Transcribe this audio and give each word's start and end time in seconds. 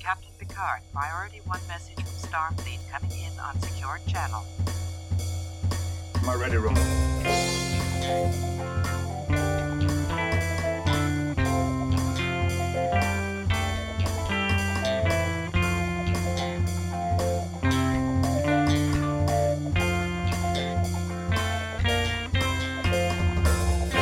Captain 0.00 0.30
Picard, 0.38 0.80
priority 0.94 1.40
one 1.44 1.60
message 1.68 1.96
from 1.96 2.06
Starfleet 2.06 2.78
coming 2.90 3.10
in 3.10 3.38
on 3.38 3.60
secured 3.60 4.00
channel. 4.06 4.42
My 6.24 6.34
ready 6.34 6.56
room. 6.56 6.74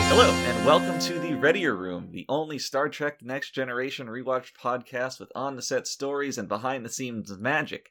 Hello, 0.06 0.30
and 0.30 0.64
welcome 0.64 0.98
to 1.00 1.18
the 1.18 1.27
Readier 1.40 1.76
Room, 1.76 2.10
the 2.10 2.26
only 2.28 2.58
Star 2.58 2.88
Trek 2.88 3.22
Next 3.22 3.52
Generation 3.52 4.08
rewatch 4.08 4.50
podcast 4.60 5.20
with 5.20 5.30
on 5.36 5.54
the 5.54 5.62
set 5.62 5.86
stories 5.86 6.36
and 6.36 6.48
behind 6.48 6.84
the 6.84 6.88
scenes 6.88 7.30
magic. 7.38 7.90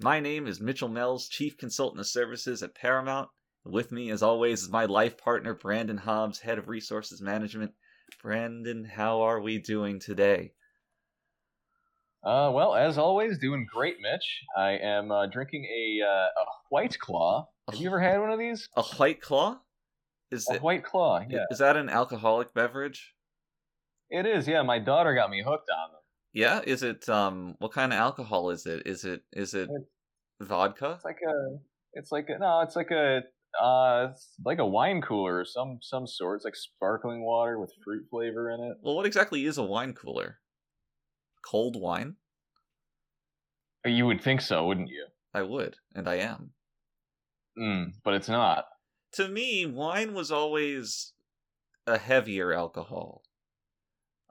My 0.00 0.18
name 0.18 0.48
is 0.48 0.60
Mitchell 0.60 0.88
Mells, 0.88 1.28
Chief 1.28 1.56
Consultant 1.56 2.00
of 2.00 2.08
Services 2.08 2.60
at 2.60 2.74
Paramount. 2.74 3.28
With 3.64 3.92
me, 3.92 4.10
as 4.10 4.20
always, 4.20 4.62
is 4.62 4.68
my 4.68 4.84
life 4.84 5.16
partner, 5.16 5.54
Brandon 5.54 5.98
Hobbs, 5.98 6.40
Head 6.40 6.58
of 6.58 6.68
Resources 6.68 7.22
Management. 7.22 7.70
Brandon, 8.20 8.84
how 8.84 9.20
are 9.22 9.40
we 9.40 9.58
doing 9.58 10.00
today? 10.00 10.54
Uh, 12.24 12.50
well, 12.52 12.74
as 12.74 12.98
always, 12.98 13.38
doing 13.38 13.64
great, 13.72 13.98
Mitch. 14.00 14.42
I 14.56 14.72
am 14.72 15.12
uh, 15.12 15.26
drinking 15.26 15.66
a, 15.66 16.04
uh, 16.04 16.26
a 16.26 16.44
White 16.70 16.98
Claw. 16.98 17.48
Have 17.70 17.80
you 17.80 17.86
ever 17.90 18.00
had 18.00 18.18
one 18.18 18.32
of 18.32 18.40
these? 18.40 18.68
A 18.76 18.82
White 18.82 19.22
Claw? 19.22 19.60
Is 20.30 20.48
A 20.50 20.54
it, 20.54 20.62
White 20.62 20.84
Claw, 20.84 21.24
yeah. 21.28 21.44
is 21.50 21.58
that 21.58 21.76
an 21.76 21.88
alcoholic 21.88 22.52
beverage? 22.54 23.14
It 24.10 24.26
is, 24.26 24.46
yeah. 24.48 24.62
My 24.62 24.78
daughter 24.78 25.14
got 25.14 25.30
me 25.30 25.42
hooked 25.42 25.70
on 25.70 25.92
them. 25.92 26.00
Yeah, 26.32 26.60
is 26.64 26.82
it 26.82 27.08
um 27.08 27.54
what 27.58 27.72
kind 27.72 27.92
of 27.92 27.98
alcohol 27.98 28.50
is 28.50 28.66
it? 28.66 28.82
Is 28.86 29.04
it 29.04 29.22
is 29.32 29.54
it 29.54 29.68
vodka? 30.40 30.92
It's 30.96 31.04
like 31.04 31.20
a, 31.26 31.58
it's 31.94 32.12
like 32.12 32.28
a, 32.28 32.38
no, 32.38 32.60
it's 32.60 32.76
like 32.76 32.90
a, 32.90 33.22
uh, 33.60 34.08
it's 34.10 34.34
like 34.44 34.58
a 34.58 34.66
wine 34.66 35.00
cooler, 35.00 35.40
of 35.40 35.48
some 35.48 35.78
some 35.80 36.06
sort. 36.06 36.36
It's 36.36 36.44
like 36.44 36.56
sparkling 36.56 37.24
water 37.24 37.58
with 37.58 37.72
fruit 37.84 38.06
flavor 38.10 38.50
in 38.50 38.60
it. 38.60 38.76
Well, 38.82 38.96
what 38.96 39.06
exactly 39.06 39.46
is 39.46 39.58
a 39.58 39.64
wine 39.64 39.94
cooler? 39.94 40.38
Cold 41.44 41.80
wine? 41.80 42.16
You 43.84 44.06
would 44.06 44.22
think 44.22 44.40
so, 44.40 44.66
wouldn't 44.66 44.90
you? 44.90 45.06
I 45.32 45.42
would, 45.42 45.76
and 45.94 46.08
I 46.08 46.16
am. 46.16 46.50
Mm, 47.58 47.92
but 48.04 48.14
it's 48.14 48.28
not. 48.28 48.66
To 49.12 49.28
me, 49.28 49.66
wine 49.66 50.14
was 50.14 50.30
always 50.30 51.12
a 51.86 51.98
heavier 51.98 52.52
alcohol. 52.52 53.22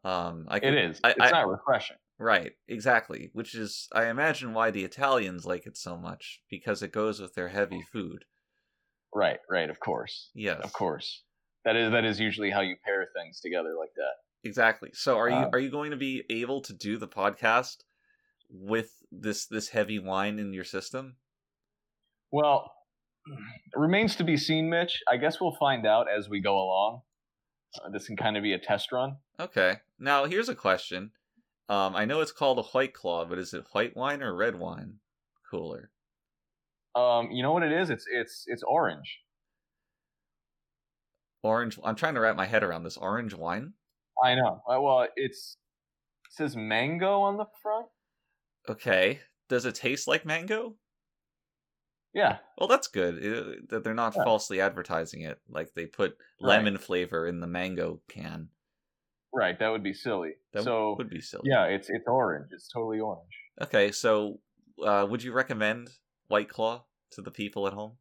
Um, 0.04 0.46
I 0.50 0.58
It 0.58 0.62
could- 0.62 0.78
is. 0.78 1.00
I- 1.04 1.12
it's 1.12 1.20
I- 1.22 1.32
not 1.32 1.48
refreshing. 1.48 1.98
right, 2.18 2.56
exactly. 2.68 3.30
Which 3.34 3.56
is, 3.56 3.90
I 3.92 4.06
imagine, 4.06 4.54
why 4.54 4.72
the 4.72 4.84
Italians 4.86 5.46
like 5.46 5.66
it 5.66 5.78
so 5.78 5.98
much 5.98 6.42
because 6.50 6.82
it 6.84 6.92
goes 6.92 7.20
with 7.20 7.34
their 7.34 7.50
heavy 7.50 7.82
food. 7.82 8.26
Right, 9.14 9.40
right. 9.50 9.70
Of 9.70 9.80
course, 9.80 10.30
Yes, 10.34 10.62
of 10.64 10.74
course. 10.74 11.24
That 11.64 11.76
is 11.76 11.92
that 11.92 12.06
is 12.06 12.20
usually 12.20 12.52
how 12.52 12.62
you 12.62 12.76
pair 12.78 13.06
things 13.16 13.42
together 13.42 13.74
like 13.74 13.94
that. 13.96 14.24
exactly. 14.44 14.92
So, 14.94 15.18
are 15.18 15.28
you 15.30 15.36
Um, 15.36 15.50
are 15.54 15.60
you 15.60 15.70
going 15.72 15.92
to 15.92 15.98
be 15.98 16.24
able 16.30 16.62
to 16.62 16.74
do 16.74 16.98
the 16.98 17.08
podcast 17.08 17.84
with 18.50 19.04
this 19.12 19.46
this 19.48 19.70
heavy 19.70 19.98
wine 20.00 20.40
in 20.40 20.54
your 20.54 20.64
system? 20.64 21.18
Well, 22.32 22.74
it 23.32 23.80
remains 23.80 24.16
to 24.18 24.24
be 24.24 24.38
seen, 24.38 24.70
Mitch. 24.70 25.02
I 25.10 25.18
guess 25.18 25.40
we'll 25.40 25.56
find 25.60 25.86
out 25.86 26.08
as 26.10 26.30
we 26.30 26.40
go 26.42 26.58
along. 26.58 27.02
Uh, 27.84 27.90
this 27.90 28.08
can 28.08 28.16
kind 28.16 28.38
of 28.38 28.44
be 28.44 28.54
a 28.54 28.60
test 28.60 28.92
run. 28.92 29.18
Okay. 29.40 29.78
Now 30.00 30.26
here's 30.26 30.50
a 30.50 30.56
question. 30.56 31.12
Um, 31.70 31.96
I 31.96 32.06
know 32.06 32.22
it's 32.22 32.32
called 32.32 32.60
a 32.60 32.64
white 32.64 32.94
claw, 32.94 33.26
but 33.26 33.38
is 33.38 33.54
it 33.54 33.66
white 33.72 33.96
wine 33.96 34.24
or 34.24 34.36
red 34.36 34.56
wine 34.56 34.96
cooler? 35.50 35.92
Um, 36.96 37.30
you 37.32 37.44
know 37.44 37.52
what 37.52 37.64
it 37.64 37.72
is? 37.72 37.90
It's 37.90 38.06
it's 38.10 38.46
it's 38.48 38.64
orange. 38.64 39.20
Orange. 41.44 41.78
I'm 41.84 41.96
trying 41.96 42.16
to 42.16 42.22
wrap 42.22 42.36
my 42.36 42.46
head 42.46 42.64
around 42.64 42.84
this 42.84 42.98
orange 42.98 43.34
wine. 43.34 43.74
I 44.24 44.36
know. 44.36 44.62
Uh, 44.68 44.82
well, 44.82 45.08
it's 45.16 45.58
it 46.26 46.34
says 46.34 46.56
mango 46.56 47.22
on 47.22 47.38
the 47.38 47.46
front. 47.62 47.88
Okay. 48.70 49.20
Does 49.50 49.66
it 49.66 49.76
taste 49.76 50.08
like 50.08 50.26
mango? 50.26 50.76
Yeah, 52.14 52.40
Well, 52.58 52.68
that's 52.68 52.88
good. 52.88 53.68
That 53.70 53.84
they're 53.84 53.94
not 53.94 54.16
Yeah. 54.16 54.24
falsely 54.24 54.60
advertising 54.60 55.22
it. 55.22 55.40
Like 55.50 55.74
they 55.76 55.86
put 55.86 56.18
lemon 56.40 56.78
flavor 56.78 57.28
in 57.28 57.40
the 57.42 57.48
mango 57.48 58.02
can. 58.08 58.50
right. 59.34 59.60
That 59.60 59.70
would 59.70 59.84
be 59.84 59.94
silly. 59.94 60.34
That 60.54 60.64
so 60.64 60.96
would 60.98 61.10
be 61.10 61.22
silly. 61.22 61.44
yeah, 61.50 61.66
it's 61.66 61.90
it's 61.90 62.08
orange. 62.08 62.48
It's 62.52 62.68
totally 62.70 63.00
orange. 63.00 63.30
Okay. 63.62 63.92
So, 63.92 64.40
uh, 64.84 65.06
would 65.10 65.22
you 65.22 65.32
recommend 65.32 65.90
White 66.28 66.50
Claw 66.50 66.86
to 67.12 67.22
the 67.22 67.30
people 67.32 67.68
at 67.68 67.74
home? 67.74 67.98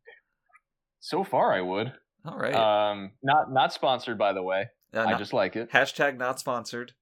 So 1.01 1.23
far, 1.23 1.53
I 1.53 1.61
would. 1.61 1.93
All 2.25 2.39
right. 2.39 2.55
Um, 2.55 3.13
not 3.23 3.53
not 3.53 3.73
sponsored, 3.75 4.17
by 4.19 4.33
the 4.33 4.43
way. 4.43 4.69
Uh, 4.95 5.01
I 5.01 5.11
not- 5.11 5.19
just 5.19 5.33
like 5.35 5.57
it. 5.57 5.71
hashtag 5.71 6.17
not 6.17 6.41
sponsored. 6.41 6.93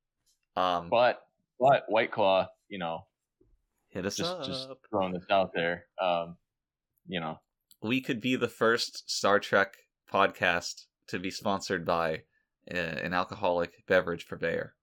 Um, 0.56 0.88
But 0.90 1.20
but 1.60 1.84
White 1.88 2.10
Claw, 2.10 2.48
you 2.68 2.78
know, 2.78 3.06
hit 3.90 4.04
us 4.04 4.16
just 4.16 4.32
up. 4.32 4.44
just 4.44 4.68
throwing 4.90 5.12
this 5.12 5.24
out 5.30 5.52
there. 5.54 5.86
Um, 6.02 6.36
you 7.06 7.20
know, 7.20 7.40
we 7.82 8.00
could 8.00 8.20
be 8.20 8.36
the 8.36 8.48
first 8.48 9.10
Star 9.10 9.38
Trek 9.38 9.74
podcast 10.12 10.84
to 11.08 11.18
be 11.18 11.30
sponsored 11.30 11.84
by 11.84 12.22
uh, 12.72 12.76
an 12.76 13.12
alcoholic 13.12 13.86
beverage 13.86 14.26
purveyor. 14.26 14.74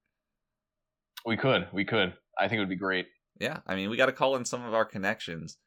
we 1.25 1.37
could 1.37 1.67
we 1.73 1.85
could. 1.85 2.13
I 2.37 2.47
think 2.47 2.57
it 2.57 2.59
would 2.61 2.69
be 2.69 2.75
great. 2.75 3.07
Yeah, 3.39 3.59
I 3.67 3.75
mean, 3.75 3.89
we 3.89 3.97
got 3.97 4.05
to 4.07 4.11
call 4.11 4.35
in 4.35 4.45
some 4.45 4.63
of 4.63 4.73
our 4.73 4.85
connections. 4.85 5.57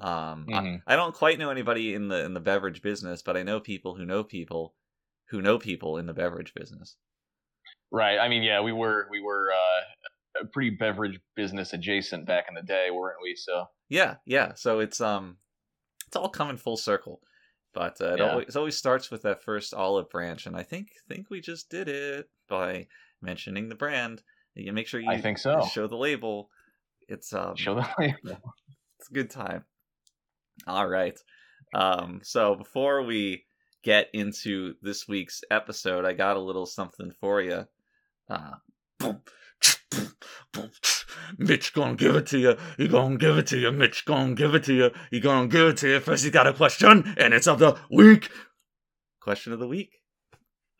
Um, 0.00 0.46
Mhm. 0.48 0.82
I, 0.86 0.94
I 0.94 0.96
don't 0.96 1.14
quite 1.14 1.38
know 1.38 1.50
anybody 1.50 1.94
in 1.94 2.08
the 2.08 2.24
in 2.24 2.34
the 2.34 2.40
beverage 2.40 2.82
business, 2.82 3.22
but 3.22 3.36
I 3.36 3.42
know 3.42 3.60
people 3.60 3.96
who 3.96 4.04
know 4.06 4.22
people 4.24 4.74
who 5.30 5.42
know 5.42 5.58
people 5.58 5.98
in 5.98 6.06
the 6.06 6.14
beverage 6.14 6.54
business. 6.54 6.96
Right. 7.90 8.18
I 8.18 8.28
mean, 8.28 8.42
yeah, 8.42 8.60
we 8.60 8.72
were 8.72 9.08
we 9.10 9.20
were 9.20 9.50
uh, 9.52 10.42
a 10.42 10.46
pretty 10.46 10.70
beverage 10.70 11.20
business 11.34 11.72
adjacent 11.72 12.26
back 12.26 12.46
in 12.48 12.54
the 12.54 12.62
day, 12.62 12.90
weren't 12.90 13.18
we? 13.22 13.34
So 13.34 13.66
Yeah, 13.88 14.16
yeah. 14.24 14.54
So 14.54 14.78
it's 14.80 15.00
um, 15.00 15.38
it's 16.08 16.16
all 16.16 16.28
coming 16.30 16.56
full 16.56 16.76
circle, 16.78 17.20
but 17.74 18.00
uh, 18.00 18.14
it, 18.14 18.18
Yeah. 18.18 18.30
always, 18.30 18.48
it 18.48 18.56
always 18.56 18.76
starts 18.76 19.10
with 19.10 19.22
that 19.22 19.42
first 19.44 19.72
olive 19.74 20.08
branch, 20.10 20.46
and 20.46 20.56
I 20.56 20.62
think 20.64 20.88
think 21.08 21.28
we 21.30 21.40
just 21.40 21.68
did 21.70 21.86
it 21.88 22.28
by 22.48 22.88
mentioning 23.22 23.68
the 23.68 23.74
brand. 23.74 24.22
You 24.54 24.72
make 24.72 24.88
sure 24.88 24.98
you 25.00 25.10
I 25.10 25.20
think 25.20 25.38
so. 25.38 25.64
show 25.72 25.86
the 25.86 25.96
label. 25.96 26.48
It's 27.08 27.32
um, 27.32 27.54
show 27.56 27.74
the 27.74 27.86
label. 27.98 28.16
it's 28.98 29.10
a 29.10 29.12
good 29.14 29.30
time. 29.30 29.64
All 30.66 30.88
right. 30.88 31.16
Um, 31.74 32.20
so 32.24 32.54
before 32.56 33.02
we 33.02 33.44
get 33.84 34.08
into 34.14 34.74
this 34.82 35.06
week's 35.06 35.42
episode, 35.50 36.04
I 36.06 36.14
got 36.14 36.36
a 36.36 36.40
little 36.40 36.66
something 36.66 37.12
for 37.20 37.40
you. 37.42 37.66
Uh, 38.28 38.54
Mitch 41.36 41.72
gonna 41.74 41.94
give 41.94 42.16
it 42.16 42.26
to 42.28 42.38
you. 42.38 42.56
He 42.76 42.88
gonna 42.88 43.16
give 43.16 43.36
it 43.38 43.46
to 43.48 43.58
you. 43.58 43.70
Mitch 43.72 44.04
gonna 44.04 44.34
give 44.34 44.54
it 44.54 44.64
to 44.64 44.74
you. 44.74 44.90
He 45.10 45.20
gonna 45.20 45.48
give 45.48 45.68
it 45.68 45.76
to 45.78 45.88
you. 45.88 46.00
First, 46.00 46.24
he 46.24 46.30
got 46.30 46.46
a 46.46 46.52
question, 46.52 47.14
and 47.18 47.34
it's 47.34 47.46
of 47.46 47.58
the 47.58 47.76
week. 47.90 48.30
Question 49.20 49.52
of 49.52 49.58
the 49.58 49.68
week. 49.68 50.00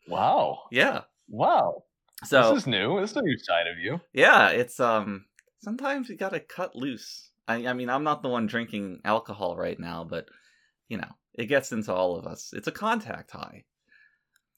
wow, 0.07 0.63
Yeah. 0.71 1.01
wow. 1.27 1.83
So 2.25 2.53
this 2.53 2.63
is 2.63 2.67
new. 2.67 2.99
This 2.99 3.11
is 3.11 3.17
a 3.17 3.21
new 3.21 3.37
side 3.37 3.67
of 3.67 3.77
you. 3.77 4.01
Yeah, 4.13 4.49
it's 4.49 4.79
um 4.79 5.25
sometimes 5.61 6.09
you 6.09 6.17
gotta 6.17 6.39
cut 6.39 6.75
loose. 6.75 7.29
I 7.47 7.67
I 7.67 7.73
mean 7.73 7.89
I'm 7.89 8.03
not 8.03 8.21
the 8.23 8.29
one 8.29 8.47
drinking 8.47 9.01
alcohol 9.05 9.55
right 9.55 9.79
now, 9.79 10.03
but 10.03 10.27
you 10.89 10.97
know, 10.97 11.11
it 11.35 11.45
gets 11.45 11.71
into 11.71 11.93
all 11.93 12.17
of 12.17 12.25
us. 12.25 12.51
It's 12.53 12.67
a 12.67 12.71
contact 12.73 13.31
high. 13.31 13.63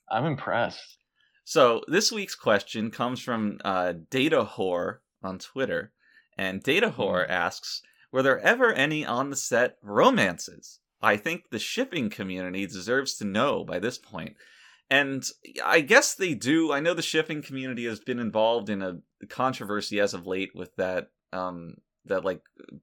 I'm 0.09 0.25
impressed. 0.25 0.97
So 1.43 1.81
this 1.87 2.11
week's 2.11 2.35
question 2.35 2.89
comes 2.89 3.21
from 3.21 3.59
uh 3.63 3.93
Data 4.09 4.43
Whore 4.43 4.99
on 5.23 5.39
Twitter. 5.39 5.91
And 6.37 6.63
Data 6.63 6.93
Whore 6.97 7.27
asks, 7.29 7.81
Were 8.11 8.23
there 8.23 8.39
ever 8.39 8.73
any 8.73 9.05
on 9.05 9.29
the 9.29 9.35
set 9.35 9.77
romances? 9.81 10.79
I 11.01 11.17
think 11.17 11.49
the 11.49 11.59
shipping 11.59 12.09
community 12.09 12.65
deserves 12.67 13.15
to 13.15 13.25
know 13.25 13.63
by 13.63 13.79
this 13.79 13.97
point. 13.97 14.35
And 14.89 15.23
I 15.63 15.81
guess 15.81 16.13
they 16.15 16.33
do. 16.33 16.71
I 16.71 16.79
know 16.79 16.93
the 16.93 17.01
shipping 17.01 17.41
community 17.41 17.85
has 17.85 17.99
been 17.99 18.19
involved 18.19 18.69
in 18.69 18.81
a 18.81 18.97
controversy 19.29 19.99
as 19.99 20.13
of 20.13 20.27
late 20.27 20.51
with 20.53 20.75
that 20.75 21.11
um 21.31 21.75
that 22.05 22.25
like 22.25 22.41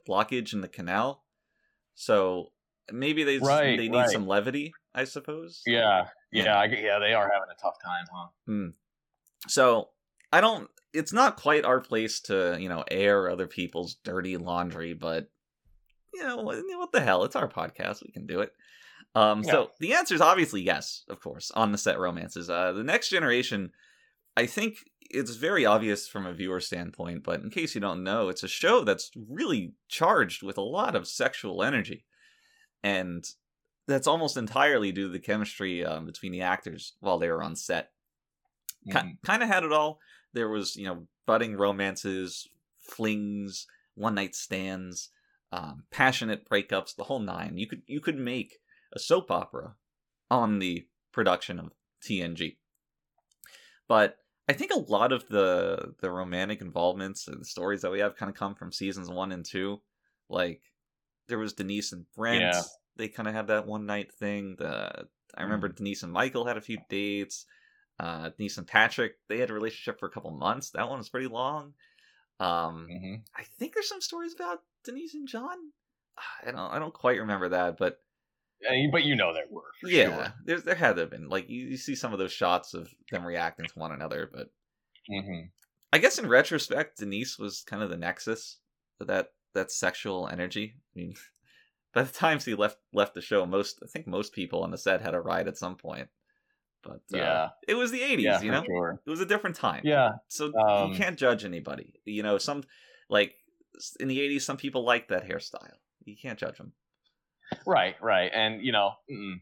blockage 0.09 0.53
in 0.53 0.63
the 0.63 0.69
canal. 0.69 1.23
So 1.95 2.53
maybe 2.91 3.25
they 3.25 3.39
Right, 3.39 3.77
they 3.77 3.89
need 3.89 3.95
right. 3.97 4.11
some 4.11 4.27
levity, 4.27 4.73
I 4.95 5.05
suppose. 5.05 5.63
Yeah, 5.67 6.07
yeah, 6.33 6.59
I, 6.59 6.65
yeah. 6.65 6.99
They 6.99 7.13
are 7.13 7.31
having 7.31 7.51
a 7.51 7.61
tough 7.63 7.77
time, 7.85 8.07
huh? 8.13 8.29
So 9.49 9.91
I 10.33 10.41
don't. 10.41 10.69
It's 10.93 11.13
not 11.13 11.37
quite 11.37 11.65
our 11.65 11.81
place 11.81 12.21
to 12.23 12.57
you 12.59 12.69
know 12.69 12.85
air 12.91 13.31
other 13.31 13.47
people's 13.47 13.95
dirty 14.05 14.37
laundry, 14.37 14.95
but 14.95 15.29
you 16.15 16.23
know 16.23 16.39
what, 16.39 16.93
the 16.93 17.01
hell? 17.01 17.25
It's 17.25 17.37
our 17.37 17.49
podcast. 17.49 18.03
We 18.05 18.11
can 18.13 18.27
do 18.27 18.41
it. 18.41 18.53
Um, 19.15 19.43
So 19.45 19.71
the 19.81 19.95
answer 19.95 20.15
is 20.15 20.21
obviously 20.21 20.63
yes, 20.63 21.05
of 21.09 21.21
course, 21.21 21.51
on 21.53 21.73
the 21.73 21.79
set 21.79 21.99
romances. 21.99 22.49
Uh, 22.51 22.73
the 22.73 22.83
next 22.83 23.11
generation, 23.11 23.73
I 24.37 24.47
think 24.47 24.79
it's 25.11 25.35
very 25.37 25.65
obvious 25.65 26.09
from 26.09 26.27
a 26.27 26.33
viewer 26.35 26.61
standpoint, 26.61 27.23
but 27.23 27.41
in 27.41 27.51
case 27.51 27.75
you 27.75 27.81
don't 27.81 28.03
know, 28.05 28.29
it's 28.29 28.43
a 28.43 28.49
show 28.49 28.85
that's 28.85 29.11
really 29.17 29.73
charged 29.89 30.43
with 30.43 30.59
a 30.59 30.63
lot 30.63 30.95
of 30.97 31.07
sexual 31.09 31.63
energy, 31.63 32.05
and 32.83 33.25
that's 33.87 34.07
almost 34.07 34.37
entirely 34.37 34.93
due 34.93 35.07
to 35.07 35.13
the 35.13 35.19
chemistry 35.19 35.85
um, 35.85 36.05
between 36.05 36.33
the 36.33 36.43
actors 36.43 36.95
while 37.01 37.19
they 37.19 37.29
were 37.29 37.43
on 37.43 37.57
set. 37.57 37.93
Mhm. 38.87 38.93
Kind 39.25 39.43
of 39.43 39.49
had 39.49 39.65
it 39.65 39.73
all. 39.73 39.99
There 40.39 40.49
was, 40.49 40.77
you 40.77 40.87
know, 40.87 41.09
budding 41.27 41.57
romances, 41.57 42.47
flings, 42.79 43.67
one 43.97 44.15
night 44.15 44.37
stands, 44.37 45.11
um, 45.51 45.83
passionate 45.91 46.49
breakups, 46.49 46.95
the 46.95 47.03
whole 47.03 47.19
nine. 47.19 47.59
You 47.59 47.67
could 47.67 47.83
you 47.89 48.01
could 48.01 48.17
make 48.17 48.59
a 48.93 49.01
soap 49.01 49.33
opera 49.33 49.75
on 50.31 50.61
the 50.61 50.87
production 51.11 51.59
of 51.59 51.73
TNG. 52.09 52.57
But 53.89 54.19
I 54.49 54.53
think 54.53 54.71
a 54.71 54.79
lot 54.79 55.11
of 55.11 55.27
the 55.27 55.95
the 56.01 56.13
romantic 56.13 56.61
involvements 56.61 57.27
and 57.27 57.41
the 57.41 57.45
stories 57.45 57.81
that 57.83 57.91
we 57.91 57.99
have 57.99 58.15
kind 58.15 58.31
of 58.31 58.37
come 58.37 58.55
from 58.55 58.71
seasons 58.71 59.11
one 59.11 59.33
and 59.33 59.45
two. 59.45 59.81
Like 60.29 60.63
there 61.27 61.41
was 61.41 61.53
Denise 61.53 61.93
and 61.93 62.07
Brent. 62.15 62.43
Yeah. 62.43 62.63
They 62.97 63.09
kind 63.09 63.29
of 63.29 63.35
had 63.35 63.49
that 63.49 63.67
one 63.67 63.87
night 63.87 64.13
thing. 64.13 64.55
The 64.57 65.09
I 65.37 65.43
remember 65.43 65.69
Denise 65.69 66.05
and 66.05 66.13
Michael 66.13 66.47
had 66.47 66.57
a 66.57 66.63
few 66.63 66.79
dates. 66.89 67.45
Uh, 68.01 68.31
Denise 68.31 68.59
and 68.59 68.67
Patrick 68.67 69.17
they 69.29 69.39
had 69.39 69.51
a 69.51 69.55
relationship 69.55 69.99
for 69.99 70.07
a 70.07 70.11
couple 70.11 70.31
months. 70.31 70.71
That 70.71 70.89
one 70.89 70.99
was 70.99 71.09
pretty 71.09 71.27
long. 71.29 71.75
Um, 72.41 72.89
Mhm. 72.91 73.25
I 73.37 73.45
think 73.45 73.75
there's 73.75 73.89
some 73.89 74.01
stories 74.01 74.35
about 74.35 74.63
Denise 74.85 75.15
and 75.15 75.29
John. 75.29 75.73
I 76.47 76.51
don't 76.51 76.59
I 76.59 76.79
don't 76.79 76.95
quite 76.95 77.19
remember 77.21 77.49
that, 77.51 77.77
but 77.77 78.01
Uh, 78.69 78.91
But 78.91 79.05
you 79.05 79.17
know 79.17 79.33
there 79.33 79.47
were. 79.51 79.71
Yeah, 79.83 80.09
Sure. 80.09 80.35
there's 80.45 80.65
there 80.65 80.75
had 80.75 80.95
to 80.97 81.03
have 81.03 81.11
been 81.11 81.29
like 81.29 81.49
you, 81.49 81.67
you 81.67 81.77
see 81.77 81.95
some 81.95 82.13
of 82.13 82.19
those 82.19 82.33
shots 82.33 82.75
of 82.75 82.93
them 83.11 83.25
reacting 83.25 83.67
to 83.67 83.79
one 83.79 83.93
another, 83.93 84.29
but 84.33 84.51
hmm 85.09 85.51
I 85.93 85.99
guess 85.99 86.19
in 86.19 86.27
retrospect, 86.29 86.99
Denise 86.99 87.39
was 87.39 87.63
kind 87.63 87.83
of 87.83 87.91
the 87.91 87.97
nexus 87.97 88.61
of 89.01 89.07
that 89.09 89.35
that 89.55 89.71
sexual 89.71 90.29
energy. 90.29 90.75
I 90.77 90.99
mean, 90.99 91.15
by 91.95 92.03
the 92.05 92.13
time 92.13 92.41
he 92.41 92.55
left 92.55 92.79
left 92.93 93.15
the 93.15 93.21
show, 93.23 93.47
most 93.47 93.81
I 93.83 93.87
think 93.87 94.07
most 94.07 94.33
people 94.33 94.63
on 94.63 94.71
the 94.71 94.79
set 94.79 95.01
had 95.03 95.15
a 95.15 95.21
ride 95.21 95.49
at 95.49 95.59
some 95.59 95.77
point. 95.77 96.11
But 96.83 97.03
uh, 97.13 97.17
Yeah. 97.17 97.49
it 97.67 97.75
was 97.75 97.91
the 97.91 98.01
'80s, 98.01 98.23
Yeah, 98.23 98.41
you 98.41 98.51
know. 98.51 98.65
sure. 98.65 99.01
It 99.05 99.11
was 99.11 99.21
a 99.21 99.27
different 99.27 99.57
time. 99.57 99.83
Yeah. 99.85 100.11
So 100.29 100.53
Um, 100.57 100.91
you 100.93 100.97
can't 100.97 101.19
judge 101.19 101.45
anybody. 101.45 102.01
You 102.05 102.23
know, 102.23 102.39
some 102.39 102.63
like 103.09 103.35
in 104.01 104.09
the 104.09 104.19
'80s, 104.19 104.43
some 104.43 104.57
people 104.57 104.85
like 104.85 105.09
that 105.09 105.29
hairstyle. 105.29 105.77
You 106.05 106.17
can't 106.21 106.39
judge 106.39 106.57
them. 106.59 106.73
Right, 107.67 107.97
right, 108.03 108.31
and 108.35 108.63
you 108.63 108.73
know, 108.73 108.93
mm, 109.11 109.35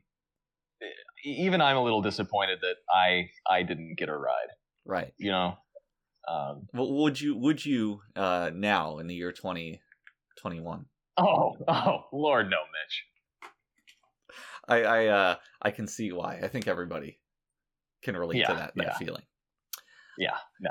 even 1.24 1.60
I'm 1.60 1.76
a 1.76 1.82
little 1.82 2.02
disappointed 2.02 2.60
that 2.62 2.76
I 2.90 3.30
I 3.48 3.62
didn't 3.62 3.96
get 3.96 4.08
a 4.08 4.16
ride. 4.16 4.48
Right. 4.84 5.12
You 5.18 5.32
know, 5.32 5.54
um, 6.28 6.68
Well, 6.72 6.92
would 7.02 7.20
you 7.20 7.36
would 7.36 7.64
you 7.64 8.00
uh 8.14 8.50
now 8.54 8.98
in 8.98 9.06
the 9.08 9.14
year 9.14 9.32
2021? 9.32 10.86
oh, 11.18 11.56
oh, 11.68 12.04
Lord, 12.12 12.48
no, 12.50 12.58
Mitch. 12.72 13.04
I 14.68 14.82
I 14.82 15.06
uh 15.06 15.36
I 15.62 15.70
can 15.70 15.86
see 15.86 16.12
why. 16.12 16.40
I 16.42 16.48
think 16.48 16.66
everybody 16.68 17.18
can 18.06 18.16
relate 18.16 18.46
to 18.46 18.54
that 18.54 18.72
that 18.76 18.86
yeah. 18.86 18.96
feeling. 18.96 19.24
Yeah, 20.18 20.36
no. 20.60 20.70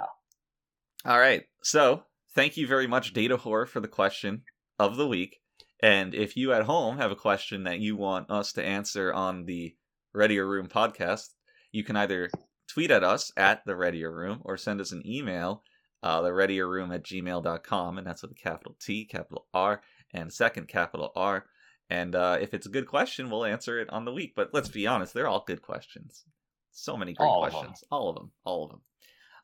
All 1.05 1.19
right. 1.19 1.43
So, 1.61 2.03
thank 2.33 2.57
you 2.57 2.65
very 2.65 2.87
much 2.87 3.13
Data 3.13 3.37
Horror 3.37 3.67
for 3.67 3.79
the 3.79 3.87
question 3.87 4.43
of 4.79 4.97
the 4.97 5.07
week. 5.07 5.37
And 5.83 6.15
if 6.15 6.35
you 6.35 6.53
at 6.53 6.63
home 6.63 6.97
have 6.97 7.11
a 7.11 7.15
question 7.15 7.65
that 7.65 7.79
you 7.79 7.95
want 7.95 8.31
us 8.31 8.53
to 8.53 8.63
answer 8.63 9.13
on 9.13 9.45
the 9.45 9.75
Readier 10.13 10.47
Room 10.47 10.67
podcast, 10.67 11.27
you 11.71 11.83
can 11.83 11.95
either 11.95 12.29
tweet 12.67 12.89
at 12.89 13.03
us 13.03 13.31
at 13.37 13.63
the 13.65 13.75
Readier 13.75 14.11
Room 14.11 14.39
or 14.43 14.57
send 14.57 14.81
us 14.81 14.91
an 14.91 15.03
email, 15.05 15.61
uh, 16.01 16.21
the 16.21 16.33
Readier 16.33 16.67
Room 16.67 16.91
at 16.91 17.03
gmail.com, 17.03 17.97
and 17.97 18.07
that's 18.07 18.21
with 18.21 18.31
a 18.31 18.35
capital 18.35 18.75
T, 18.81 19.05
capital 19.05 19.45
R, 19.53 19.81
and 20.13 20.33
second 20.33 20.67
capital 20.67 21.11
R. 21.15 21.45
And 21.89 22.15
uh, 22.15 22.37
if 22.41 22.53
it's 22.53 22.65
a 22.65 22.71
good 22.71 22.87
question, 22.87 23.29
we'll 23.29 23.45
answer 23.45 23.79
it 23.79 23.89
on 23.91 24.05
the 24.05 24.13
week. 24.13 24.33
But 24.35 24.49
let's 24.53 24.69
be 24.69 24.87
honest, 24.87 25.13
they're 25.13 25.27
all 25.27 25.43
good 25.45 25.61
questions. 25.61 26.25
So 26.75 26.97
many 26.97 27.13
great 27.13 27.25
All 27.25 27.45
of 27.45 27.51
questions. 27.51 27.83
All 27.89 28.09
of 28.09 28.15
them. 28.15 28.31
All 28.43 28.65
of 28.65 28.71
them. 28.71 28.81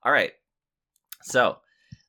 All 0.04 0.12
right. 0.12 0.34
So 1.24 1.58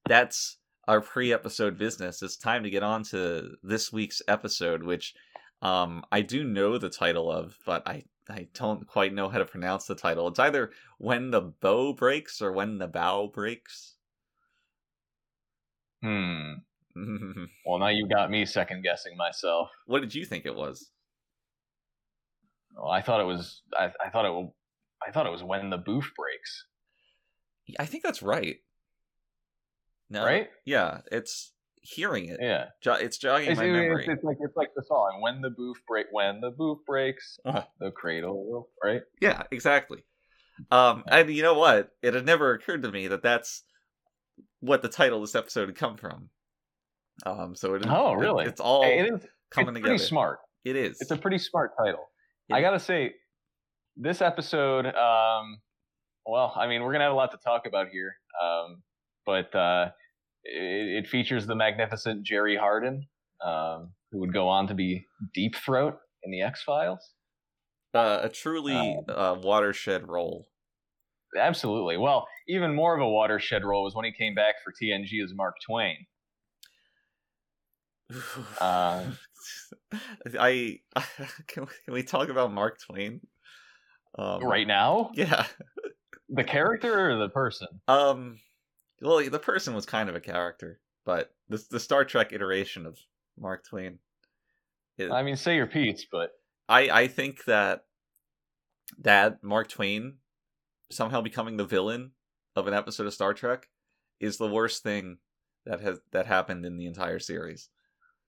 that's 0.07 0.59
our 0.89 1.01
pre-episode 1.01 1.79
business. 1.79 2.23
It's 2.23 2.37
time 2.37 2.65
to 2.65 2.71
get 2.71 2.83
on 2.83 3.05
to 3.05 3.51
this 3.63 3.93
week's 3.93 4.21
episode, 4.27 4.83
which 4.83 5.15
um, 5.63 6.05
I 6.11 6.23
do 6.23 6.43
know 6.43 6.77
the 6.77 6.91
title 6.91 7.31
of, 7.31 7.57
but 7.65 7.87
I 7.87 8.03
I 8.29 8.49
don't 8.55 8.87
quite 8.87 9.15
know 9.15 9.29
how 9.29 9.39
to 9.39 9.45
pronounce 9.45 9.87
the 9.87 9.95
title. 9.95 10.27
It's 10.29 10.39
either 10.39 10.71
when 10.99 11.31
the 11.31 11.41
bow 11.41 11.93
breaks 11.93 12.43
or 12.43 12.53
when 12.53 12.79
the 12.79 12.89
bow 12.89 13.31
breaks. 13.33 13.95
Hmm. 16.03 16.53
Well, 17.65 17.79
now 17.79 17.89
you 17.89 18.07
got 18.07 18.31
me 18.31 18.45
second 18.45 18.83
guessing 18.83 19.17
myself. 19.17 19.71
what 19.87 20.01
did 20.01 20.15
you 20.15 20.27
think 20.27 20.45
it 20.45 20.55
was? 20.55 20.91
Well, 22.77 22.91
I 22.91 23.01
thought 23.01 23.21
it 23.21 23.25
was. 23.25 23.63
I, 23.73 23.91
I 24.05 24.11
thought 24.11 24.27
it. 24.27 24.51
I 25.07 25.11
thought 25.13 25.27
it 25.27 25.33
was 25.33 25.43
when 25.43 25.71
the 25.71 25.79
booth 25.79 26.11
breaks. 26.17 26.67
I 27.79 27.87
think 27.87 28.03
that's 28.05 28.23
right. 28.23 28.57
No, 30.11 30.25
Right? 30.25 30.49
Yeah, 30.67 31.01
it's 31.11 31.53
hearing 31.81 32.27
it. 32.27 32.39
Yeah. 32.41 32.67
Jo- 32.83 32.95
it's 32.95 33.17
jogging 33.19 33.51
It's, 33.51 33.59
my 33.59 33.65
it's- 33.65 33.81
memory. 33.83 34.07
it's 34.09 34.23
like 34.25 34.37
it's 34.41 34.57
like 34.57 34.69
the 34.77 34.83
song 34.83 35.21
"When 35.21 35.41
the 35.41 35.51
booth 35.51 35.79
break." 35.89 36.07
When 36.11 36.41
the 36.41 36.51
booth 36.51 36.79
breaks, 36.87 37.39
Uh-huh. 37.45 37.65
the 37.81 37.91
cradle 37.91 38.47
will. 38.49 38.69
Right. 38.83 39.03
Yeah, 39.21 39.43
exactly. 39.51 40.05
Um, 40.71 41.03
and 41.09 41.31
you 41.31 41.43
know 41.43 41.55
what? 41.55 41.91
It 42.03 42.15
had 42.15 42.27
never 42.27 42.53
occurred 42.53 42.83
to 42.83 42.93
me 42.93 43.09
that 43.09 43.23
that's 43.23 43.65
what 44.61 44.83
the 44.83 44.89
title 44.89 45.19
of 45.19 45.23
this 45.25 45.35
episode 45.35 45.69
had 45.69 45.77
come 45.77 45.97
from. 45.97 46.29
Um, 47.25 47.55
so 47.55 47.75
it, 47.75 47.85
Oh, 47.89 48.13
it- 48.13 48.17
really? 48.17 48.45
it's 48.45 48.61
all 48.61 48.85
it 48.85 49.07
is. 49.13 49.27
coming 49.51 49.69
it's 49.71 49.77
together. 49.79 49.81
pretty 49.83 49.99
smart. 49.99 50.39
It 50.65 50.77
is. 50.77 51.01
It's 51.01 51.11
a 51.11 51.17
pretty 51.17 51.39
smart 51.39 51.73
title. 51.79 52.09
I 52.51 52.61
gotta 52.61 52.79
say, 52.79 53.15
this 53.97 54.21
episode. 54.23 54.87
Um, 54.87 55.59
well, 56.27 56.53
I 56.57 56.67
mean, 56.67 56.83
we're 56.83 56.93
gonna 56.93 57.05
have 57.05 57.13
a 57.13 57.17
lot 57.17 57.31
to 57.33 57.39
talk 57.39 57.67
about 57.67 57.89
here. 57.89 58.15
Um, 58.43 58.83
but 59.27 59.55
uh, 59.55 59.91
it, 60.45 61.05
it 61.05 61.09
features 61.09 61.47
the 61.47 61.55
magnificent 61.55 62.25
Jerry 62.25 62.57
Hardin, 62.57 63.07
um, 63.45 63.93
who 64.11 64.19
would 64.21 64.33
go 64.33 64.49
on 64.49 64.67
to 64.69 64.75
be 64.75 65.05
Deep 65.35 65.57
Throat 65.57 65.99
in 66.25 66.31
the 66.31 66.43
X 66.43 66.63
Files. 66.63 67.15
uh, 67.95 68.21
a 68.23 68.29
truly 68.29 68.75
Um, 68.75 69.05
uh, 69.09 69.37
watershed 69.41 70.09
role. 70.09 70.47
Absolutely. 71.39 71.97
Well, 71.97 72.27
even 72.49 72.75
more 72.75 72.95
of 72.95 73.01
a 73.01 73.09
watershed 73.09 73.65
role 73.65 73.85
was 73.85 73.95
when 73.95 74.05
he 74.05 74.13
came 74.13 74.35
back 74.35 74.57
for 74.63 74.73
TNG 74.73 75.23
as 75.25 75.33
Mark 75.35 75.55
Twain. 75.67 75.97
Uh, 78.61 79.05
I 80.39 80.81
can, 81.47 81.63
we, 81.65 81.69
can 81.85 81.95
we 81.95 82.03
talk 82.03 82.29
about 82.29 82.53
Mark 82.53 82.79
Twain? 82.81 83.21
Um, 84.19 84.45
right 84.45 84.67
now, 84.67 85.11
Yeah. 85.15 85.47
the 86.29 86.45
character 86.45 87.11
or 87.11 87.19
the 87.19 87.29
person? 87.31 87.69
Um. 87.89 88.41
Well, 89.01 89.29
the 89.29 89.39
person 89.39 89.75
was 89.75 89.85
kind 89.87 90.09
of 90.09 90.15
a 90.15 90.21
character, 90.21 90.81
but 91.05 91.35
the 91.49 91.65
the 91.71 91.81
Star 91.81 92.05
Trek 92.05 92.33
iteration 92.33 92.87
of 92.87 92.99
Mark 93.39 93.65
Twain. 93.67 93.99
is- 94.99 95.11
I 95.11 95.23
mean, 95.23 95.37
say 95.37 95.57
your 95.57 95.67
piece, 95.67 96.07
but 96.11 96.31
I 96.69 96.91
I 97.03 97.09
think 97.09 97.45
that 97.47 97.87
that 98.99 99.43
Mark 99.43 99.69
Twain 99.69 100.19
somehow 100.91 101.21
becoming 101.23 101.57
the 101.57 101.65
villain 101.65 102.13
of 102.55 102.67
an 102.69 102.75
episode 102.75 103.07
of 103.07 103.15
Star 103.15 103.33
Trek 103.35 103.69
is 104.21 104.37
the 104.37 104.49
worst 104.49 104.83
thing 104.83 105.19
that 105.65 105.81
has 105.81 106.01
that 106.13 106.27
happened 106.27 106.67
in 106.67 106.77
the 106.77 106.87
entire 106.87 107.19
series. 107.19 107.71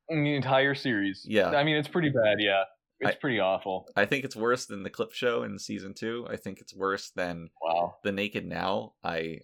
in 0.08 0.22
the 0.24 0.34
entire 0.34 0.74
series, 0.74 1.24
Yeah. 1.28 1.48
I 1.50 1.64
mean, 1.64 1.76
it's 1.76 1.88
pretty 1.88 2.10
bad. 2.10 2.36
Yeah, 2.38 2.64
it's 3.04 3.16
I- 3.16 3.18
pretty 3.20 3.40
awful. 3.40 3.88
I 3.96 4.04
think 4.06 4.24
it's 4.24 4.36
worse 4.36 4.66
than 4.66 4.82
the 4.82 4.90
clip 4.90 5.12
show 5.12 5.42
in 5.42 5.58
season 5.58 5.94
2. 5.94 6.26
I 6.30 6.36
think 6.36 6.60
it's 6.60 6.74
worse 6.74 7.10
than 7.10 7.50
Wow. 7.62 7.96
the 8.02 8.12
Naked 8.12 8.46
Now. 8.46 8.94
I 9.02 9.40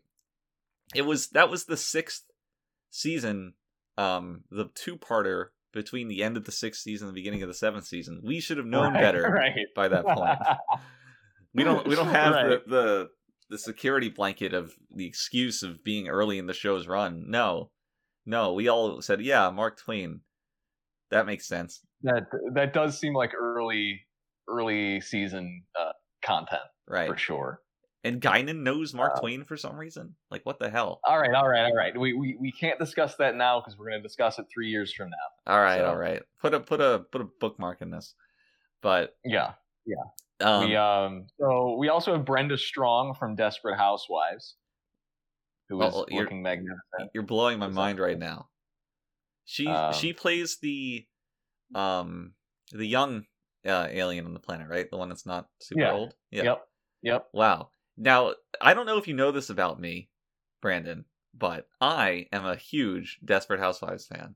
it 0.94 1.02
was 1.02 1.28
that 1.30 1.48
was 1.50 1.64
the 1.66 1.76
6th 1.76 2.22
season 2.90 3.54
um 3.96 4.44
the 4.50 4.68
two-parter 4.74 5.46
between 5.72 6.08
the 6.08 6.22
end 6.24 6.36
of 6.36 6.44
the 6.44 6.52
6th 6.52 6.76
season 6.76 7.06
and 7.08 7.16
the 7.16 7.20
beginning 7.20 7.42
of 7.42 7.48
the 7.48 7.54
7th 7.54 7.84
season. 7.84 8.20
We 8.24 8.40
should 8.40 8.56
have 8.56 8.66
known 8.66 8.94
Right, 8.94 9.00
better 9.02 9.22
right? 9.32 9.66
by 9.76 9.88
that 9.88 10.04
point. 10.04 10.38
we 11.54 11.62
don't 11.64 11.86
we 11.86 11.94
don't 11.94 12.08
have 12.08 12.34
Right. 12.34 12.48
the, 12.66 12.70
the 12.70 13.08
the 13.50 13.58
security 13.58 14.08
blanket 14.08 14.54
of 14.54 14.72
the 14.94 15.06
excuse 15.06 15.62
of 15.64 15.82
being 15.82 16.08
early 16.08 16.38
in 16.38 16.46
the 16.46 16.52
show's 16.54 16.86
run. 16.86 17.24
No. 17.28 17.70
No, 18.26 18.52
we 18.52 18.68
all 18.68 19.00
said, 19.02 19.22
"Yeah, 19.22 19.50
Mark 19.50 19.78
Twain. 19.78 20.20
That 21.10 21.26
makes 21.26 21.46
sense." 21.48 21.80
That 22.02 22.26
that 22.54 22.72
does 22.72 22.98
seem 22.98 23.14
like 23.14 23.32
early 23.34 24.00
early 24.48 25.00
season 25.00 25.62
uh, 25.78 25.92
content 26.24 26.62
Right. 26.88 27.08
for 27.08 27.16
sure. 27.16 27.60
And 28.02 28.20
Guinan 28.20 28.62
knows 28.62 28.94
Mark 28.94 29.16
Uh, 29.16 29.20
Twain 29.20 29.44
for 29.44 29.56
some 29.58 29.76
reason. 29.76 30.16
Like 30.30 30.44
what 30.46 30.58
the 30.58 30.70
hell? 30.70 31.00
All 31.04 31.18
right, 31.20 31.34
all 31.34 31.46
right, 31.46 31.64
all 31.66 31.74
right. 31.76 31.96
We 31.98 32.14
we, 32.14 32.36
we 32.40 32.50
can't 32.50 32.78
discuss 32.78 33.16
that 33.16 33.36
now 33.36 33.60
because 33.60 33.76
we're 33.78 33.90
going 33.90 34.00
to 34.00 34.02
discuss 34.02 34.38
it 34.38 34.46
three 34.52 34.68
years 34.70 34.92
from 34.92 35.10
now. 35.10 35.52
All 35.52 35.60
right, 35.60 35.78
so- 35.80 35.86
all 35.86 35.96
right. 35.96 36.22
Put 36.40 36.54
a 36.54 36.60
put 36.60 36.80
a 36.80 37.04
put 37.12 37.20
a 37.20 37.26
bookmark 37.40 37.82
in 37.82 37.90
this. 37.90 38.14
But 38.82 39.14
Yeah. 39.24 39.52
um, 40.40 40.64
we 40.68 40.74
um 40.76 41.26
so 41.38 41.76
we 41.78 41.90
also 41.90 42.14
have 42.16 42.24
Brenda 42.24 42.56
Strong 42.56 43.16
from 43.16 43.36
Desperate 43.36 43.76
Housewives, 43.76 44.56
who 45.68 45.78
is 45.82 45.84
was 45.92 45.94
Oh, 45.94 46.06
you're- 46.08 46.22
looking 46.24 46.42
magnificent. 46.42 47.10
You're 47.12 47.24
blowing 47.24 47.58
my 47.58 47.68
mind 47.68 48.00
right 48.00 48.18
now. 48.18 48.48
She 49.44 49.66
Um, 49.66 49.92
she 49.92 50.14
plays 50.14 50.56
the 50.62 51.06
um 51.74 52.34
the 52.72 52.86
young 52.86 53.24
uh, 53.66 53.88
alien 53.90 54.26
on 54.26 54.34
the 54.34 54.40
planet, 54.40 54.68
right? 54.68 54.88
The 54.90 54.96
one 54.96 55.08
that's 55.08 55.26
not 55.26 55.48
super 55.60 55.80
Yeah. 55.82 55.92
old. 55.92 56.14
Yeah. 56.30 56.44
Yep. 56.44 56.62
Yep. 57.02 57.28
Wow. 57.32 57.70
Now 57.96 58.34
I 58.60 58.74
don't 58.74 58.86
know 58.86 58.98
if 58.98 59.08
you 59.08 59.14
know 59.14 59.32
this 59.32 59.50
about 59.50 59.80
me, 59.80 60.10
Brandon, 60.62 61.04
but 61.34 61.66
I 61.80 62.26
am 62.32 62.46
a 62.46 62.56
huge 62.56 63.18
Desperate 63.24 63.60
Housewives 63.60 64.06
fan. 64.06 64.34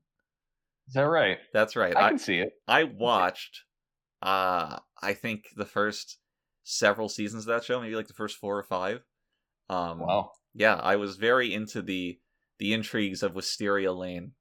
Is 0.89 0.95
that 0.95 1.03
right? 1.03 1.39
That's 1.53 1.77
right. 1.77 1.97
I 1.97 2.07
I 2.07 2.09
can 2.11 2.19
see 2.19 2.39
it. 2.39 2.53
I 2.69 2.85
watched 2.85 3.63
uh 4.23 4.79
I 5.03 5.15
think 5.15 5.47
the 5.57 5.67
first 5.67 6.19
several 6.65 7.09
seasons 7.09 7.45
of 7.45 7.49
that 7.55 7.65
show, 7.65 7.81
maybe 7.81 7.97
like 7.97 8.09
the 8.09 8.15
first 8.15 8.37
four 8.37 8.59
or 8.59 8.65
five. 8.65 9.05
Um 9.71 10.01
Wow. 10.01 10.33
yeah, 10.55 10.77
I 10.77 10.97
was 10.97 11.17
very 11.17 11.53
into 11.55 11.83
the 11.83 12.21
the 12.59 12.73
intrigues 12.73 13.23
of 13.23 13.35
Wisteria 13.35 13.93
Lane. 13.93 14.33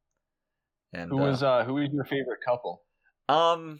And 0.94 1.10
Who 1.10 1.20
uh, 1.20 1.28
was 1.28 1.44
uh 1.44 1.64
who 1.64 1.76
was 1.76 1.90
your 1.92 2.06
favorite 2.06 2.40
couple? 2.46 2.84
um 3.30 3.80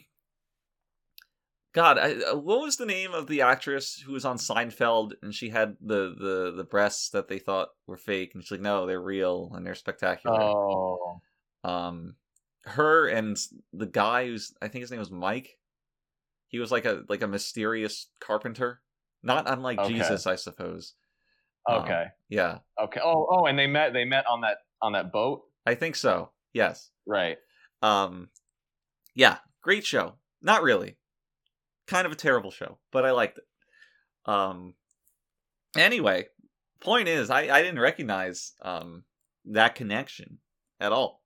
God, 1.74 1.98
I, 1.98 2.12
uh, 2.12 2.36
what 2.36 2.60
was 2.60 2.76
the 2.76 2.86
name 2.86 3.12
of 3.12 3.26
the 3.26 3.42
actress 3.42 4.00
who 4.06 4.12
was 4.12 4.24
on 4.24 4.38
Seinfeld 4.38 5.14
and 5.22 5.34
she 5.34 5.48
had 5.48 5.76
the, 5.80 6.14
the, 6.16 6.54
the 6.56 6.62
breasts 6.62 7.10
that 7.10 7.26
they 7.26 7.40
thought 7.40 7.70
were 7.88 7.96
fake 7.96 8.30
and 8.32 8.44
she's 8.44 8.52
like, 8.52 8.60
no, 8.60 8.86
they're 8.86 9.02
real 9.02 9.50
and 9.54 9.66
they're 9.66 9.74
spectacular. 9.74 10.40
Oh. 10.40 11.20
Um, 11.64 12.14
her 12.64 13.08
and 13.08 13.36
the 13.72 13.86
guy 13.86 14.26
who's 14.26 14.54
I 14.62 14.68
think 14.68 14.82
his 14.82 14.90
name 14.90 15.00
was 15.00 15.10
Mike. 15.10 15.58
He 16.48 16.60
was 16.60 16.70
like 16.70 16.84
a 16.84 17.02
like 17.08 17.22
a 17.22 17.26
mysterious 17.26 18.08
carpenter, 18.20 18.80
not 19.22 19.50
unlike 19.50 19.80
Okay. 19.80 19.92
Jesus, 19.92 20.26
I 20.26 20.36
suppose. 20.36 20.94
Um, 21.68 21.82
Okay. 21.82 22.04
Yeah, 22.28 22.58
Okay. 22.80 23.00
Oh, 23.02 23.26
oh, 23.30 23.46
and 23.46 23.58
they 23.58 23.66
met. 23.66 23.92
They 23.92 24.04
met 24.04 24.26
on 24.26 24.42
that 24.42 24.58
on 24.80 24.92
that 24.92 25.12
boat. 25.12 25.42
I 25.66 25.74
think 25.74 25.96
so. 25.96 26.30
Yes. 26.54 26.90
Right. 27.04 27.36
Um, 27.82 28.30
yeah, 29.14 29.38
great 29.60 29.84
show. 29.84 30.14
Not 30.40 30.62
really. 30.62 30.96
Kind 31.86 32.06
of 32.06 32.12
a 32.12 32.16
terrible 32.16 32.50
show, 32.50 32.78
but 32.92 33.04
I 33.04 33.10
liked 33.10 33.38
it. 33.38 33.44
Um, 34.24 34.74
anyway, 35.76 36.28
point 36.80 37.08
is, 37.08 37.28
I 37.28 37.42
I 37.54 37.60
didn't 37.60 37.80
recognize 37.80 38.52
um 38.62 39.04
that 39.46 39.74
connection 39.74 40.38
at 40.80 40.92
all, 40.92 41.22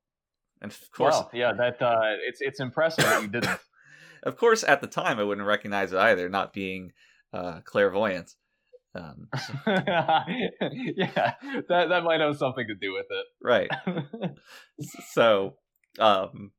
and 0.61 0.73
of 0.73 0.91
course, 0.91 1.15
Well, 1.15 1.31
yeah. 1.33 1.53
That 1.53 1.81
uh, 1.81 2.17
it's 2.27 2.41
it's 2.41 2.59
impressive 2.59 3.05
that 3.05 3.23
you 3.23 3.29
didn't. 3.29 3.61
of 4.25 4.37
course, 4.37 4.65
at 4.65 4.81
the 4.81 4.89
time, 4.89 5.21
I 5.21 5.23
wouldn't 5.25 5.47
recognize 5.47 5.93
it 5.93 5.99
either, 5.99 6.29
not 6.29 6.53
being 6.53 6.93
uh 7.33 7.61
clairvoyant. 7.61 8.35
Um, 8.99 9.29
yeah, 9.67 11.35
that 11.69 11.89
that 11.89 12.03
might 12.05 12.21
have 12.21 12.37
something 12.37 12.67
to 12.67 12.75
do 12.75 12.93
with 12.93 13.07
it, 13.11 13.27
right. 13.43 13.71
so 15.13 15.55
um 15.99 16.53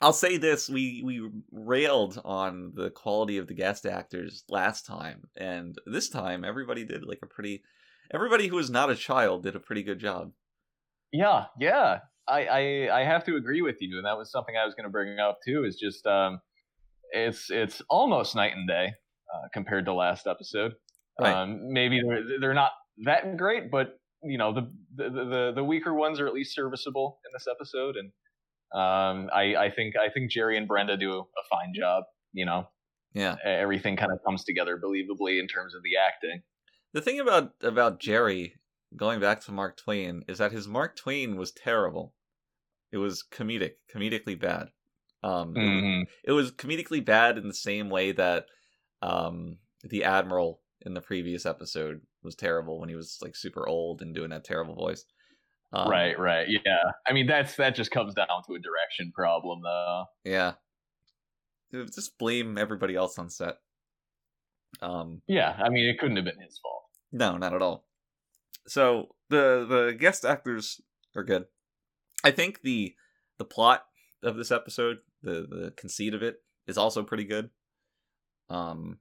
i'll 0.00 0.12
say 0.12 0.36
this 0.36 0.68
we 0.68 1.00
we 1.04 1.30
railed 1.52 2.20
on 2.24 2.72
the 2.74 2.90
quality 2.90 3.38
of 3.38 3.46
the 3.46 3.54
guest 3.54 3.86
actors 3.86 4.42
last 4.48 4.84
time 4.84 5.28
and 5.36 5.76
this 5.86 6.08
time 6.08 6.44
everybody 6.44 6.84
did 6.84 7.04
like 7.04 7.20
a 7.22 7.26
pretty 7.26 7.62
everybody 8.12 8.48
who 8.48 8.56
was 8.56 8.68
not 8.68 8.90
a 8.90 8.96
child 8.96 9.44
did 9.44 9.54
a 9.54 9.60
pretty 9.60 9.84
good 9.84 10.00
job 10.00 10.32
yeah, 11.14 11.44
yeah. 11.60 12.00
I, 12.26 12.46
I 12.46 13.00
I 13.00 13.04
have 13.04 13.24
to 13.26 13.36
agree 13.36 13.62
with 13.62 13.76
you, 13.80 13.98
and 13.98 14.04
that 14.04 14.18
was 14.18 14.32
something 14.32 14.56
I 14.56 14.64
was 14.64 14.74
going 14.74 14.84
to 14.84 14.90
bring 14.90 15.20
up 15.20 15.38
too. 15.46 15.62
Is 15.64 15.76
just 15.76 16.04
um, 16.08 16.40
it's 17.12 17.50
it's 17.50 17.80
almost 17.88 18.34
night 18.34 18.52
and 18.56 18.66
day 18.66 18.94
uh, 19.32 19.48
compared 19.52 19.84
to 19.84 19.94
last 19.94 20.26
episode. 20.26 20.72
Right. 21.20 21.32
Um, 21.34 21.72
maybe 21.72 22.00
they're 22.06 22.38
they're 22.40 22.54
not 22.54 22.72
that 23.04 23.36
great, 23.36 23.70
but 23.70 23.98
you 24.22 24.38
know 24.38 24.52
the 24.52 24.72
the 24.96 25.10
the, 25.10 25.52
the 25.56 25.64
weaker 25.64 25.94
ones 25.94 26.18
are 26.20 26.26
at 26.26 26.34
least 26.34 26.54
serviceable 26.54 27.20
in 27.26 27.30
this 27.32 27.46
episode, 27.48 27.96
and 27.96 28.08
um, 28.72 29.30
I 29.32 29.54
I 29.56 29.70
think 29.70 29.94
I 29.96 30.10
think 30.10 30.30
Jerry 30.30 30.56
and 30.56 30.66
Brenda 30.66 30.96
do 30.96 31.12
a 31.20 31.42
fine 31.50 31.72
job. 31.74 32.04
You 32.32 32.46
know, 32.46 32.68
yeah 33.14 33.36
everything 33.44 33.96
kind 33.96 34.10
of 34.10 34.18
comes 34.26 34.42
together 34.44 34.76
believably 34.82 35.38
in 35.38 35.46
terms 35.46 35.74
of 35.74 35.82
the 35.84 35.96
acting. 35.96 36.42
the 36.92 37.00
thing 37.00 37.20
about 37.20 37.52
about 37.62 38.00
jerry 38.00 38.54
going 38.96 39.20
back 39.20 39.40
to 39.40 39.52
mark 39.52 39.76
twain 39.76 40.24
is 40.28 40.38
that 40.38 40.50
his 40.52 40.66
mark 40.66 40.96
twain 40.96 41.36
was 41.36 41.52
terrible 41.52 42.14
it 42.92 42.96
was 42.98 43.22
comedic 43.30 43.74
comedically 43.92 44.38
bad 44.38 44.70
um 45.22 45.56
it 45.56 45.60
was- 45.60 45.84
Mhm. 45.84 46.02
it 46.24 46.32
was 46.32 46.50
comedically 46.52 47.04
bad 47.04 47.38
in 47.38 47.46
the 47.48 47.54
same 47.54 47.88
way 47.88 48.10
that 48.12 48.46
um 49.02 49.58
the 49.84 50.02
admiral 50.04 50.60
in 50.84 50.94
the 50.94 51.00
previous 51.00 51.46
episode 51.46 52.00
was 52.22 52.34
terrible 52.34 52.78
when 52.78 52.88
he 52.88 52.94
was 52.94 53.18
like 53.22 53.34
super 53.36 53.66
old 53.68 54.02
and 54.02 54.14
doing 54.14 54.30
that 54.30 54.44
terrible 54.44 54.74
voice 54.74 55.04
um, 55.72 55.88
right, 55.90 56.16
right, 56.16 56.46
yeah. 56.48 56.92
I 57.04 57.12
mean, 57.12 57.26
that's 57.26 57.56
that 57.56 57.74
just 57.74 57.90
comes 57.90 58.14
down 58.14 58.28
to 58.46 58.54
a 58.54 58.60
direction 58.60 59.10
problem, 59.12 59.60
though. 59.64 60.04
yeah 60.24 60.52
just 61.72 62.16
blame 62.18 62.56
everybody 62.56 62.94
else 62.94 63.18
on 63.18 63.28
set 63.28 63.56
um 64.80 65.20
Yeah, 65.26 65.56
I 65.60 65.68
mean, 65.70 65.88
it 65.88 65.98
couldn't 65.98 66.16
have 66.16 66.24
been 66.24 66.40
his 66.40 66.58
fault. 66.58 66.84
no 67.12 67.36
not 67.36 67.52
at 67.54 67.62
all 67.62 67.86
so 68.66 69.14
the 69.30 69.66
the 69.68 69.96
guest 69.98 70.24
actors 70.24 70.80
are 71.16 71.24
good 71.24 71.46
i 72.24 72.30
think 72.30 72.62
the 72.62 72.94
the 73.38 73.44
plot 73.44 73.84
of 74.22 74.36
this 74.36 74.50
episode 74.50 74.98
the 75.22 75.46
the 75.50 75.72
conceit 75.76 76.14
of 76.14 76.22
it 76.22 76.36
is 76.66 76.78
also 76.78 77.02
pretty 77.02 77.24
good 77.24 77.50
um 78.48 78.98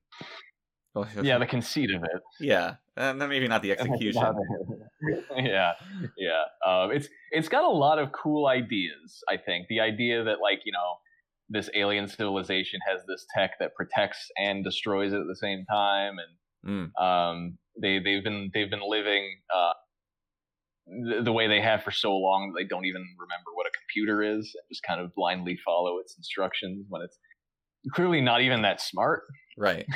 Yeah, 1.22 1.40
the 1.40 1.46
conceit 1.48 1.90
of 1.94 2.04
it. 2.04 2.22
Yeah, 2.40 2.76
and 2.96 3.20
then 3.20 3.30
maybe 3.30 3.48
not 3.48 3.62
the 3.62 3.72
execution. 3.78 4.22
yeah, 5.38 5.74
yeah. 6.18 6.44
Um, 6.66 6.92
it's 6.92 7.08
it's 7.32 7.50
got 7.50 7.64
a 7.64 7.70
lot 7.70 7.98
of 8.00 8.12
cool 8.12 8.48
ideas. 8.48 9.24
I 9.30 9.38
think 9.38 9.68
the 9.70 9.80
idea 9.80 10.24
that 10.24 10.38
like 10.42 10.62
you 10.66 10.72
know 10.72 10.96
this 11.50 11.70
alien 11.76 12.08
civilization 12.08 12.80
has 12.88 13.02
this 13.08 13.26
tech 13.36 13.52
that 13.60 13.74
protects 13.76 14.30
and 14.38 14.64
destroys 14.64 15.14
it 15.14 15.20
at 15.20 15.28
the 15.28 15.36
same 15.36 15.66
time, 15.70 16.14
and 16.20 16.28
Mm. 16.66 16.96
um, 16.98 17.58
they 17.82 18.00
they've 18.00 18.24
been 18.24 18.50
they've 18.54 18.70
been 18.70 18.88
living 18.88 19.36
uh, 19.54 19.74
the, 20.88 21.22
the 21.24 21.32
way 21.34 21.48
they 21.48 21.60
have 21.60 21.84
for 21.84 21.92
so 21.92 22.16
long 22.16 22.54
that 22.54 22.62
they 22.62 22.66
don't 22.66 22.86
even 22.86 23.04
remember 23.20 23.50
what 23.54 23.68
a 23.68 23.72
computer 23.78 24.24
is 24.24 24.56
and 24.56 24.64
just 24.70 24.82
kind 24.84 25.02
of 25.02 25.14
blindly 25.14 25.58
follow 25.66 25.98
its 26.00 26.16
instructions 26.18 26.86
when 26.88 27.02
it's 27.02 27.18
clearly 27.94 28.22
not 28.22 28.40
even 28.42 28.62
that 28.62 28.80
smart. 28.80 29.24
Right. 29.58 29.86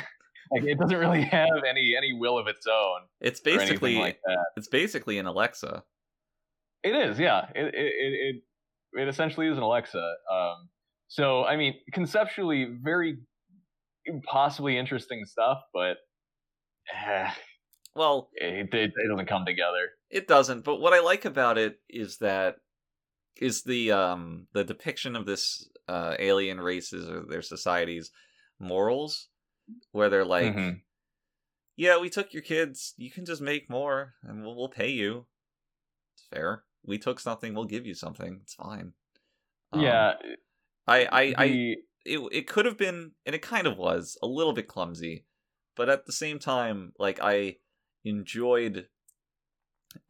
Like 0.50 0.64
it 0.64 0.78
doesn't 0.78 0.96
really 0.96 1.22
have 1.38 1.64
any 1.68 1.94
any 1.96 2.12
will 2.12 2.38
of 2.38 2.46
its 2.46 2.66
own 2.66 3.00
It's 3.20 3.40
basically 3.40 3.96
like 3.96 4.20
it's 4.56 4.68
basically 4.68 5.18
an 5.18 5.26
Alexa. 5.26 5.82
It 6.82 6.94
is, 6.94 7.18
yeah. 7.18 7.46
It 7.54 7.74
it 7.74 7.74
it 7.74 8.12
it, 8.94 9.02
it 9.02 9.08
essentially 9.08 9.48
is 9.48 9.56
an 9.56 9.62
Alexa. 9.62 10.14
Um, 10.32 10.68
so 11.08 11.44
I 11.44 11.56
mean, 11.56 11.74
conceptually, 11.92 12.66
very 12.82 13.18
possibly 14.24 14.78
interesting 14.78 15.24
stuff, 15.26 15.58
but 15.74 15.96
eh, 16.94 17.30
Well, 17.94 18.30
it, 18.34 18.72
it 18.72 18.92
it 18.94 19.08
doesn't 19.10 19.26
come 19.28 19.44
together. 19.44 19.90
it 20.10 20.28
doesn't, 20.28 20.64
but 20.64 20.76
what 20.80 20.94
I 20.94 21.00
like 21.00 21.24
about 21.24 21.58
it 21.58 21.78
is 21.88 22.18
that 22.18 22.56
is 23.40 23.62
the 23.62 23.92
um 23.92 24.46
the 24.52 24.64
depiction 24.64 25.14
of 25.16 25.26
this 25.26 25.68
uh 25.88 26.14
alien 26.18 26.60
races 26.60 27.08
or 27.08 27.24
their 27.28 27.42
societies 27.42 28.10
morals 28.58 29.28
where 29.92 30.08
they're 30.08 30.24
like 30.24 30.54
Mhm. 30.54 30.82
yeah, 31.76 31.98
we 31.98 32.10
took 32.10 32.32
your 32.32 32.42
kids, 32.42 32.94
you 32.96 33.10
can 33.10 33.24
just 33.24 33.40
make 33.40 33.70
more 33.70 34.14
and 34.22 34.42
we'll 34.42 34.56
we'll 34.56 34.68
pay 34.68 34.90
you. 34.90 35.26
It's 36.14 36.26
fair. 36.26 36.64
We 36.84 36.98
took 36.98 37.20
something, 37.20 37.54
we'll 37.54 37.64
give 37.66 37.86
you 37.86 37.94
something. 37.94 38.40
It's 38.42 38.54
fine. 38.54 38.94
Um, 39.72 39.82
yeah, 39.82 40.14
I 40.86 41.04
I, 41.06 41.34
I 41.36 41.48
the- 41.48 41.76
it 42.04 42.18
it 42.32 42.46
could 42.48 42.64
have 42.64 42.78
been 42.78 43.12
and 43.26 43.34
it 43.34 43.42
kind 43.42 43.66
of 43.66 43.76
was 43.76 44.16
a 44.22 44.26
little 44.26 44.52
bit 44.54 44.68
clumsy 44.68 45.26
but 45.76 45.88
at 45.90 46.06
the 46.06 46.12
same 46.12 46.38
time 46.38 46.92
like 46.98 47.18
i 47.20 47.56
enjoyed 48.04 48.88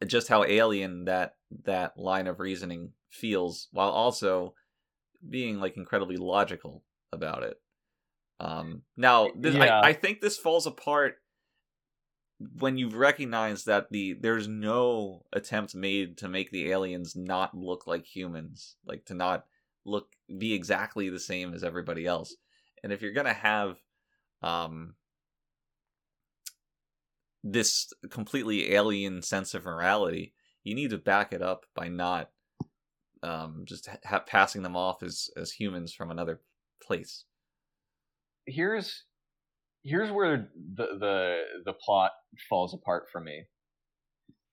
just 0.05 0.27
how 0.27 0.43
alien 0.43 1.05
that 1.05 1.35
that 1.65 1.97
line 1.97 2.27
of 2.27 2.39
reasoning 2.39 2.93
feels 3.09 3.67
while 3.71 3.89
also 3.89 4.53
being 5.27 5.59
like 5.59 5.75
incredibly 5.77 6.15
logical 6.15 6.83
about 7.11 7.43
it 7.43 7.59
um 8.39 8.81
now 8.95 9.29
this, 9.35 9.55
Yeah. 9.55 9.81
I, 9.81 9.89
I 9.89 9.93
think 9.93 10.21
this 10.21 10.37
falls 10.37 10.65
apart 10.65 11.15
when 12.57 12.77
you 12.77 12.89
recognize 12.89 13.65
that 13.65 13.89
the 13.91 14.13
there's 14.13 14.47
no 14.47 15.25
attempt 15.33 15.75
made 15.75 16.17
to 16.17 16.29
make 16.29 16.51
the 16.51 16.71
aliens 16.71 17.15
not 17.15 17.55
look 17.55 17.85
like 17.85 18.05
humans 18.05 18.77
like 18.85 19.05
to 19.05 19.13
not 19.13 19.45
look 19.85 20.07
be 20.37 20.53
exactly 20.53 21.09
the 21.09 21.19
same 21.19 21.53
as 21.53 21.63
everybody 21.63 22.05
else 22.05 22.35
and 22.81 22.93
if 22.93 23.01
you're 23.01 23.13
gonna 23.13 23.33
have 23.33 23.77
um 24.41 24.93
this 27.43 27.91
completely 28.09 28.73
alien 28.73 29.21
sense 29.21 29.53
of 29.53 29.65
morality 29.65 30.33
you 30.63 30.75
need 30.75 30.91
to 30.91 30.97
back 30.97 31.33
it 31.33 31.41
up 31.41 31.65
by 31.75 31.89
not 31.89 32.29
um 33.21 33.63
just 33.65 33.89
ha- 34.05 34.23
passing 34.25 34.61
them 34.61 34.77
off 34.77 35.03
as 35.03 35.29
as 35.35 35.51
humans 35.51 35.93
from 35.93 36.09
another 36.09 36.39
place 36.81 37.25
here's 38.49 39.05
here's 39.83 40.11
where 40.11 40.49
the 40.75 40.87
the 40.99 41.41
the 41.65 41.73
plot 41.73 42.11
falls 42.49 42.73
apart 42.73 43.05
for 43.11 43.21
me. 43.21 43.45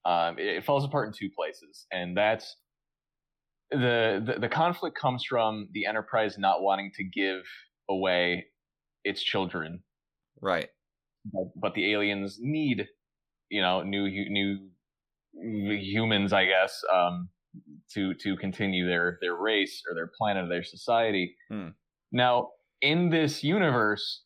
um, 0.05 0.39
it, 0.39 0.47
it 0.57 0.65
falls 0.65 0.85
apart 0.85 1.07
in 1.07 1.13
two 1.13 1.29
places, 1.35 1.85
and 1.91 2.15
that's 2.17 2.55
the, 3.71 4.23
the 4.25 4.39
the 4.39 4.49
conflict 4.49 4.97
comes 4.97 5.23
from 5.27 5.67
the 5.73 5.85
Enterprise 5.85 6.37
not 6.37 6.61
wanting 6.61 6.91
to 6.95 7.03
give 7.03 7.41
away 7.89 8.45
its 9.03 9.21
children, 9.21 9.83
Right. 10.41 10.69
but, 11.25 11.45
but 11.55 11.73
the 11.73 11.91
aliens 11.93 12.37
need, 12.41 12.87
you 13.49 13.61
know, 13.61 13.83
new 13.83 14.07
new 14.09 14.69
humans, 15.77 16.33
I 16.33 16.45
guess, 16.45 16.81
um, 16.93 17.29
to 17.93 18.13
to 18.15 18.37
continue 18.37 18.87
their 18.87 19.17
their 19.21 19.35
race 19.35 19.83
or 19.89 19.95
their 19.95 20.11
planet 20.17 20.45
or 20.45 20.49
their 20.49 20.63
society. 20.63 21.35
Hmm. 21.49 21.69
Now, 22.11 22.49
in 22.87 23.09
this 23.09 23.43
universe, 23.43 24.23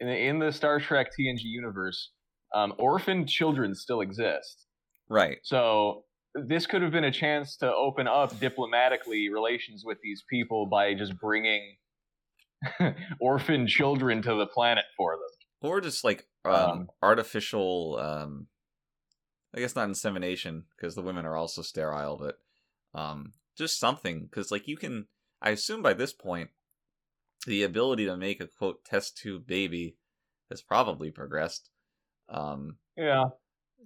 in 0.00 0.06
the, 0.06 0.16
in 0.16 0.38
the 0.38 0.52
Star 0.52 0.78
Trek 0.78 1.08
TNG 1.08 1.40
universe, 1.42 2.10
um, 2.54 2.72
orphaned 2.78 3.28
children 3.28 3.74
still 3.74 4.00
exist. 4.00 4.66
Right. 5.10 5.38
So 5.42 6.04
this 6.34 6.66
could 6.66 6.82
have 6.82 6.92
been 6.92 7.04
a 7.04 7.12
chance 7.12 7.56
to 7.56 7.72
open 7.72 8.06
up 8.06 8.38
diplomatically 8.38 9.28
relations 9.28 9.82
with 9.84 9.98
these 10.02 10.22
people 10.30 10.66
by 10.66 10.94
just 10.94 11.18
bringing 11.18 11.76
orphan 13.20 13.66
children 13.66 14.22
to 14.22 14.34
the 14.36 14.46
planet 14.46 14.84
for 14.96 15.12
them. 15.12 15.70
Or 15.70 15.80
just 15.80 16.04
like 16.04 16.26
um, 16.44 16.54
Um, 16.54 16.88
artificial 17.02 17.98
um 18.00 18.46
I 19.56 19.60
guess 19.60 19.76
not 19.76 19.88
insemination 19.88 20.64
because 20.76 20.94
the 20.94 21.02
women 21.02 21.24
are 21.24 21.36
also 21.36 21.62
sterile, 21.62 22.16
but 22.16 22.36
um 22.98 23.32
just 23.56 23.78
something 23.78 24.28
cuz 24.32 24.50
like 24.50 24.68
you 24.68 24.76
can 24.76 25.06
I 25.42 25.50
assume 25.50 25.82
by 25.82 25.94
this 25.94 26.12
point 26.12 26.50
the 27.46 27.62
ability 27.62 28.06
to 28.06 28.16
make 28.16 28.40
a 28.40 28.46
quote 28.46 28.84
test 28.84 29.16
tube 29.18 29.46
baby 29.46 29.96
has 30.50 30.62
probably 30.62 31.10
progressed. 31.10 31.70
Um 32.28 32.78
Yeah. 32.96 33.24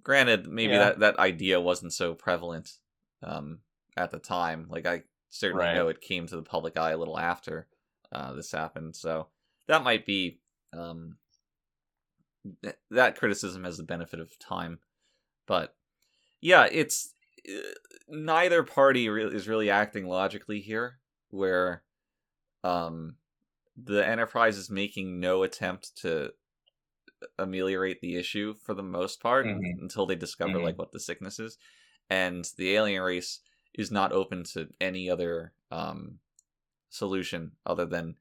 granted 0.03 0.47
maybe 0.47 0.73
Yeah. 0.75 0.79
that 0.81 0.99
that 1.00 1.19
idea 1.19 1.61
wasn't 1.61 1.93
so 1.93 2.15
prevalent 2.15 2.79
um 3.23 3.61
at 3.97 4.11
the 4.12 4.19
time 4.21 4.67
like 4.71 4.87
i 4.87 5.03
certainly 5.29 5.65
Right. 5.67 5.75
know 5.75 5.88
it 5.88 6.00
came 6.00 6.27
to 6.29 6.37
the 6.37 6.43
public 6.43 6.77
eye 6.77 6.93
a 6.93 6.97
little 6.97 7.19
after 7.19 7.67
uh 8.12 8.33
this 8.35 8.53
happened 8.53 8.95
so 8.95 9.29
that 9.67 9.83
might 9.83 10.07
be 10.07 10.41
um 10.73 11.19
th- 12.62 12.77
that 12.91 13.17
criticism 13.19 13.65
has 13.65 13.77
the 13.77 13.83
benefit 13.83 14.21
of 14.21 14.38
time 14.38 14.79
but 15.47 15.75
yeah 16.41 16.67
it's 16.71 17.12
uh, 17.49 17.53
neither 18.09 18.62
party 18.62 19.09
re- 19.09 19.25
is 19.35 19.49
really 19.49 19.69
acting 19.71 20.07
logically 20.07 20.61
here 20.61 21.00
where 21.31 21.83
um 22.62 23.17
the 23.85 24.06
enterprise 24.06 24.56
is 24.56 24.70
making 24.70 25.20
no 25.20 25.42
attempt 25.42 25.97
to 25.99 26.32
ameliorate 27.38 28.00
the 28.00 28.16
issue 28.16 28.54
for 28.54 28.75
the 28.75 28.82
most 28.82 29.20
part 29.20 29.47
Mhm. 29.47 29.80
until 29.80 30.06
they 30.06 30.14
discover 30.16 30.58
Mhm. 30.58 30.62
like 30.64 30.78
what 30.78 30.92
the 30.92 31.00
sickness 31.00 31.38
is 31.38 31.58
and 32.11 32.44
the 32.56 32.75
alien 32.75 33.02
race 33.02 33.40
is 33.75 33.90
not 33.90 34.12
open 34.12 34.44
to 34.44 34.68
any 34.80 35.11
other 35.11 35.52
um 35.70 36.20
solution 36.90 37.56
other 37.66 37.85
than 37.85 38.16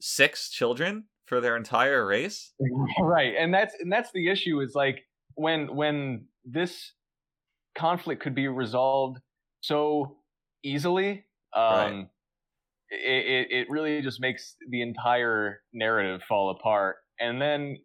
six 0.00 0.50
children 0.50 1.08
for 1.24 1.40
their 1.40 1.56
entire 1.56 2.06
race 2.06 2.54
right 3.00 3.34
and 3.36 3.52
that's 3.52 3.74
and 3.80 3.92
that's 3.92 4.10
the 4.12 4.28
issue 4.28 4.60
is 4.60 4.74
like 4.74 5.06
when 5.34 5.74
when 5.74 6.26
this 6.44 6.92
conflict 7.74 8.22
could 8.22 8.34
be 8.34 8.48
resolved 8.48 9.20
so 9.60 10.18
easily 10.62 11.26
um 11.52 12.00
it, 12.00 12.08
it 12.90 13.48
it 13.50 13.70
really 13.70 14.02
just 14.02 14.20
makes 14.20 14.56
the 14.70 14.82
entire 14.82 15.60
narrative 15.72 16.22
fall 16.28 16.50
apart. 16.50 16.96
And 17.20 17.40
then 17.40 17.78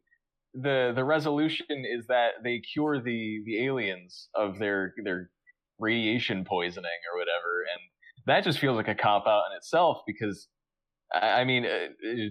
the 0.53 0.91
the 0.95 1.03
resolution 1.03 1.65
is 1.69 2.07
that 2.07 2.31
they 2.43 2.59
cure 2.59 3.01
the 3.01 3.41
the 3.45 3.65
aliens 3.65 4.29
of 4.35 4.59
their 4.59 4.93
their 5.03 5.29
radiation 5.79 6.45
poisoning 6.45 6.91
or 7.11 7.19
whatever. 7.19 7.63
And 7.73 7.81
that 8.27 8.43
just 8.43 8.59
feels 8.59 8.75
like 8.75 8.87
a 8.87 8.95
cop 8.95 9.27
out 9.27 9.43
in 9.51 9.57
itself 9.57 10.01
because 10.05 10.47
I 11.13 11.41
I 11.41 11.43
mean, 11.45 11.65
uh, 11.65 11.69
uh, 11.69 12.29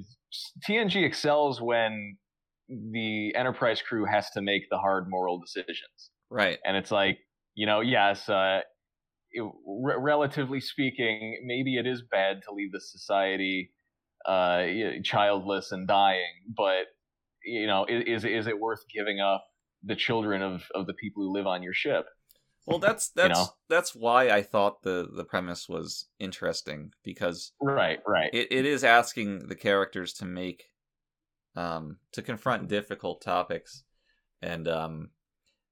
TNG 0.69 1.05
excels 1.05 1.61
when 1.61 2.17
the 2.69 3.35
Enterprise 3.35 3.83
crew 3.83 4.05
has 4.05 4.31
to 4.31 4.43
make 4.43 4.63
the 4.71 4.79
hard 4.79 5.09
moral 5.09 5.41
decisions, 5.41 6.11
right. 6.31 6.59
And 6.65 6.77
it's 6.77 6.91
like, 6.91 7.19
you 7.55 7.67
know, 7.67 7.81
yes, 7.81 8.29
uh, 8.29 8.61
it, 9.33 9.43
re- 9.67 9.97
relatively 9.99 10.61
speaking, 10.61 11.43
maybe 11.45 11.77
it 11.77 11.87
is 11.87 12.03
bad 12.11 12.43
to 12.49 12.55
leave 12.55 12.73
the 12.73 12.81
society 12.81 13.73
uh, 14.27 14.67
childless 15.03 15.73
and 15.73 15.89
dying, 15.89 16.43
but 16.57 16.87
you 17.45 17.67
know, 17.67 17.87
is 17.89 18.25
is 18.25 18.47
it 18.47 18.59
worth 18.59 18.81
giving 18.95 19.21
up 19.21 19.45
the 19.83 19.97
children 19.97 20.43
of 20.43 20.63
of 20.75 20.87
the 20.87 20.95
people 20.95 21.23
who 21.23 21.33
live 21.33 21.47
on 21.47 21.63
your 21.63 21.73
ship? 21.73 22.07
well 22.67 22.79
that's 22.79 23.09
You 23.09 23.15
that's 23.23 23.41
know? 23.41 23.47
that's 23.69 23.95
why 23.95 24.29
i 24.29 24.43
thought 24.43 24.83
the 24.83 25.09
the 25.15 25.25
premise 25.25 25.69
was 25.69 26.09
interesting 26.19 26.93
because 27.03 27.53
Right, 27.61 28.01
right, 28.07 28.31
it, 28.35 28.49
it 28.51 28.67
is 28.67 28.85
asking 28.85 29.49
the 29.49 29.55
characters 29.55 30.13
to 30.15 30.25
make 30.25 30.65
um 31.57 31.99
to 32.13 32.23
confront 32.23 32.69
difficult 32.69 33.23
topics 33.23 33.85
and 34.43 34.69
um 34.69 35.11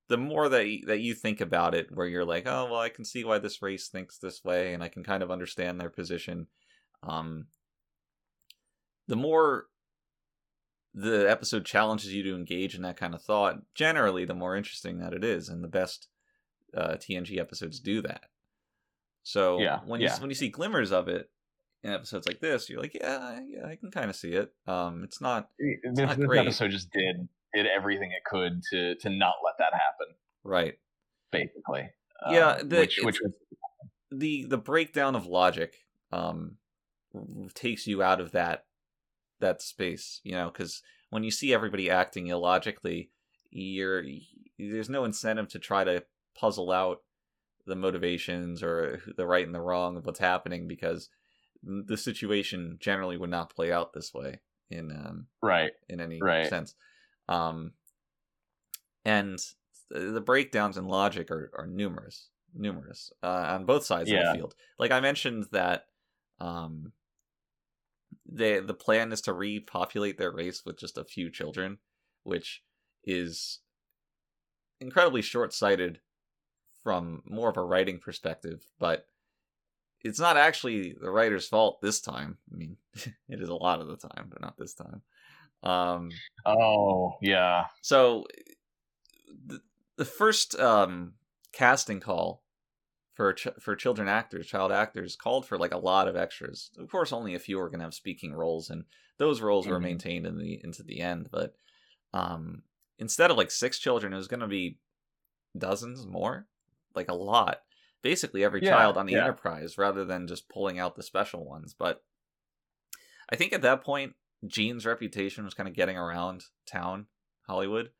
the 0.08 0.16
more 0.16 0.48
that 0.48 0.66
you, 0.66 0.86
that 0.86 1.00
you 1.00 1.14
think 1.14 1.40
about 1.40 1.74
it 1.74 1.88
where 1.92 2.06
you're 2.06 2.24
like 2.24 2.44
oh 2.46 2.66
well 2.70 2.80
i 2.80 2.88
can 2.88 3.04
see 3.04 3.24
why 3.24 3.38
this 3.38 3.62
race 3.62 3.88
thinks 3.88 4.18
this 4.18 4.42
way 4.44 4.74
and 4.74 4.82
i 4.82 4.88
can 4.88 5.04
kind 5.04 5.22
of 5.22 5.30
understand 5.30 5.80
their 5.80 5.90
position 5.90 6.46
um 7.02 7.46
the 9.06 9.16
more 9.16 9.66
the 10.94 11.30
episode 11.30 11.64
challenges 11.64 12.12
you 12.12 12.22
to 12.22 12.34
engage 12.34 12.74
in 12.74 12.82
that 12.82 12.96
kind 12.96 13.14
of 13.14 13.22
thought 13.22 13.58
generally 13.74 14.24
the 14.24 14.34
more 14.34 14.56
interesting 14.56 14.98
that 14.98 15.12
it 15.12 15.22
is 15.22 15.48
and 15.48 15.62
the 15.62 15.68
best 15.68 16.08
uh, 16.76 16.96
tng 16.96 17.38
episodes 17.38 17.80
do 17.80 18.02
that 18.02 18.24
so 19.22 19.60
Yeah, 19.60 19.80
when 19.84 20.00
you 20.00 20.06
yeah. 20.06 20.18
when 20.20 20.30
you 20.30 20.34
see 20.34 20.48
glimmers 20.48 20.90
of 20.90 21.08
it 21.08 21.30
in 21.82 21.92
episodes 21.92 22.26
like 22.26 22.40
this, 22.40 22.68
you're 22.68 22.80
like, 22.80 22.94
yeah, 22.94 23.38
yeah, 23.46 23.66
I 23.66 23.76
can 23.76 23.90
kind 23.90 24.08
of 24.08 24.16
see 24.16 24.32
it. 24.32 24.52
Um, 24.66 25.04
it's 25.04 25.20
not 25.20 25.50
this, 25.58 25.98
not 25.98 26.16
this 26.16 26.26
great. 26.26 26.40
episode 26.40 26.70
just 26.70 26.90
did 26.90 27.28
did 27.54 27.66
everything 27.66 28.10
it 28.12 28.24
could 28.24 28.62
to 28.72 28.94
to 28.96 29.10
not 29.10 29.34
let 29.44 29.54
that 29.58 29.72
happen. 29.72 30.14
right. 30.44 30.78
basically. 31.30 31.90
Yeah, 32.30 32.46
Uh, 32.48 32.62
the- 32.64 32.78
which 32.80 32.98
which 33.02 33.20
was 33.20 33.32
the 34.10 34.44
The 34.44 34.58
breakdown 34.58 35.14
of 35.14 35.26
logic, 35.26 35.76
um, 36.12 36.56
takes 37.54 37.86
you 37.86 38.02
out 38.02 38.20
of 38.20 38.32
that 38.32 38.66
that 39.40 39.62
space. 39.62 40.20
You 40.24 40.32
know, 40.32 40.50
because 40.50 40.82
when 41.10 41.22
you 41.24 41.30
see 41.30 41.52
everybody 41.54 41.90
acting 41.90 42.26
illogically, 42.28 43.10
you're 43.50 44.04
there's 44.58 44.88
no 44.90 45.04
incentive 45.04 45.48
to 45.48 45.58
try 45.58 45.84
to 45.84 46.04
puzzle 46.34 46.70
out 46.72 47.02
the 47.66 47.76
motivations 47.76 48.62
or 48.62 49.00
the 49.16 49.26
right 49.26 49.44
and 49.46 49.54
the 49.54 49.60
wrong 49.60 49.96
of 49.96 50.06
what's 50.06 50.18
happening 50.18 50.66
because 50.66 51.10
the 51.62 51.96
situation 51.96 52.78
generally 52.80 53.16
would 53.16 53.30
not 53.30 53.54
play 53.54 53.70
out 53.70 53.92
this 53.92 54.12
way 54.14 54.40
in 54.70 54.90
um 54.90 55.26
right. 55.42 55.72
in 55.88 56.00
any 56.00 56.18
Right. 56.20 56.48
sense. 56.48 56.74
Um, 57.28 57.72
and 59.04 59.38
the, 59.90 60.20
breakdowns 60.20 60.76
in 60.76 60.86
logic 60.86 61.30
are, 61.30 61.50
are 61.56 61.66
numerous, 61.66 62.28
numerous 62.54 63.12
uh, 63.22 63.46
on 63.50 63.64
both 63.64 63.84
sides 63.84 64.10
of 64.10 64.16
the 64.16 64.34
field. 64.34 64.54
Like 64.78 64.90
I 64.90 65.00
mentioned 65.00 65.46
that 65.52 65.86
um, 66.40 66.92
the 68.26 68.60
the 68.60 68.74
plan 68.74 69.12
is 69.12 69.20
to 69.22 69.32
repopulate 69.32 70.18
their 70.18 70.30
race 70.30 70.62
with 70.64 70.78
just 70.78 70.98
a 70.98 71.04
few 71.04 71.30
children, 71.30 71.78
which 72.24 72.62
is 73.04 73.60
incredibly 74.80 75.22
short 75.22 75.52
sighted 75.52 76.00
from 76.82 77.22
more 77.26 77.48
of 77.50 77.56
a 77.56 77.62
writing 77.62 77.98
perspective, 77.98 78.66
but 78.78 79.06
it's 80.02 80.20
not 80.20 80.36
actually 80.36 80.94
the 81.00 81.10
writer's 81.10 81.48
fault 81.48 81.80
this 81.82 82.00
time. 82.00 82.38
I 82.52 82.56
mean, 82.56 82.76
it 83.28 83.40
is 83.40 83.48
a 83.48 83.54
lot 83.54 83.80
of 83.80 83.88
the 83.88 83.96
time, 83.96 84.26
but 84.30 84.40
not 84.40 84.56
this 84.56 84.74
time. 84.74 85.02
Um, 85.62 86.22
Oh 86.44 87.16
yeah. 87.22 87.66
so 87.80 88.26
the, 89.46 89.60
the 89.96 90.04
first 90.04 90.58
um, 90.58 91.14
casting 91.52 92.00
call 92.00 92.44
for 93.14 93.34
ch- 93.34 93.48
for 93.60 93.76
children 93.76 94.08
actors, 94.08 94.46
child 94.48 94.72
actors, 94.72 95.16
called 95.16 95.46
for 95.46 95.58
like 95.58 95.72
a 95.74 95.78
lot 95.78 96.08
of 96.08 96.16
extras. 96.16 96.70
Of 96.78 96.90
course, 96.90 97.12
only 97.12 97.34
a 97.34 97.38
few 97.40 97.58
were 97.58 97.70
going 97.70 97.80
to 97.80 97.86
have 97.86 97.94
speaking 97.94 98.34
roles, 98.34 98.70
and 98.70 98.84
those 99.18 99.40
roles 99.42 99.68
were 99.68 99.80
Mhm. 99.80 99.82
maintained 99.82 100.26
in 100.26 100.38
the 100.38 100.60
into 100.64 100.82
the 100.82 101.00
end. 101.00 101.30
But 101.32 101.54
um, 102.14 102.64
instead 102.98 103.30
of 103.30 103.38
like 103.38 103.50
six 103.50 103.78
children, 103.78 104.12
it 104.12 104.18
was 104.18 104.28
going 104.28 104.40
to 104.40 104.48
be 104.48 104.80
dozens 105.58 106.06
more, 106.06 106.48
like 106.94 107.08
a 107.08 107.14
lot. 107.14 107.62
Basically, 108.02 108.44
every 108.44 108.60
Yeah, 108.60 108.68
child 108.68 108.96
on 108.98 109.06
the 109.06 109.14
yeah. 109.14 109.18
Enterprise, 109.18 109.78
rather 109.78 110.04
than 110.04 110.28
just 110.28 110.48
pulling 110.48 110.78
out 110.78 110.96
the 110.96 111.04
special 111.04 111.44
ones. 111.46 111.74
But 111.74 112.04
I 113.30 113.36
think 113.36 113.52
at 113.52 113.62
that 113.62 113.82
point, 113.82 114.14
Gene's 114.46 114.86
reputation 114.86 115.44
was 115.44 115.54
kind 115.54 115.68
of 115.68 115.74
getting 115.74 115.96
around 115.96 116.44
town, 116.66 117.06
Hollywood, 117.46 117.90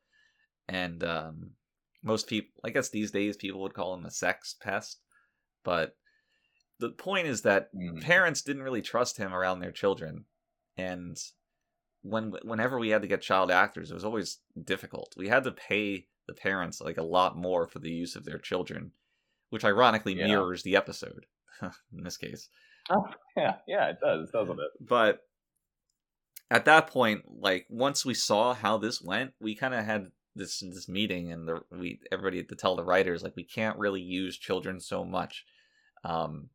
and 0.67 1.03
um, 1.03 1.51
most 2.03 2.27
people, 2.27 2.51
I 2.63 2.69
guess 2.69 2.89
these 2.89 3.11
days, 3.11 3.35
people 3.37 3.61
would 3.61 3.73
call 3.73 3.93
him 3.93 4.05
a 4.05 4.11
sex 4.11 4.55
pest. 4.61 5.01
But 5.63 5.95
the 6.79 6.89
point 6.91 7.27
is 7.27 7.41
that 7.41 7.69
Mm. 7.75 8.01
parents 8.01 8.41
didn't 8.41 8.63
really 8.63 8.81
trust 8.81 9.17
him 9.17 9.33
around 9.33 9.59
their 9.59 9.71
children, 9.71 10.25
and 10.77 11.17
when 12.01 12.31
whenever 12.43 12.79
we 12.79 12.89
had 12.89 13.01
to 13.01 13.07
get 13.09 13.21
child 13.21 13.51
actors, 13.51 13.91
it 13.91 13.95
was 13.95 14.05
always 14.05 14.39
difficult. 14.63 15.13
We 15.17 15.27
had 15.27 15.43
to 15.43 15.51
pay 15.51 16.07
the 16.27 16.33
parents 16.33 16.79
like 16.79 16.97
a 16.97 17.03
lot 17.03 17.35
more 17.35 17.67
for 17.67 17.79
the 17.79 17.91
use 17.91 18.15
of 18.15 18.23
their 18.23 18.37
children, 18.37 18.91
which 19.49 19.65
ironically 19.65 20.15
Yeah. 20.15 20.27
mirrors 20.27 20.63
the 20.63 20.77
episode 20.77 21.25
in 21.61 22.03
this 22.03 22.15
case. 22.17 22.47
Oh, 22.89 23.05
yeah, 23.35 23.57
yeah, 23.67 23.89
it 23.89 23.97
does, 24.01 24.29
doesn't 24.31 24.59
it? 24.59 24.69
But 24.87 25.19
at 26.51 26.65
that 26.65 26.87
point, 26.87 27.23
like 27.27 27.65
once 27.69 28.05
we 28.05 28.13
saw 28.13 28.53
how 28.53 28.77
this 28.77 29.01
went, 29.01 29.33
we 29.39 29.55
kind 29.55 29.73
of 29.73 29.85
had 29.85 30.07
this 30.35 30.59
this 30.59 30.87
meeting, 30.87 31.31
and 31.31 31.47
the 31.47 31.61
we 31.71 31.99
everybody 32.11 32.37
had 32.37 32.49
to 32.49 32.55
tell 32.55 32.75
the 32.75 32.83
writers 32.83 33.23
like 33.23 33.35
we 33.35 33.43
can't 33.43 33.77
really 33.77 34.01
use 34.01 34.37
children 34.37 34.79
so 34.79 35.03
much. 35.03 35.45
Um, 36.03 36.49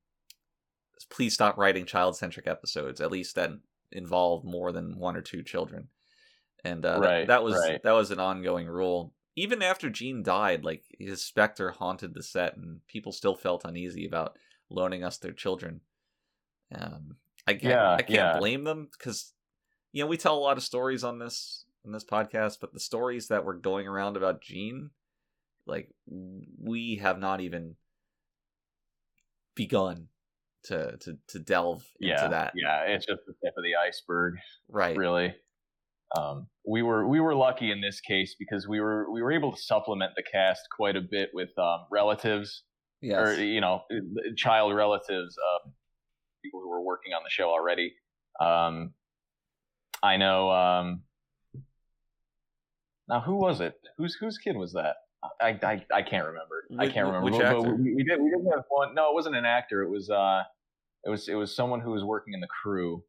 please 1.11 1.35
stop 1.35 1.59
writing 1.59 1.85
child 1.87 2.16
centric 2.16 2.46
episodes, 2.46 3.00
at 3.00 3.12
least 3.12 3.35
that 3.35 3.50
involve 3.92 4.44
more 4.44 4.72
than 4.72 4.98
one 4.98 5.16
or 5.16 5.20
two 5.22 5.42
children. 5.42 5.88
And 6.64 6.85
uh, 6.85 6.98
that- 7.00 7.26
that, 7.28 7.44
was 7.44 7.54
right. 7.54 7.83
that 7.83 7.92
was 7.92 8.11
an 8.11 8.18
ongoing 8.20 8.66
rule. 8.66 9.12
Even 9.37 9.62
after 9.62 9.90
Gene 9.90 10.22
died, 10.22 10.64
like 10.64 10.83
his 10.98 11.22
specter 11.22 11.72
haunted 11.72 12.14
the 12.14 12.22
set, 12.22 12.57
and 12.57 12.80
people 12.87 13.12
still 13.12 13.35
felt 13.35 13.64
uneasy 13.64 14.07
about 14.07 14.38
loaning 14.70 15.04
us 15.04 15.18
their 15.18 15.33
children. 15.33 15.80
Um, 16.74 17.16
I 17.46 17.52
can't, 17.52 17.64
Yeah, 17.64 17.92
I 17.92 18.02
can't 18.02 18.11
yeah. 18.11 18.38
blame 18.38 18.64
them 18.64 18.88
because 18.90 19.34
you 19.94 20.02
know 20.02 20.09
we 20.09 20.16
tell 20.18 20.37
a 20.37 20.40
lot 20.40 20.57
of 20.59 20.62
stories 20.64 21.04
on 21.04 21.18
this 21.20 21.64
on 21.87 21.92
this 21.92 22.04
podcast, 22.04 22.59
but 22.61 22.72
the 22.74 22.80
stories 22.80 23.28
that 23.28 23.44
were 23.44 23.54
going 23.54 23.87
around 23.87 24.16
about 24.16 24.42
Gene, 24.42 24.90
like 25.66 25.88
we 26.07 26.96
have 27.00 27.18
not 27.18 27.40
even 27.40 27.76
begun 29.54 30.09
to 30.64 30.96
to 30.98 31.16
to 31.28 31.38
delve 31.38 31.85
Yeah, 32.00 32.16
into 32.24 32.28
that. 32.30 32.52
yeah, 32.57 32.83
it's 32.83 33.07
just 33.07 33.20
the 33.26 33.35
tip 33.44 33.54
of 33.57 33.62
the 33.64 33.76
iceberg. 33.76 34.35
Right. 34.68 34.96
really. 34.96 35.35
Um, 36.16 36.48
we 36.66 36.83
were 36.83 37.07
we 37.09 37.20
were 37.20 37.35
lucky 37.35 37.70
in 37.70 37.80
this 37.80 38.00
case 38.00 38.35
because 38.38 38.66
we 38.68 38.80
were 38.80 39.11
we 39.12 39.22
were 39.22 39.33
able 39.33 39.52
to 39.54 39.61
supplement 39.61 40.12
the 40.16 40.22
cast 40.22 40.62
quite 40.76 40.96
a 40.96 41.00
bit 41.00 41.30
with 41.33 41.57
um, 41.59 41.87
relatives 41.90 42.62
Yes. 43.00 43.20
or 43.38 43.44
you 43.44 43.61
know 43.61 43.83
child 44.37 44.74
relatives 44.74 45.37
of 45.54 45.70
people 46.42 46.61
who 46.61 46.70
were 46.70 46.83
working 46.83 47.12
on 47.12 47.22
the 47.22 47.30
show 47.30 47.48
already. 47.50 47.94
Um, 48.40 48.94
I 50.04 50.18
know. 50.18 50.50
Um, 50.50 51.02
now, 53.08 53.20
who 53.20 53.36
was 53.36 53.60
it? 53.60 53.74
Whose 53.96 54.14
whose 54.20 54.38
kid 54.38 54.56
was 54.56 54.74
that? 54.74 54.96
I 55.40 55.58
I, 55.62 55.84
I 55.94 56.02
can't 56.02 56.26
remember. 56.26 56.64
I 56.78 56.86
can't 56.88 57.06
remember. 57.06 57.24
which 57.24 57.34
but 57.40 57.44
actor? 57.46 57.74
we, 57.74 57.94
we 57.94 58.04
did 58.04 58.20
we 58.20 58.30
did 58.30 58.40
have 58.52 58.64
one. 58.68 58.94
No, 58.94 59.10
it 59.10 59.14
wasn't 59.14 59.36
an 59.36 59.46
actor. 59.46 59.82
It 59.82 59.88
was 59.88 60.10
uh, 60.10 60.42
it 61.04 61.10
was 61.10 61.28
it 61.28 61.34
was 61.34 61.56
someone 61.56 61.80
who 61.80 61.90
was 61.90 62.04
working 62.04 62.34
in 62.34 62.40
the 62.40 62.48
crew. 62.62 63.02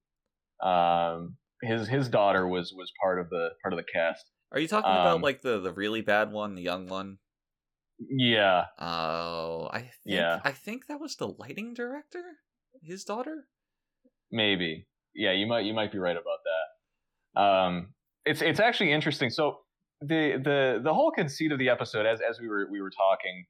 Um, 0.63 1.35
his 1.61 1.87
his 1.87 2.07
daughter 2.07 2.47
was 2.47 2.73
was 2.73 2.91
part 3.01 3.19
of 3.19 3.29
the 3.29 3.49
part 3.61 3.73
of 3.73 3.77
the 3.77 3.85
cast. 3.91 4.25
Are 4.51 4.59
you 4.59 4.67
talking 4.69 4.91
about 4.91 5.15
um, 5.15 5.21
like 5.21 5.41
the 5.41 5.59
the 5.59 5.73
really 5.73 6.01
bad 6.01 6.31
one, 6.31 6.55
the 6.55 6.61
young 6.61 6.87
one? 6.87 7.17
Yeah, 7.97 8.65
Oh, 8.79 9.69
I 9.71 9.79
think 9.79 9.91
Yeah. 10.05 10.39
I 10.43 10.51
think 10.51 10.87
that 10.87 10.99
was 10.99 11.15
the 11.15 11.27
lighting 11.27 11.73
director, 11.73 12.23
his 12.83 13.03
daughter. 13.03 13.47
maybe. 14.31 14.87
Yeah, 15.13 15.31
you 15.31 15.47
might 15.47 15.63
you 15.65 15.73
might 15.73 15.91
be 15.93 15.97
right 15.97 16.15
about 16.17 16.39
that. 16.43 16.64
Um, 17.35 17.87
it's 18.25 18.41
it's 18.41 18.59
actually 18.59 18.91
interesting. 18.91 19.29
So 19.29 19.59
the 20.01 20.39
the 20.43 20.81
the 20.83 20.93
whole 20.93 21.11
conceit 21.11 21.51
of 21.51 21.59
the 21.59 21.69
episode, 21.69 22.05
as 22.05 22.19
as 22.27 22.39
we 22.39 22.47
were 22.47 22.67
we 22.71 22.81
were 22.81 22.91
talking 22.91 23.45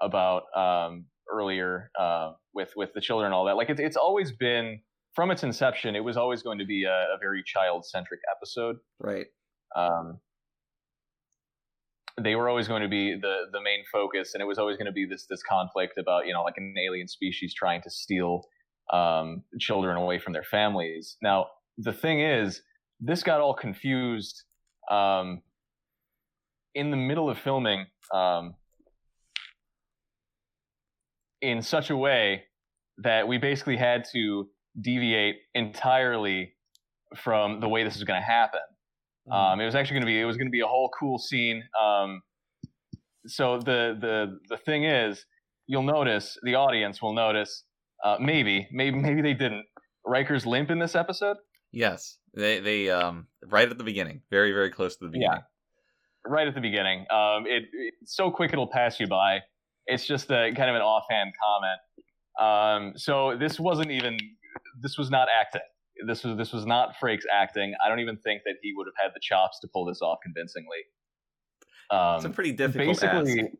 about 0.00 0.44
um, 0.56 1.06
earlier 1.32 1.90
uh, 1.98 2.32
with 2.54 2.72
with 2.76 2.90
the 2.94 3.00
children 3.00 3.26
and 3.26 3.34
all 3.34 3.44
that, 3.46 3.56
like 3.56 3.70
it's 3.70 3.80
it's 3.80 3.96
always 3.96 4.32
been 4.32 4.80
from 5.14 5.30
its 5.30 5.42
inception, 5.42 5.96
it 5.96 6.04
was 6.04 6.16
always 6.16 6.42
going 6.42 6.58
to 6.58 6.64
be 6.64 6.84
a, 6.84 6.92
a 7.14 7.18
very 7.20 7.42
child 7.44 7.84
centric 7.84 8.20
episode. 8.34 8.76
Right. 9.00 9.26
um, 9.76 10.20
they 12.22 12.34
were 12.36 12.48
always 12.48 12.68
going 12.68 12.82
to 12.82 12.88
be 12.88 13.14
the 13.14 13.46
the 13.52 13.60
main 13.60 13.84
focus, 13.90 14.34
and 14.34 14.42
it 14.42 14.46
was 14.46 14.58
always 14.58 14.76
going 14.76 14.86
to 14.86 14.92
be 14.92 15.06
this 15.06 15.26
this 15.26 15.42
conflict 15.42 15.98
about 15.98 16.26
you 16.26 16.32
know 16.32 16.42
like 16.42 16.54
an 16.56 16.74
alien 16.78 17.08
species 17.08 17.54
trying 17.54 17.82
to 17.82 17.90
steal 17.90 18.42
um, 18.92 19.42
children 19.58 19.96
away 19.96 20.18
from 20.18 20.32
their 20.32 20.42
families. 20.44 21.16
Now 21.22 21.46
the 21.78 21.92
thing 21.92 22.20
is, 22.20 22.62
this 23.00 23.22
got 23.22 23.40
all 23.40 23.54
confused 23.54 24.44
um, 24.90 25.42
in 26.74 26.90
the 26.90 26.96
middle 26.96 27.30
of 27.30 27.38
filming 27.38 27.86
um, 28.14 28.54
in 31.40 31.62
such 31.62 31.90
a 31.90 31.96
way 31.96 32.44
that 32.98 33.26
we 33.26 33.38
basically 33.38 33.76
had 33.76 34.04
to 34.12 34.48
deviate 34.80 35.36
entirely 35.54 36.52
from 37.16 37.60
the 37.60 37.68
way 37.68 37.82
this 37.82 37.96
is 37.96 38.04
going 38.04 38.20
to 38.20 38.26
happen. 38.26 38.60
Um, 39.30 39.60
it 39.60 39.64
was 39.64 39.74
actually 39.74 39.94
going 39.94 40.02
to 40.02 40.06
be 40.06 40.20
it 40.20 40.24
was 40.24 40.36
going 40.36 40.48
to 40.48 40.52
be 40.52 40.60
a 40.60 40.66
whole 40.66 40.90
cool 40.98 41.18
scene. 41.18 41.62
Um, 41.80 42.20
so 43.26 43.58
the 43.58 43.96
the 44.00 44.38
the 44.48 44.56
thing 44.56 44.84
is, 44.84 45.24
you'll 45.66 45.82
notice 45.82 46.36
the 46.42 46.56
audience 46.56 47.00
will 47.00 47.14
notice. 47.14 47.64
Uh, 48.04 48.16
maybe 48.18 48.66
maybe 48.72 48.98
maybe 48.98 49.22
they 49.22 49.34
didn't. 49.34 49.66
Riker's 50.04 50.46
limp 50.46 50.70
in 50.70 50.78
this 50.78 50.94
episode. 50.94 51.36
Yes. 51.72 52.16
They 52.34 52.60
they 52.60 52.90
um 52.90 53.26
right 53.46 53.68
at 53.68 53.78
the 53.78 53.84
beginning, 53.84 54.22
very 54.30 54.52
very 54.52 54.70
close 54.70 54.96
to 54.96 55.04
the 55.04 55.10
beginning. 55.10 55.38
Yeah. 55.38 56.30
right 56.30 56.46
at 56.46 56.54
the 56.54 56.60
beginning. 56.60 57.06
Um, 57.10 57.46
it, 57.46 57.64
it's 57.72 58.14
so 58.14 58.30
quick 58.30 58.52
it'll 58.52 58.68
pass 58.68 59.00
you 59.00 59.06
by. 59.06 59.40
It's 59.86 60.06
just 60.06 60.30
a 60.30 60.52
kind 60.54 60.70
of 60.70 60.76
an 60.76 60.82
offhand 60.82 61.32
comment. 61.42 61.80
Um, 62.40 62.92
so 62.96 63.36
this 63.36 63.58
wasn't 63.58 63.90
even. 63.90 64.18
This 64.80 64.96
was 64.98 65.10
not 65.10 65.28
acting. 65.40 65.62
This 66.06 66.24
was 66.24 66.36
this 66.36 66.52
was 66.52 66.66
not 66.66 66.94
Frakes 67.02 67.24
acting. 67.32 67.74
I 67.84 67.88
don't 67.88 68.00
even 68.00 68.16
think 68.18 68.42
that 68.44 68.54
he 68.62 68.72
would 68.74 68.86
have 68.86 68.94
had 69.02 69.12
the 69.14 69.20
chops 69.20 69.58
to 69.60 69.68
pull 69.72 69.84
this 69.84 70.00
off 70.00 70.18
convincingly. 70.22 70.78
Um, 71.90 72.16
It's 72.16 72.24
a 72.24 72.30
pretty 72.30 72.52
difficult 72.52 73.00
basically, 73.00 73.50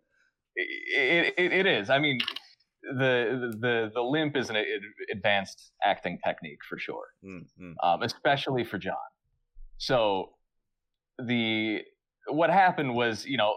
it, 0.57 1.35
it, 1.37 1.53
it 1.53 1.67
is. 1.67 1.91
I 1.91 1.99
mean, 1.99 2.21
the 2.83 3.57
the 3.61 3.91
the 3.95 4.01
limp 4.01 4.37
is 4.37 4.51
an 4.51 4.57
advanced 5.13 5.73
acting 5.85 6.19
technique 6.25 6.59
for 6.69 6.79
sure 6.79 7.09
Mm, 7.25 7.47
mm. 7.61 7.75
um, 7.83 8.03
especially 8.03 8.65
for 8.65 8.79
John. 8.79 8.97
So 9.79 10.31
the 11.19 11.83
what 12.29 12.51
happened 12.51 12.95
was, 12.95 13.27
you 13.27 13.37
know, 13.37 13.55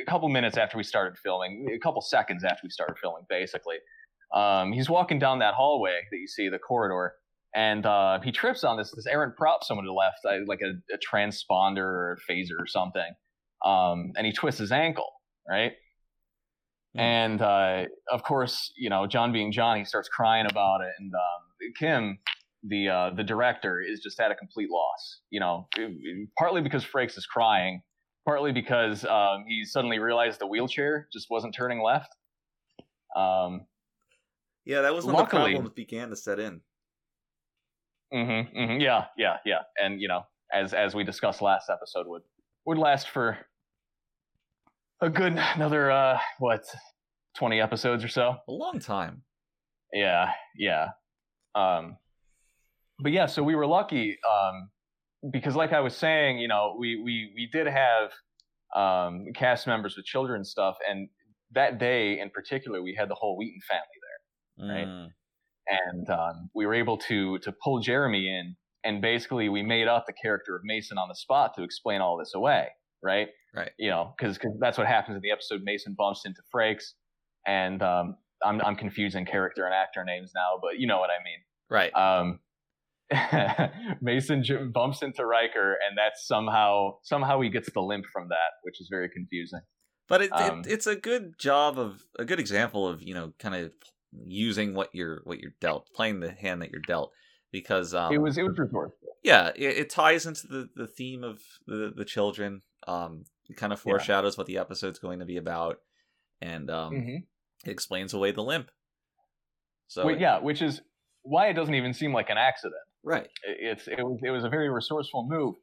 a 0.00 0.10
couple 0.10 0.28
minutes 0.28 0.56
after 0.56 0.76
we 0.76 0.82
started 0.84 1.18
filming, 1.18 1.68
a 1.74 1.78
couple 1.78 2.00
seconds 2.00 2.44
after 2.44 2.60
we 2.62 2.70
started 2.70 2.96
filming, 2.98 3.24
basically, 3.28 3.76
um, 4.34 4.72
he's 4.72 4.88
walking 4.88 5.18
down 5.18 5.40
that 5.40 5.54
hallway 5.54 6.00
that 6.10 6.16
you 6.16 6.28
see, 6.28 6.48
the 6.48 6.58
corridor, 6.58 7.14
and 7.54 7.86
uh, 7.86 8.18
he 8.20 8.32
trips 8.32 8.64
on 8.64 8.76
this 8.76 8.90
this 8.92 9.06
errant 9.06 9.36
prop 9.36 9.62
someone 9.64 9.86
had 9.86 9.92
left, 9.92 10.18
uh, 10.28 10.44
like 10.46 10.60
a, 10.62 10.72
a 10.92 10.98
transponder 10.98 11.78
or 11.78 12.18
a 12.18 12.32
phaser 12.32 12.58
or 12.58 12.66
something, 12.66 13.14
um, 13.64 14.12
and 14.16 14.26
he 14.26 14.32
twists 14.32 14.60
his 14.60 14.72
ankle, 14.72 15.10
right? 15.48 15.72
And 16.96 17.42
uh, 17.42 17.84
of 18.10 18.22
course, 18.22 18.72
you 18.76 18.88
know, 18.88 19.06
John 19.06 19.32
being 19.32 19.50
John, 19.50 19.76
he 19.78 19.84
starts 19.84 20.08
crying 20.08 20.46
about 20.48 20.80
it, 20.80 20.92
and 20.98 21.12
um, 21.12 21.72
Kim, 21.78 22.18
the 22.62 22.88
uh, 22.88 23.10
the 23.16 23.24
director 23.24 23.80
is 23.80 24.00
just 24.00 24.20
at 24.20 24.30
a 24.30 24.34
complete 24.34 24.70
loss. 24.70 25.20
You 25.30 25.40
know, 25.40 25.68
partly 26.38 26.60
because 26.62 26.84
Frakes 26.84 27.18
is 27.18 27.26
crying, 27.26 27.82
partly 28.24 28.52
because 28.52 29.04
um, 29.06 29.44
he 29.48 29.64
suddenly 29.64 29.98
realized 29.98 30.38
the 30.40 30.46
wheelchair 30.46 31.08
just 31.12 31.26
wasn't 31.30 31.54
turning 31.54 31.82
left. 31.82 32.14
Um, 33.16 33.66
Yeah, 34.64 34.82
that 34.82 34.94
was 34.94 35.04
when 35.04 35.14
Luckily- 35.14 35.52
the 35.52 35.56
problems 35.58 35.74
began 35.74 36.10
to 36.10 36.16
set 36.16 36.38
in. 36.38 36.60
mhm, 38.12 38.54
mhm, 38.54 38.80
yeah, 38.80 39.06
yeah, 39.16 39.36
yeah, 39.44 39.62
and 39.82 40.00
you 40.00 40.08
know, 40.08 40.22
as 40.52 40.72
as 40.74 40.94
we 40.94 41.02
discussed 41.04 41.42
last 41.42 41.68
episode, 41.70 42.06
would 42.06 42.22
would 42.66 42.78
last 42.78 43.08
for 43.10 43.36
a 45.04 45.10
good 45.10 45.38
another 45.54 45.90
uh, 45.90 46.18
what 46.38 46.64
twenty 47.36 47.60
episodes 47.60 48.02
or 48.02 48.08
so. 48.08 48.36
A 48.48 48.52
long 48.52 48.78
time. 48.80 49.22
Yeah, 49.92 50.30
yeah. 50.56 50.88
Um, 51.54 51.96
but 52.98 53.12
yeah, 53.12 53.26
so 53.26 53.42
we 53.42 53.54
were 53.54 53.66
lucky 53.66 54.18
um, 54.28 54.70
because, 55.30 55.54
like 55.54 55.72
I 55.72 55.80
was 55.80 55.94
saying, 55.94 56.38
you 56.38 56.48
know, 56.48 56.76
we 56.78 56.96
we 56.96 57.32
we 57.34 57.48
did 57.52 57.66
have 57.66 58.10
um, 58.74 59.26
cast 59.34 59.66
members 59.66 59.96
with 59.96 60.06
children 60.06 60.36
and 60.36 60.46
stuff, 60.46 60.76
and 60.88 61.08
that 61.52 61.78
day 61.78 62.18
in 62.18 62.30
particular, 62.30 62.82
we 62.82 62.94
had 62.98 63.08
the 63.08 63.14
whole 63.14 63.36
Wheaton 63.36 63.60
family 63.68 63.86
there. 64.02 64.14
Right. 64.56 64.86
Mm. 64.86 65.08
and 65.66 66.10
um, 66.10 66.50
we 66.54 66.64
were 66.64 66.74
able 66.74 66.96
to 66.98 67.38
to 67.40 67.52
pull 67.62 67.80
Jeremy 67.80 68.28
in, 68.28 68.56
and 68.84 69.02
basically 69.02 69.48
we 69.48 69.62
made 69.62 69.88
up 69.88 70.06
the 70.06 70.12
character 70.12 70.56
of 70.56 70.62
Mason 70.64 70.96
on 70.96 71.08
the 71.08 71.14
spot 71.14 71.54
to 71.56 71.62
explain 71.62 72.00
all 72.00 72.16
this 72.16 72.34
away, 72.34 72.68
right? 73.04 73.28
Right. 73.54 73.70
You 73.78 73.90
know, 73.90 74.14
because 74.18 74.38
that's 74.58 74.78
what 74.78 74.88
happens 74.88 75.14
in 75.16 75.22
the 75.22 75.30
episode. 75.30 75.60
Mason 75.62 75.94
bumps 75.96 76.22
into 76.24 76.40
Frakes, 76.52 76.94
and 77.46 77.82
um, 77.82 78.16
I'm 78.44 78.60
I'm 78.62 78.74
confusing 78.74 79.26
character 79.26 79.64
and 79.64 79.74
actor 79.74 80.04
names 80.04 80.32
now, 80.34 80.58
but 80.60 80.78
you 80.78 80.88
know 80.88 80.98
what 80.98 81.10
I 81.10 81.22
mean. 81.22 81.38
Right. 81.70 81.94
Um, 81.94 82.40
Mason 84.00 84.42
j- 84.42 84.64
bumps 84.64 85.02
into 85.02 85.24
Riker, 85.24 85.72
and 85.72 85.96
that's 85.96 86.26
somehow 86.26 86.96
somehow 87.02 87.40
he 87.40 87.50
gets 87.50 87.70
the 87.70 87.80
limp 87.82 88.06
from 88.12 88.28
that, 88.30 88.58
which 88.62 88.80
is 88.80 88.88
very 88.90 89.08
confusing. 89.08 89.60
But 90.08 90.22
it, 90.22 90.32
Um, 90.32 90.60
it 90.60 90.66
it's 90.72 90.86
a 90.86 90.96
good 90.96 91.38
job 91.38 91.78
of 91.78 92.02
a 92.18 92.24
good 92.24 92.40
example 92.40 92.88
of 92.88 93.02
you 93.02 93.14
know 93.14 93.32
kind 93.38 93.54
of 93.54 93.72
using 94.26 94.74
what 94.74 94.90
you're 94.92 95.20
what 95.24 95.40
you're 95.40 95.54
dealt, 95.60 95.88
playing 95.94 96.20
the 96.20 96.32
hand 96.32 96.62
that 96.62 96.70
you're 96.70 96.80
dealt, 96.80 97.12
because 97.54 97.94
um, 97.94 98.12
it 98.12 98.18
was 98.18 98.36
it 98.36 98.42
was 98.42 98.58
resourceful. 98.58 99.08
yeah, 99.22 99.52
it, 99.54 99.76
it 99.78 99.88
ties 99.90 100.26
into 100.26 100.48
the, 100.48 100.68
the 100.74 100.88
theme 100.88 101.22
of 101.22 101.40
the 101.68 101.92
the 101.96 102.04
children. 102.04 102.62
Um, 102.88 103.24
It 103.48 103.56
kind 103.56 103.72
of 103.72 103.78
Yeah. 103.78 103.92
foreshadows 103.92 104.36
what 104.36 104.48
the 104.48 104.58
episode's 104.58 104.98
going 104.98 105.20
to 105.20 105.24
be 105.24 105.36
about, 105.36 105.78
and 106.40 106.68
um, 106.68 106.94
Mhm. 106.94 107.26
it 107.64 107.70
explains 107.70 108.12
away 108.12 108.32
the 108.32 108.42
limp. 108.42 108.70
So 109.86 110.04
Wait, 110.04 110.18
yeah, 110.18 110.40
which 110.40 110.60
is 110.62 110.82
why 111.22 111.46
it 111.48 111.52
doesn't 111.54 111.74
even 111.76 111.94
seem 111.94 112.12
like 112.12 112.28
an 112.28 112.38
accident. 112.38 112.82
right. 113.04 113.30
It's 113.44 113.86
it 113.86 114.02
was 114.02 114.18
it 114.24 114.30
was 114.30 114.42
a 114.42 114.48
very 114.48 114.68
resourceful 114.68 115.28
move. 115.28 115.54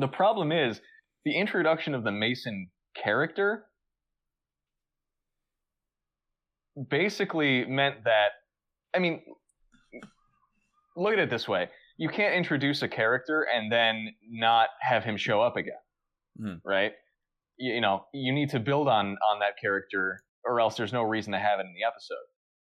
The 0.00 0.08
problem 0.08 0.50
is 0.52 0.80
the 1.26 1.36
introduction 1.36 1.94
of 1.94 2.02
the 2.02 2.12
Mason 2.12 2.70
character 2.96 3.66
basically 6.90 7.64
meant 7.66 8.04
that 8.04 8.30
I 8.94 8.98
mean 9.00 9.22
look 10.96 11.12
at 11.12 11.18
it 11.18 11.30
this 11.30 11.48
way. 11.48 11.68
You 11.96 12.08
can't 12.08 12.34
introduce 12.34 12.82
a 12.82 12.88
character 12.88 13.46
and 13.54 13.70
then 13.70 14.08
not 14.28 14.68
have 14.80 15.04
him 15.04 15.16
show 15.16 15.40
up 15.40 15.56
again. 15.56 15.74
Hmm. 16.40 16.54
Right? 16.64 16.92
You, 17.56 17.74
you 17.74 17.80
know, 17.80 18.06
you 18.12 18.32
need 18.32 18.50
to 18.50 18.60
build 18.60 18.88
on 18.88 19.16
on 19.30 19.38
that 19.40 19.58
character 19.60 20.20
or 20.44 20.60
else 20.60 20.76
there's 20.76 20.92
no 20.92 21.02
reason 21.02 21.32
to 21.32 21.38
have 21.38 21.58
it 21.58 21.66
in 21.66 21.74
the 21.74 21.86
episode. 21.86 22.16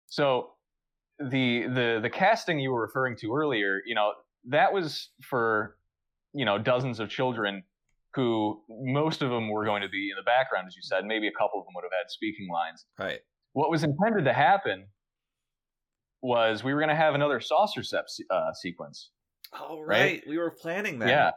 So 0.08 0.52
the 1.20 1.68
the 1.68 2.00
the 2.02 2.10
casting 2.10 2.60
you 2.60 2.72
were 2.72 2.82
referring 2.82 3.16
to 3.18 3.34
earlier, 3.34 3.82
you 3.86 3.96
know, 3.96 4.14
that 4.50 4.74
was 4.74 5.10
for 5.22 5.78
you 6.34 6.46
know 6.46 6.58
dozens 6.58 7.00
of 7.00 7.10
children 7.10 7.64
who 8.14 8.62
most 8.70 9.22
of 9.22 9.30
them 9.30 9.50
were 9.50 9.66
going 9.66 9.82
to 9.82 9.90
be 9.90 10.10
in 10.10 10.16
the 10.16 10.24
background, 10.24 10.68
as 10.68 10.76
you 10.76 10.82
said. 10.82 11.06
Maybe 11.06 11.28
a 11.28 11.32
couple 11.32 11.60
of 11.60 11.66
them 11.66 11.74
would 11.76 11.84
have 11.84 11.92
had 11.92 12.10
speaking 12.10 12.48
lines. 12.52 12.86
Right. 12.98 13.20
What 13.54 13.70
was 13.70 13.84
intended 13.84 14.26
to 14.26 14.34
happen 14.34 14.88
was 16.26 16.64
we 16.64 16.74
were 16.74 16.80
going 16.80 16.90
to 16.90 16.96
have 16.96 17.16
another 17.16 17.40
saucer 17.40 17.84
sep 17.84 18.10
se- 18.10 18.26
uh, 18.30 18.54
sequence. 18.54 19.12
Oh 19.54 19.82
Right? 19.82 20.00
right. 20.00 20.24
We 20.28 20.38
were 20.38 20.52
planning 20.52 21.00
that. 21.00 21.10
Yeah, 21.10 21.32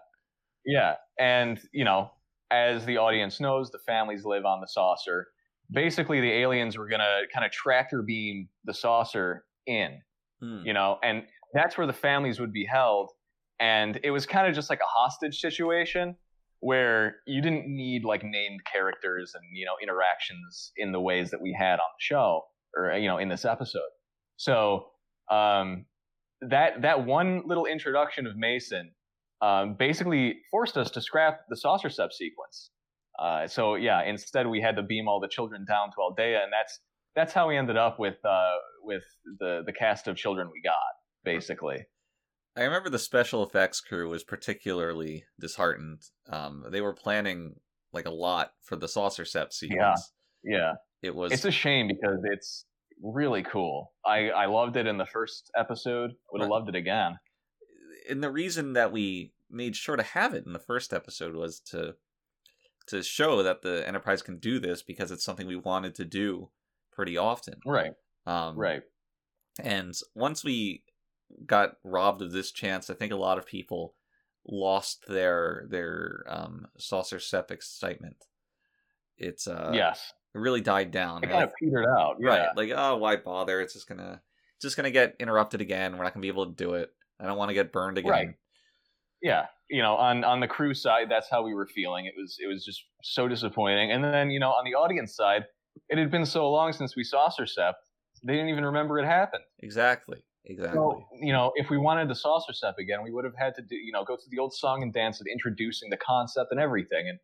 yeah, 0.65 0.95
and 1.19 1.61
you 1.73 1.85
know, 1.85 2.11
as 2.51 2.85
the 2.85 2.97
audience 2.99 3.41
knows, 3.41 3.71
the 3.71 3.79
families 3.79 4.25
live 4.25 4.45
on 4.45 4.61
the 4.61 4.69
saucer. 4.69 5.29
Basically, 5.71 6.21
the 6.21 6.33
aliens 6.33 6.79
were 6.79 6.89
going 6.89 7.01
to 7.01 7.23
kind 7.33 7.45
of 7.45 7.53
tractor 7.53 8.03
beam 8.03 8.49
the 8.65 8.75
saucer 8.75 9.45
in. 9.67 10.01
Hmm. 10.41 10.63
you 10.65 10.73
know, 10.73 10.99
and 11.03 11.25
that's 11.53 11.77
where 11.77 11.87
the 11.87 11.93
families 11.93 12.39
would 12.39 12.53
be 12.53 12.65
held. 12.65 13.11
And 13.59 13.99
it 14.05 14.13
was 14.13 14.25
kind 14.25 14.47
of 14.47 14.55
just 14.55 14.71
like 14.71 14.79
a 14.79 14.87
hostage 14.87 15.41
situation 15.41 16.15
where 16.61 17.17
you 17.27 17.43
didn't 17.43 17.67
need 17.67 18.05
like 18.05 18.23
named 18.23 18.61
characters 18.73 19.33
and 19.35 19.45
you 19.53 19.65
know 19.65 19.75
interactions 19.83 20.73
in 20.77 20.93
the 20.93 21.01
ways 21.01 21.31
that 21.31 21.41
we 21.41 21.53
had 21.59 21.75
on 21.75 21.79
the 21.79 22.01
show 22.01 22.43
or 22.77 22.93
you 22.97 23.09
know 23.09 23.19
in 23.19 23.29
this 23.29 23.45
episode. 23.45 23.91
So 24.39 24.87
um, 25.31 25.85
that 26.41 26.83
that 26.83 27.05
one 27.05 27.43
little 27.47 27.67
introduction 27.67 28.27
of 28.27 28.37
Mason 28.37 28.93
um, 29.43 29.75
basically 29.79 30.39
forced 30.51 30.79
us 30.79 30.91
to 30.93 31.03
scrap 31.03 31.41
the 31.49 31.57
saucer 31.57 31.91
sep 31.91 32.13
sequence. 32.13 32.71
Uh, 33.19 33.47
so 33.47 33.75
yeah, 33.75 34.03
instead 34.05 34.47
we 34.47 34.61
had 34.61 34.77
to 34.77 34.83
beam 34.83 35.09
all 35.09 35.21
the 35.21 35.29
children 35.29 35.65
down 35.69 35.91
to 35.91 35.97
Aldea, 36.01 36.43
and 36.43 36.53
that's 36.53 36.79
that's 37.15 37.33
how 37.33 37.49
we 37.49 37.57
ended 37.57 37.77
up 37.77 37.99
with 37.99 38.25
uh, 38.25 38.55
with 38.83 39.03
the 39.41 39.63
the 39.67 39.73
cast 39.73 40.09
of 40.09 40.17
children 40.17 40.49
we 40.53 40.63
got 40.63 40.75
basically. 41.25 41.85
I 42.57 42.63
remember 42.63 42.91
the 42.91 42.99
special 42.99 43.45
effects 43.45 43.81
crew 43.81 44.09
was 44.09 44.25
particularly 44.25 45.25
disheartened. 45.39 46.03
Um, 46.29 46.65
they 46.71 46.81
were 46.81 46.95
planning 46.95 47.57
like 47.93 48.07
a 48.07 48.11
lot 48.11 48.53
for 48.63 48.77
the 48.77 48.89
saucer 48.89 49.25
sep 49.25 49.53
sequence. 49.53 50.13
Yeah, 50.45 50.75
It 51.03 51.15
was 51.15 51.33
it's 51.33 51.45
a 51.45 51.51
shame 51.51 51.89
because 51.89 52.21
it's 52.25 52.65
really 53.03 53.43
cool. 53.43 53.93
I 54.05 54.31
I 54.31 54.47
loved 54.47 54.77
it 54.77 54.87
in 54.87 54.99
the 54.99 55.07
first 55.07 55.51
episode. 55.57 56.13
Would 56.33 56.41
have 56.43 56.49
Right. 56.51 56.55
loved 56.57 56.69
it 56.69 56.75
again. 56.75 57.19
and 58.09 58.23
the 58.23 58.31
reason 58.31 58.73
that 58.75 58.91
we 58.93 59.33
made 59.51 59.77
sure 59.77 59.97
to 59.97 60.03
have 60.03 60.35
it 60.35 60.47
in 60.47 60.53
the 60.53 60.59
first 60.59 60.93
episode 60.93 61.35
was 61.35 61.61
to 61.61 61.97
to 62.87 63.03
show 63.03 63.43
that 63.43 63.61
the 63.63 63.87
Enterprise 63.87 64.23
can 64.23 64.39
do 64.39 64.59
this 64.59 64.83
because 64.83 65.11
it's 65.11 65.25
something 65.25 65.47
we 65.47 65.57
wanted 65.57 65.95
to 65.97 66.05
do 66.07 66.49
pretty 66.91 67.19
often. 67.19 67.61
Right, 67.67 67.93
Um, 68.27 68.57
right. 68.57 68.83
And 69.61 69.95
once 70.15 70.43
we 70.43 70.85
got 71.45 71.77
robbed 71.85 72.23
of 72.23 72.33
this 72.33 72.51
chance, 72.51 72.89
I 72.89 72.95
think 72.95 73.13
a 73.13 73.17
lot 73.17 73.37
of 73.39 73.45
people 73.47 73.95
lost 74.47 75.05
their 75.07 75.67
their 75.69 76.25
um, 76.29 76.67
saucer 76.79 77.21
sep 77.21 77.51
excitement. 77.51 78.25
It's 79.19 79.47
uh, 79.47 79.73
yes, 79.75 80.13
it 80.35 80.39
really 80.39 80.61
died 80.61 80.91
down. 80.91 81.25
it 81.25 81.29
kind 81.31 81.45
of 81.45 81.53
petered 81.61 81.87
out. 81.87 82.17
Yeah. 82.21 82.29
right, 82.29 82.57
like 82.57 82.71
oh, 82.75 82.97
why 82.97 83.17
bother? 83.17 83.61
It's 83.61 83.73
just 83.75 83.89
gonna 83.89 84.21
just 84.61 84.77
gonna 84.77 84.91
get 84.91 85.17
interrupted 85.19 85.61
again. 85.61 85.97
We're 85.97 86.05
not 86.05 86.15
gonna 86.15 86.23
be 86.23 86.29
able 86.29 86.47
to 86.47 86.53
do 86.53 86.75
it. 86.75 86.93
I 87.21 87.27
don't 87.27 87.39
want 87.39 87.51
to 87.51 87.55
get 87.55 87.73
burned 87.73 87.99
again. 87.99 88.11
Right. 88.11 88.29
yeah 89.23 89.47
you 89.69 89.83
know 89.83 89.97
on 89.97 90.25
on 90.25 90.41
the 90.41 90.47
crew 90.47 90.73
side 90.75 91.11
that's 91.11 91.29
how 91.29 91.43
we 91.43 91.53
were 91.55 91.67
feeling 91.67 92.07
it 92.07 92.15
was 92.17 92.37
it 92.43 92.47
was 92.47 92.65
just 92.65 92.85
so 93.03 93.29
disappointing 93.29 93.93
and 93.93 94.03
then 94.03 94.31
you 94.31 94.39
know 94.41 94.51
on 94.51 94.65
the 94.65 94.75
audience 94.75 95.15
side 95.15 95.45
it 95.89 95.99
had 95.99 96.11
been 96.11 96.25
so 96.25 96.51
long 96.51 96.73
since 96.73 96.97
we 96.97 97.05
saucer 97.05 97.47
sep 97.47 97.77
they 98.25 98.35
didn't 98.35 98.49
even 98.49 98.65
remember 98.65 98.99
it 98.99 99.05
happened 99.05 99.43
Exactly. 99.61 100.25
Exactly. 100.45 100.77
so 100.77 101.05
you 101.21 101.33
know 101.33 101.53
if 101.57 101.69
we 101.69 101.77
wanted 101.77 102.09
the 102.09 102.15
saucer 102.15 102.53
sep 102.53 102.79
again 102.79 103.03
we 103.03 103.11
would 103.11 103.25
have 103.25 103.35
had 103.37 103.55
to 103.57 103.63
do 103.63 103.75
you 103.77 103.93
know 103.93 104.05
go 104.05 104.17
through 104.17 104.31
the 104.31 104.39
old 104.39 104.55
song 104.55 104.83
and 104.83 104.93
dance 104.95 105.21
of 105.21 105.27
introducing 105.27 105.91
the 105.91 105.97
concept 105.99 106.51
and 106.53 106.61
everything 106.61 107.09
and 107.09 107.19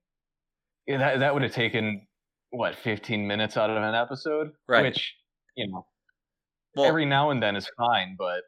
yeah, 0.86 0.98
that, 0.98 1.20
that 1.20 1.32
would 1.32 1.42
have 1.42 1.52
taken 1.54 2.06
what 2.56 2.76
15 2.76 3.26
minutes 3.26 3.56
out 3.56 3.70
of 3.70 3.76
an 3.76 3.94
episode 3.94 4.52
Right. 4.68 4.90
which 4.92 5.14
you 5.56 5.68
know 5.68 5.86
well, 6.76 6.86
every 6.88 7.06
now 7.06 7.30
and 7.30 7.42
then 7.42 7.56
is 7.56 7.68
fine 7.76 8.16
but 8.18 8.44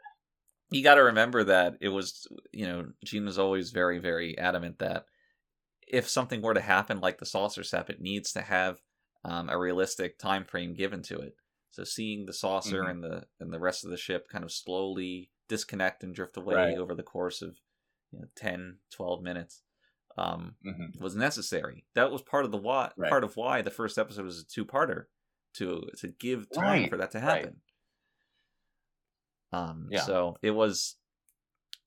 you 0.70 0.82
got 0.82 0.96
to 0.96 1.04
remember 1.04 1.44
that 1.44 1.76
it 1.80 1.88
was, 1.90 2.26
you 2.52 2.66
know, 2.66 2.92
Gene 3.04 3.24
was 3.24 3.38
always 3.38 3.70
very, 3.70 3.98
very 3.98 4.36
adamant 4.38 4.78
that 4.80 5.06
if 5.86 6.08
something 6.08 6.42
were 6.42 6.54
to 6.54 6.60
happen 6.60 7.00
like 7.00 7.18
the 7.18 7.26
saucer 7.26 7.64
sep, 7.64 7.90
it 7.90 8.00
needs 8.00 8.32
to 8.32 8.42
have 8.42 8.80
um, 9.24 9.48
a 9.48 9.58
realistic 9.58 10.18
time 10.18 10.44
frame 10.44 10.74
given 10.74 11.02
to 11.04 11.18
it. 11.20 11.36
So 11.70 11.84
seeing 11.84 12.26
the 12.26 12.32
saucer 12.32 12.84
Mhm. 12.84 12.90
and 12.90 13.02
the 13.04 13.26
and 13.40 13.52
the 13.52 13.60
rest 13.60 13.84
of 13.84 13.90
the 13.90 13.96
ship 13.98 14.28
kind 14.28 14.44
of 14.44 14.52
slowly 14.52 15.30
disconnect 15.48 16.04
and 16.04 16.14
drift 16.14 16.36
away 16.36 16.74
Right. 16.74 16.76
over 16.76 16.94
the 16.94 17.02
course 17.02 17.42
of 17.42 17.60
you 18.12 18.20
know, 18.20 18.26
10, 18.36 18.80
12 18.90 19.22
minutes 19.22 19.62
um, 20.18 20.56
mhm. 20.66 20.98
was 21.00 21.14
necessary. 21.16 21.84
That 21.94 22.10
was 22.10 22.22
part 22.22 22.44
of 22.44 22.50
the 22.52 22.58
why, 22.58 22.90
Right. 22.96 23.10
part 23.10 23.24
of 23.24 23.36
why 23.36 23.62
the 23.62 23.70
first 23.70 23.98
episode 23.98 24.24
was 24.24 24.40
a 24.40 24.46
two-parter 24.46 25.04
to 25.54 25.82
to 25.98 26.08
give 26.08 26.50
time 26.50 26.64
Right, 26.64 26.90
for 26.90 26.96
that 26.96 27.10
to 27.12 27.18
right. 27.18 27.44
happen. 27.44 27.60
Um, 29.52 29.88
Yeah. 29.90 30.00
so 30.00 30.36
it 30.42 30.50
was 30.52 30.96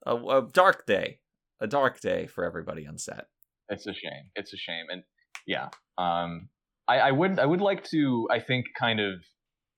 a, 0.06 0.15
a 0.15 0.48
dark 0.52 0.86
day, 0.86 1.20
a 1.60 1.68
dark 1.68 2.00
day 2.00 2.28
for 2.28 2.44
everybody 2.46 2.88
on 2.88 2.98
set. 2.98 3.28
It's 3.70 3.86
a 3.86 3.94
shame. 3.94 4.32
It's 4.36 4.54
a 4.54 4.58
shame, 4.58 4.86
and 4.89 5.04
yeah, 5.46 5.70
um, 5.98 6.50
I, 6.88 7.00
I 7.00 7.12
would 7.12 7.38
I 7.38 7.46
would 7.46 7.62
like 7.62 7.84
to 7.92 8.28
I 8.32 8.39
think 8.39 8.65
kind 8.80 9.00
of 9.00 9.24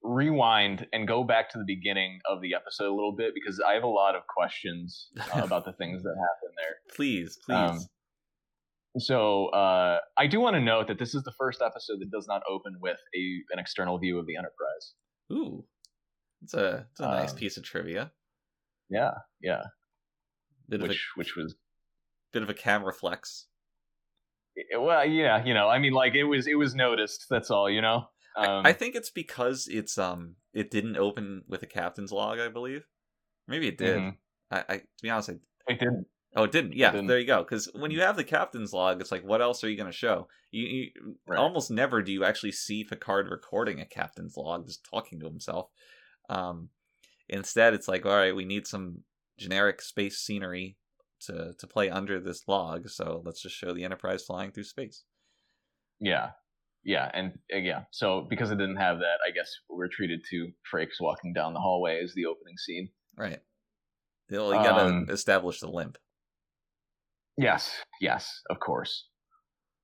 rewind 0.04 0.88
and 0.94 1.08
go 1.08 1.24
back 1.24 1.50
to 1.52 1.58
the 1.60 1.66
beginning 1.66 2.20
of 2.26 2.42
the 2.42 2.54
episode 2.56 2.90
a 2.92 2.96
little 2.96 3.12
bit 3.16 3.34
because 3.36 3.60
I 3.60 3.74
have 3.74 3.84
a 3.84 3.88
lot 3.88 4.16
of 4.16 4.24
questions 4.28 5.10
uh, 5.36 5.42
about 5.44 5.66
the 5.66 5.74
things 5.74 6.02
that 6.04 6.16
happened 6.16 6.54
there. 6.58 6.76
Please, 6.96 7.38
please. 7.46 7.56
Um, 7.56 7.80
So 8.97 9.47
uh, 9.47 9.99
I 10.17 10.27
do 10.27 10.41
want 10.41 10.56
to 10.56 10.60
note 10.60 10.88
that 10.88 10.99
this 10.99 11.15
is 11.15 11.23
the 11.23 11.32
first 11.38 11.62
episode 11.62 11.99
that 12.01 12.12
does 12.12 12.27
not 12.27 12.41
open 12.49 12.75
with 12.82 12.97
a 13.15 13.39
an 13.51 13.60
external 13.60 13.97
view 13.97 14.19
of 14.19 14.25
the 14.25 14.36
Enterprise. 14.36 14.93
Ooh, 15.32 15.65
it's 16.43 16.54
a 16.54 16.88
it's 16.91 16.99
a 16.99 17.04
nice 17.04 17.32
um, 17.32 17.38
piece 17.38 17.58
of 17.58 17.63
trivia. 17.63 18.12
Yeah, 18.89 19.12
yeah, 19.41 19.63
Bit 20.67 20.82
which 20.82 21.10
which 21.15 21.36
was 21.36 21.54
a 21.54 21.56
bit 22.34 22.43
of 22.43 22.49
a 22.49 22.54
camera 22.54 22.93
flex. 22.93 23.47
It, 24.56 24.82
well, 24.82 25.06
yeah, 25.06 25.43
you 25.43 25.54
know, 25.54 25.69
I 25.69 25.80
mean, 25.80 25.93
like 25.93 26.13
it 26.15 26.25
was 26.25 26.47
it 26.47 26.56
was 26.56 26.75
noticed. 26.75 27.27
That's 27.30 27.49
all, 27.49 27.69
you 27.69 27.82
know. 27.82 28.08
Um, 28.36 28.65
I, 28.65 28.69
I 28.69 28.73
think 28.73 28.95
it's 28.95 29.10
because 29.10 29.67
it's 29.69 29.97
um 29.97 30.36
it 30.54 30.71
didn't 30.71 30.97
open 30.97 31.43
with 31.47 31.63
a 31.63 31.67
captain's 31.67 32.12
log, 32.12 32.39
I 32.39 32.49
believe. 32.49 32.86
Maybe 33.47 33.67
it 33.67 33.77
did. 33.77 33.97
mhm. 33.97 34.15
I, 34.49 34.63
I 34.67 34.77
to 34.77 34.84
be 35.01 35.10
honest, 35.10 35.30
I 35.30 35.34
it 35.67 35.80
didn't. 35.80 36.06
Oh, 36.36 36.44
it 36.44 36.52
didn't. 36.52 36.74
Yeah, 36.74 36.91
didn't. 36.91 37.08
there 37.08 37.20
you 37.20 37.28
go. 37.28 37.44
Because 37.44 37.70
when 37.74 37.91
you 37.91 38.02
have 38.02 38.15
the 38.15 38.24
captain's 38.24 38.72
log, 38.72 39.02
it's 39.02 39.12
like, 39.12 39.24
what 39.24 39.41
else 39.41 39.63
are 39.63 39.70
you 39.70 39.76
going 39.76 39.91
to 39.91 39.98
show? 39.98 40.28
You, 40.50 40.65
you 40.65 41.15
Right. 41.28 41.38
almost 41.38 41.70
never 41.72 42.02
do 42.02 42.12
you 42.12 42.24
actually 42.24 42.54
see 42.54 42.84
Picard 42.86 43.30
recording 43.30 43.82
a 43.82 43.86
captain's 43.86 44.38
log, 44.38 44.65
just 44.65 44.86
talking 44.89 45.20
to 45.20 45.26
himself. 45.26 45.70
Um, 46.30 46.70
instead, 47.28 47.74
it's 47.74 47.88
like, 47.89 48.06
all 48.06 48.15
right, 48.15 48.36
we 48.36 48.46
need 48.46 48.65
some 48.65 49.04
generic 49.38 49.82
space 49.82 50.20
scenery 50.20 50.78
to 51.22 51.54
to 51.60 51.67
play 51.67 51.89
under 51.89 52.20
this 52.20 52.48
log, 52.48 52.89
so 52.89 53.22
let's 53.26 53.41
just 53.41 53.56
show 53.56 53.74
the 53.74 53.84
Enterprise 53.84 54.24
flying 54.24 54.52
through 54.52 54.63
space. 54.63 55.04
Yeah, 56.00 56.32
yeah, 56.84 57.12
and 57.13 57.34
uh, 57.54 57.58
yeah. 57.58 57.84
So 57.91 58.26
because 58.30 58.50
it 58.52 58.58
didn't 58.58 58.78
have 58.78 59.00
that, 59.00 59.17
I 59.28 59.32
guess 59.32 59.52
we're 59.70 59.88
treated 59.88 60.22
to 60.32 60.52
Frakes 60.74 61.00
walking 61.00 61.34
down 61.34 61.54
the 61.54 61.60
hallway 61.60 62.02
as 62.04 62.13
the 62.15 62.26
opening 62.26 62.58
scene. 62.58 62.89
Right. 63.17 63.39
Well, 64.32 64.48
you 64.56 64.63
got 64.63 64.78
to 64.78 64.86
Um, 64.86 65.08
establish 65.10 65.60
the 65.60 65.67
limp. 65.70 65.98
Yes, 67.38 67.74
yes, 68.00 68.30
of 68.50 68.60
course. 68.60 69.08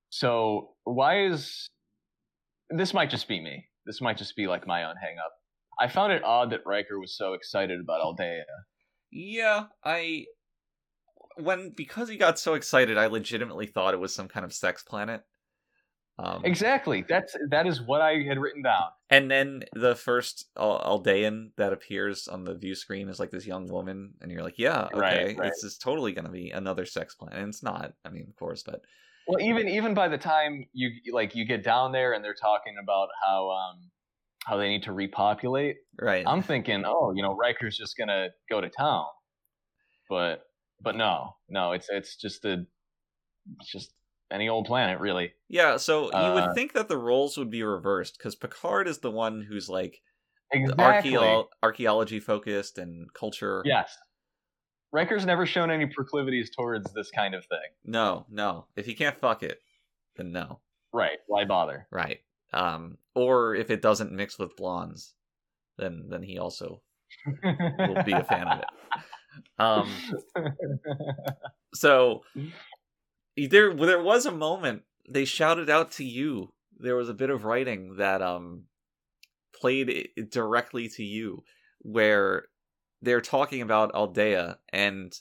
So 0.10 0.72
why 0.84 1.26
is 1.26 1.68
this 2.70 2.94
might 2.94 3.10
just 3.10 3.28
be 3.28 3.40
me. 3.40 3.66
This 3.86 4.02
might 4.02 4.18
just 4.18 4.36
be 4.36 4.48
like 4.48 4.68
my 4.68 4.84
own 4.84 4.96
hang 5.02 5.18
up. 5.18 5.32
I 5.80 5.88
found 5.88 6.12
it 6.12 6.24
odd 6.24 6.52
that 6.52 6.66
Riker 6.66 7.00
was 7.00 7.16
so 7.16 7.34
excited 7.34 7.80
about 7.80 8.02
Aldea. 8.02 8.44
Yeah, 9.12 9.66
I 9.84 10.26
when 11.38 11.72
because 11.76 12.10
he 12.10 12.18
got 12.18 12.40
so 12.40 12.56
excited, 12.56 12.98
I 12.98 13.08
legitimately 13.08 13.68
thought 13.68 13.94
it 13.94 14.00
was 14.00 14.14
some 14.14 14.28
kind 14.28 14.46
of 14.46 14.54
sex 14.54 14.84
planet. 14.84 15.24
Um, 16.20 16.42
Exactly. 16.44 17.06
That's 17.08 17.36
that 17.50 17.68
is 17.68 17.82
what 17.82 18.02
I 18.02 18.24
had 18.28 18.40
written 18.40 18.64
down. 18.64 18.88
And 19.10 19.30
then 19.30 19.64
the 19.74 19.96
first 19.96 20.48
Aldean 20.58 21.52
that 21.58 21.74
appears 21.74 22.28
on 22.28 22.44
the 22.44 22.56
view 22.56 22.76
screen 22.76 23.08
is 23.08 23.20
like 23.20 23.30
this 23.30 23.46
young 23.46 23.68
woman, 23.68 24.14
and 24.22 24.32
you're 24.32 24.42
like, 24.42 24.58
yeah, 24.58 24.86
okay, 24.86 24.98
Right, 25.00 25.38
right. 25.38 25.50
this 25.50 25.64
is 25.64 25.78
totally 25.78 26.14
gonna 26.14 26.32
be 26.32 26.50
another 26.50 26.86
sex 26.86 27.14
plan. 27.16 27.34
And 27.34 27.50
it's 27.50 27.62
not. 27.62 27.94
I 28.04 28.10
mean, 28.10 28.26
of 28.28 28.36
course, 28.36 28.64
but 28.64 28.82
Well, 29.28 29.42
even 29.42 29.68
even 29.68 29.94
by 29.94 30.08
the 30.08 30.18
time 30.18 30.66
you 30.74 30.90
like 31.14 31.36
you 31.36 31.46
get 31.46 31.64
down 31.64 31.92
there 31.92 32.14
and 32.14 32.24
they're 32.24 32.34
talking 32.34 32.76
about 32.82 33.10
how 33.24 33.52
um 33.52 33.92
how 34.46 34.58
they 34.58 34.70
need 34.70 34.84
to 34.84 34.94
repopulate, 34.94 35.76
right. 36.02 36.24
I'm 36.26 36.42
thinking, 36.42 36.84
oh, 36.86 37.14
you 37.16 37.22
know, 37.22 37.36
Riker's 37.36 37.78
just 37.78 37.96
gonna 37.96 38.30
go 38.50 38.60
to 38.60 38.70
town, 38.70 39.06
but 40.10 40.44
but 40.82 40.96
no, 40.96 41.36
no, 41.48 41.74
it's 41.74 41.90
it's 41.90 42.16
just 42.16 42.44
a 42.46 42.66
it's 43.60 43.72
just 43.72 43.94
any 44.32 44.50
old 44.50 44.66
planet, 44.66 45.00
really. 45.00 45.34
yeah, 45.48 45.78
so 45.78 46.06
you 46.06 46.12
uh, 46.12 46.34
would 46.34 46.56
think 46.56 46.74
that 46.74 46.88
the 46.90 46.98
roles 46.98 47.38
would 47.38 47.50
be 47.50 47.64
reversed 47.64 48.18
because 48.18 48.36
Picard 48.36 48.88
is 48.88 49.00
the 49.00 49.12
one 49.12 49.42
who's 49.42 49.70
like 49.70 50.02
Exactly. 50.52 51.12
archeo- 51.12 51.46
archaeology 51.64 52.20
focused 52.20 52.78
and 52.78 53.12
culture. 53.14 53.62
Yes. 53.66 53.96
Riker's 54.94 55.26
never 55.26 55.46
shown 55.46 55.70
any 55.70 55.86
proclivities 55.86 56.50
towards 56.56 56.92
this 56.94 57.12
kind 57.12 57.36
of 57.36 57.46
thing. 57.46 57.60
No, 57.84 58.26
no. 58.30 58.66
If 58.78 58.86
he 58.86 58.94
can't 58.94 59.20
fuck 59.20 59.44
it, 59.44 59.60
then 60.16 60.32
no. 60.32 60.60
Right. 60.94 61.20
Why 61.28 61.44
bother? 61.44 61.88
Right. 61.92 62.20
Um, 62.54 62.98
or 63.14 63.54
if 63.56 63.70
it 63.70 63.82
doesn't 63.82 64.14
mix 64.14 64.40
with 64.40 64.56
blondes, 64.56 65.14
then 65.78 66.06
then 66.10 66.24
he 66.24 66.38
also 66.40 66.82
will 67.44 68.04
be 68.04 68.14
a 68.14 68.24
fan 68.24 68.48
of 68.48 68.60
it. 68.60 68.66
Um, 69.60 69.88
so 71.76 72.24
there 73.46 73.74
there 73.74 74.02
was 74.02 74.26
a 74.26 74.32
moment 74.32 74.84
they 75.08 75.26
shouted 75.26 75.70
out 75.70 75.92
to 75.94 76.04
you. 76.04 76.54
There 76.80 76.96
was 76.96 77.10
a 77.10 77.14
bit 77.14 77.30
of 77.30 77.44
writing 77.46 77.98
that 77.98 78.22
um 78.22 78.64
played 79.54 79.90
it 79.90 80.32
directly 80.32 80.88
to 80.90 81.04
you 81.04 81.44
where 81.80 82.46
they're 83.02 83.22
talking 83.22 83.62
about 83.62 83.94
Aldea 83.94 84.58
and 84.70 85.14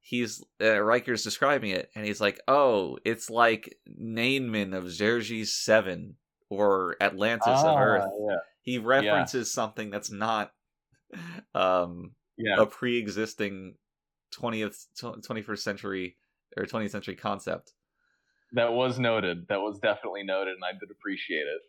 he's 0.00 0.42
uh, 0.60 0.80
Riker's 0.80 1.22
describing 1.24 1.70
it 1.70 1.90
and 1.94 2.04
he's 2.06 2.20
like, 2.20 2.40
"Oh, 2.46 2.98
it's 3.04 3.30
like 3.30 3.78
Neinman 3.88 4.76
of 4.76 4.90
Xerxes 4.90 5.54
7 5.54 6.16
or 6.50 6.96
Atlantis 7.00 7.46
of 7.48 7.64
Ah, 7.76 7.80
Earth." 7.82 8.10
Yeah. 8.28 8.36
He 8.62 8.78
references 8.78 9.50
something 9.52 9.90
that's 9.90 10.10
not 10.10 10.52
um 11.54 12.12
Yeah. 12.36 12.60
a 12.60 12.66
pre-existing 12.66 13.76
20th 14.34 14.86
21st 14.98 15.58
century 15.58 16.16
or 16.56 16.64
20th 16.64 16.90
century 16.90 17.16
concept. 17.16 17.72
That 18.52 18.72
was 18.72 18.98
noted. 18.98 19.46
That 19.48 19.60
was 19.60 19.78
definitely 19.78 20.22
noted, 20.22 20.54
and 20.54 20.64
I 20.64 20.72
did 20.72 20.90
appreciate 20.90 21.46
it. 21.46 21.60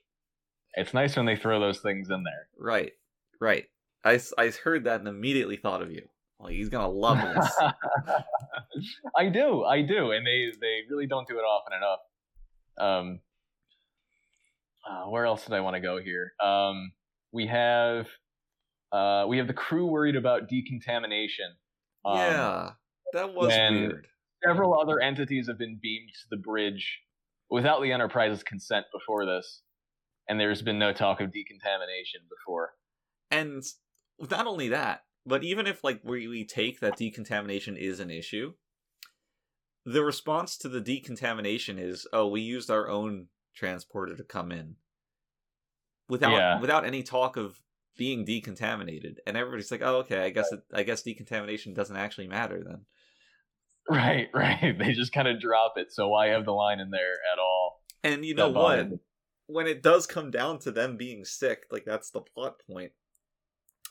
It's 0.75 0.93
nice 0.93 1.15
when 1.15 1.25
they 1.25 1.35
throw 1.35 1.59
those 1.59 1.79
things 1.79 2.09
in 2.09 2.23
there. 2.23 2.47
Right. 2.57 2.91
Right. 3.39 3.65
I, 4.03 4.19
I 4.37 4.51
heard 4.51 4.83
that 4.83 4.99
and 4.99 5.07
immediately 5.07 5.57
thought 5.57 5.81
of 5.81 5.91
you. 5.91 6.07
Like 6.39 6.53
he's 6.53 6.69
going 6.69 6.83
to 6.83 6.89
love 6.89 7.17
this. 7.17 7.55
I 9.17 9.29
do, 9.29 9.63
I 9.63 9.81
do, 9.81 10.11
and 10.11 10.25
they 10.27 10.51
they 10.59 10.81
really 10.89 11.07
don't 11.07 11.27
do 11.27 11.37
it 11.37 11.43
often 11.43 11.73
enough. 11.73 11.99
Um, 12.77 13.19
uh, 14.87 15.09
where 15.09 15.25
else 15.25 15.45
did 15.45 15.53
I 15.53 15.61
want 15.61 15.75
to 15.75 15.79
go 15.79 15.99
here? 15.99 16.33
Um, 16.43 16.91
we 17.31 17.47
have 17.47 18.07
uh, 18.91 19.25
we 19.27 19.37
have 19.37 19.47
the 19.47 19.53
crew 19.53 19.87
worried 19.87 20.15
about 20.15 20.49
decontamination. 20.49 21.55
Um, 22.03 22.17
yeah. 22.17 22.69
That 23.13 23.33
was 23.33 23.47
when- 23.47 23.73
weird. 23.73 24.07
Several 24.45 24.79
other 24.79 24.99
entities 24.99 25.47
have 25.47 25.57
been 25.57 25.79
beamed 25.81 26.09
to 26.09 26.27
the 26.29 26.37
bridge 26.37 27.01
without 27.49 27.81
the 27.81 27.91
Enterprise's 27.91 28.43
consent 28.43 28.85
before 28.91 29.25
this, 29.25 29.61
and 30.27 30.39
there's 30.39 30.61
been 30.61 30.79
no 30.79 30.93
talk 30.93 31.21
of 31.21 31.31
decontamination 31.31 32.21
before. 32.29 32.73
And 33.31 33.63
not 34.19 34.47
only 34.47 34.69
that, 34.69 35.05
but 35.25 35.43
even 35.43 35.67
if 35.67 35.83
like 35.83 36.01
we, 36.03 36.27
we 36.27 36.45
take 36.45 36.79
that 36.79 36.97
decontamination 36.97 37.77
is 37.77 37.99
an 37.99 38.09
issue, 38.11 38.53
the 39.85 40.03
response 40.03 40.57
to 40.59 40.69
the 40.69 40.81
decontamination 40.81 41.77
is, 41.77 42.07
"Oh, 42.13 42.27
we 42.27 42.41
used 42.41 42.69
our 42.71 42.89
own 42.89 43.27
transporter 43.55 44.15
to 44.15 44.23
come 44.23 44.51
in." 44.51 44.77
Without 46.07 46.33
Yeah. 46.33 46.59
without 46.59 46.85
any 46.85 47.03
talk 47.03 47.37
of 47.37 47.61
being 47.97 48.25
decontaminated. 48.25 49.17
And 49.25 49.37
everybody's 49.37 49.71
like, 49.71 49.81
"Oh, 49.81 49.97
okay, 49.99 50.23
I 50.23 50.29
guess 50.29 50.51
it, 50.51 50.61
I 50.73 50.83
guess 50.83 51.01
decontamination 51.03 51.73
doesn't 51.73 51.95
actually 51.95 52.27
matter 52.27 52.63
then." 52.63 52.85
Right, 53.89 54.29
right. 54.33 54.75
They 54.77 54.93
just 54.93 55.13
kind 55.13 55.27
of 55.27 55.39
drop 55.39 55.73
it. 55.77 55.91
So 55.93 56.07
why 56.07 56.27
have 56.27 56.45
the 56.45 56.51
line 56.53 56.79
in 56.79 56.89
there 56.91 57.15
at 57.31 57.39
all? 57.39 57.81
And 58.03 58.25
you 58.25 58.35
know 58.35 58.49
what? 58.49 58.89
me. 58.89 58.99
when 59.47 59.67
it 59.67 59.81
does 59.83 60.05
come 60.07 60.31
down 60.31 60.59
to 60.59 60.71
them 60.71 60.97
being 60.97 61.25
sick, 61.25 61.63
like 61.71 61.85
that's 61.85 62.11
the 62.11 62.21
plot 62.21 62.55
point. 62.69 62.91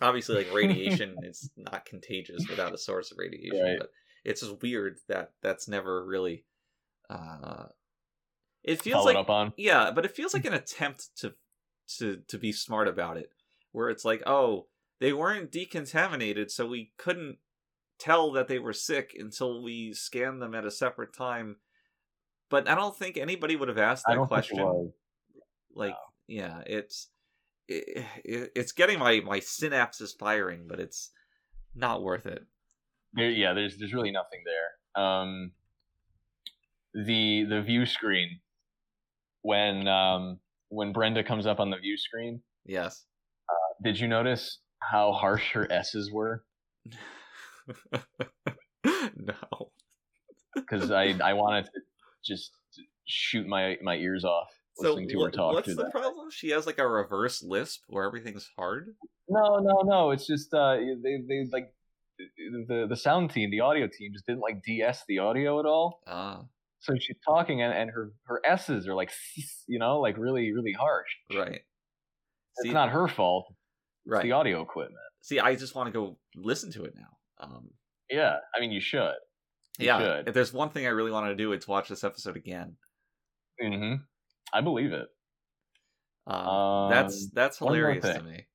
Obviously, 0.02 0.37
like 0.37 0.52
radiation 0.52 1.16
is 1.22 1.50
not 1.57 1.85
contagious 1.85 2.46
without 2.48 2.74
a 2.74 2.78
source 2.78 3.12
of 3.12 3.18
radiation, 3.18 3.61
Right. 3.62 3.78
but 3.78 3.90
it's 4.24 4.40
just 4.40 4.61
weird 4.62 4.98
that 5.09 5.33
that's 5.42 5.68
never 5.68 6.04
really. 6.04 6.44
Uh, 7.09 7.66
it 8.62 8.80
feels 8.83 9.04
Followed 9.04 9.28
like 9.28 9.52
yeah, 9.57 9.90
but 9.90 10.04
it 10.04 10.16
feels 10.16 10.35
like 10.35 10.44
an 10.46 10.54
attempt 10.54 11.11
to 11.18 11.35
to 11.98 12.22
to 12.28 12.38
be 12.38 12.50
smart 12.50 12.88
about 12.88 13.16
it, 13.16 13.30
where 13.72 13.90
it's 13.90 14.04
like, 14.04 14.22
oh, 14.26 14.66
they 15.00 15.12
weren't 15.12 15.52
decontaminated, 15.52 16.50
so 16.50 16.66
we 16.66 16.92
couldn't 16.96 17.38
tell 18.05 18.33
that 18.33 18.49
they 18.49 18.59
were 18.59 18.73
sick 18.73 19.17
until 19.19 19.62
we 19.62 19.93
scanned 19.93 20.40
them 20.40 20.55
at 20.55 20.64
a 20.64 20.71
separate 20.71 21.14
time. 21.14 21.57
But 22.51 22.69
I 22.69 22.75
don't 22.75 22.97
think 22.97 23.17
anybody 23.17 23.57
would 23.57 23.69
have 23.69 23.79
asked 23.79 24.05
that 24.07 24.19
question 24.29 24.59
think 24.59 24.69
it 24.69 24.73
was. 24.73 24.93
like 25.75 25.97
yeah 26.29 26.62
it's 26.67 27.09
it, 27.69 28.05
it, 28.25 28.53
it's 28.55 28.73
getting 28.73 28.99
my 28.99 29.21
my 29.21 29.40
synapses 29.40 30.11
firing 30.19 30.67
but 30.69 30.79
it's 30.79 31.11
not 31.75 32.03
worth 32.03 32.27
it 32.27 32.45
There, 33.14 33.31
yeah, 33.31 33.55
there's 33.55 33.77
there's 33.79 33.95
really 33.95 34.12
nothing 34.12 34.40
there. 34.45 35.03
Um, 35.05 35.53
the 36.95 37.45
the 37.49 37.62
view 37.62 37.87
screen 37.87 38.40
when 39.43 39.88
um, 39.88 40.38
when 40.69 40.93
Brenda 40.93 41.25
comes 41.25 41.47
up 41.47 41.59
on 41.59 41.71
the 41.71 41.79
view 41.79 41.97
screen, 41.97 42.40
yes 42.64 43.05
did 43.83 43.99
you 43.99 44.09
notice 44.09 44.59
how 44.79 45.12
harsh 45.12 45.53
her 45.53 45.71
S's 45.71 46.11
were? 46.11 46.45
no 49.16 49.70
Because 50.55 50.90
I 50.90 51.14
I 51.22 51.33
wanted 51.35 51.64
to 51.66 51.81
just 52.24 52.50
shoot 53.07 53.46
my 53.46 53.77
my 53.83 53.96
ears 53.96 54.24
off 54.24 54.48
so 54.77 54.88
listening 54.94 55.09
to 55.11 55.20
her 55.22 55.31
talk. 55.31 55.55
what's 55.55 55.68
the 55.68 55.74
that. 55.85 55.90
problem 55.92 56.31
she 56.31 56.50
has 56.50 56.66
like 56.66 56.79
a 56.79 56.87
reverse 56.88 57.42
lisp 57.42 57.83
where 57.88 58.05
everything's 58.05 58.48
hard 58.59 58.88
No, 59.29 59.59
no, 59.61 59.83
no. 59.85 60.11
It's 60.11 60.27
just 60.27 60.53
uh, 60.53 60.77
they 60.77 61.18
they 61.29 61.46
like 61.53 61.72
the 62.68 62.87
the 62.88 62.96
sound 62.96 63.31
team, 63.31 63.50
the 63.50 63.61
audio 63.61 63.87
team, 63.88 64.12
just 64.12 64.27
didn't 64.27 64.40
like 64.42 64.62
DS 64.64 65.03
the 65.09 65.18
audio 65.18 65.59
at 65.61 65.66
all. 65.66 66.00
ah 66.07 66.42
So 66.81 66.94
she's 66.98 67.16
talking 67.27 67.62
and, 67.62 67.72
and 67.72 67.90
her 67.90 68.12
her 68.24 68.40
S's 68.44 68.87
are 68.88 68.94
like 68.94 69.11
you 69.66 69.79
know 69.79 70.00
like 70.00 70.16
really 70.18 70.53
really 70.53 70.72
harsh. 70.72 71.11
right 71.35 71.62
It's 72.59 72.72
not 72.72 72.90
her 72.90 73.09
fault. 73.09 73.46
It's 73.50 74.12
right 74.12 74.22
the 74.22 74.33
audio 74.33 74.61
equipment. 74.61 75.00
see 75.22 75.40
i 75.40 75.55
just 75.57 75.74
want 75.74 75.87
to 75.88 75.92
go 75.92 76.18
listen 76.37 76.70
to 76.72 76.85
it 76.85 76.94
now 76.94 77.12
um 77.38 77.70
Yeah, 78.11 78.38
I 78.55 78.61
mean 78.61 78.70
you 78.73 78.81
should. 78.81 79.16
You 79.79 79.87
yeah 79.87 79.99
should. 79.99 80.27
if 80.27 80.35
there's 80.35 80.53
one 80.53 80.70
thing 80.70 80.87
i 80.87 80.90
really 80.90 81.11
want 81.11 81.27
to 81.27 81.35
do 81.35 81.53
it's 81.53 81.66
watch 81.68 81.88
this 81.88 82.05
episode 82.05 82.37
again 82.37 82.77
hmm 83.61 83.94
I 84.53 84.61
believe 84.62 84.92
it. 84.92 85.09
um, 86.27 86.64
that's 86.87 87.27
Um, 87.27 87.31
that's 87.33 87.59
one 87.61 87.77
hilarious 87.77 88.11
to 88.11 88.23
me 88.23 88.47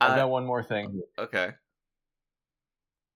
I've 0.00 0.14
Uh, 0.14 0.16
got 0.16 0.30
one 0.30 0.46
more 0.46 0.62
thing. 0.62 1.02
okay 1.18 1.54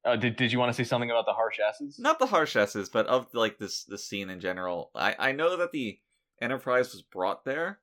Uh, 0.05 0.17
did 0.17 0.37
Did 0.37 0.53
you 0.53 0.59
want 0.59 0.71
to 0.71 0.75
say 0.75 0.85
something 0.89 1.11
about 1.11 1.27
the 1.27 1.35
harsh 1.35 1.59
asses? 1.61 1.99
not 1.99 2.19
the 2.19 2.27
harsh 2.27 2.57
asses, 2.57 2.89
but 2.89 3.07
of 3.07 3.33
like 3.35 3.59
this 3.59 3.85
this 3.85 4.05
scene 4.05 4.31
in 4.31 4.41
general 4.41 4.91
i 4.95 5.15
i 5.19 5.33
know 5.33 5.57
that 5.57 5.73
the 5.73 6.01
enterprise 6.41 6.93
was 6.93 7.03
brought 7.03 7.45
there 7.45 7.81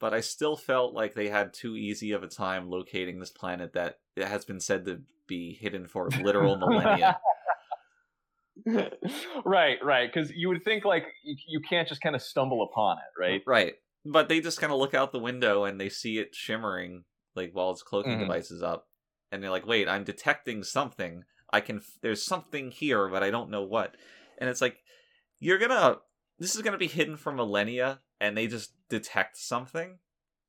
but 0.00 0.12
i 0.12 0.20
still 0.20 0.56
felt 0.56 0.92
like 0.94 1.14
they 1.14 1.28
had 1.28 1.52
too 1.52 1.76
easy 1.76 2.10
of 2.12 2.22
a 2.22 2.28
time 2.28 2.68
locating 2.68 3.20
this 3.20 3.30
planet 3.30 3.72
that 3.74 3.98
it 4.16 4.26
has 4.26 4.44
been 4.44 4.58
said 4.60 4.84
to 4.84 5.00
be 5.28 5.52
hidden 5.60 5.86
for 5.86 6.08
literal 6.22 6.56
millennia 6.58 7.16
right, 9.44 9.78
right. 9.82 10.12
Because 10.12 10.30
you 10.32 10.48
would 10.48 10.62
think 10.64 10.84
like 10.84 11.06
you, 11.24 11.36
you 11.48 11.60
can't 11.60 11.88
just 11.88 12.00
kind 12.02 12.14
of 12.14 12.22
stumble 12.22 12.62
upon 12.62 12.98
it, 12.98 13.20
right? 13.20 13.42
right 13.46 13.74
but 14.04 14.28
they 14.28 14.40
just 14.40 14.60
kind 14.60 14.72
of 14.72 14.78
look 14.78 14.94
out 14.94 15.12
the 15.12 15.18
window 15.18 15.64
and 15.64 15.80
they 15.80 15.88
see 15.88 16.18
it 16.18 16.34
shimmering 16.34 17.04
like 17.34 17.52
while 17.52 17.70
its 17.70 17.82
cloaking 17.82 18.16
Mhm. 18.16 18.20
device 18.20 18.50
is 18.50 18.62
up 18.62 18.88
and 19.30 19.42
they're 19.42 19.50
like 19.50 19.66
wait 19.66 19.88
i'm 19.88 20.04
detecting 20.04 20.62
something 20.62 21.22
i 21.52 21.60
can 21.60 21.76
f- 21.76 21.98
there's 22.02 22.24
something 22.24 22.70
here 22.70 23.08
but 23.08 23.22
i 23.22 23.30
don't 23.30 23.50
know 23.50 23.62
what 23.62 23.94
and 24.38 24.48
it's 24.48 24.60
like 24.62 24.78
you're 25.38 25.58
gonna 25.58 25.96
this 26.40 26.56
is 26.56 26.62
gonna 26.62 26.78
be 26.78 26.88
hidden 26.88 27.16
for 27.16 27.30
millennia 27.32 28.00
and 28.20 28.36
they 28.36 28.46
just 28.48 28.72
detect 28.88 29.36
something 29.36 29.98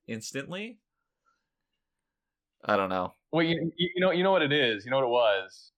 instantly 0.07 0.79
i 2.65 2.75
don't 2.75 2.89
know 2.89 3.13
Well, 3.31 3.45
you, 3.45 3.71
you 3.77 3.89
you 3.95 4.01
know 4.01 4.11
you 4.11 4.23
know 4.23 4.31
what 4.31 4.41
it 4.41 4.51
is. 4.51 4.83
You 4.85 4.91
know 4.91 4.97
what 4.97 5.05
it 5.05 5.09
was. 5.09 5.71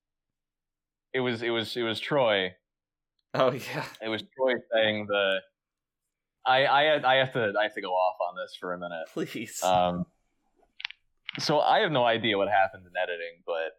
It 1.13 1.19
was 1.19 1.41
it 1.43 1.49
was 1.49 1.75
it 1.77 1.83
was 1.83 1.99
Troi. 2.01 2.51
oh 3.35 3.51
yeah 3.51 3.85
It 4.01 4.09
was 4.09 4.23
Troi 4.23 4.55
saying 4.73 5.05
the 5.07 5.39
I 6.45 6.65
I 6.65 7.13
I 7.13 7.15
have 7.17 7.31
to 7.33 7.53
I 7.59 7.63
have 7.63 7.75
to 7.75 7.81
go 7.81 7.91
off 7.93 8.17
on 8.27 8.35
this 8.35 8.55
for 8.59 8.73
a 8.73 8.77
minute. 8.79 9.05
Please. 9.13 9.61
Um, 9.63 10.05
so 11.39 11.59
I 11.59 11.79
have 11.79 11.91
no 11.91 12.03
idea 12.05 12.37
what 12.37 12.49
happened 12.49 12.85
in 12.85 12.91
editing, 13.01 13.41
but 13.45 13.71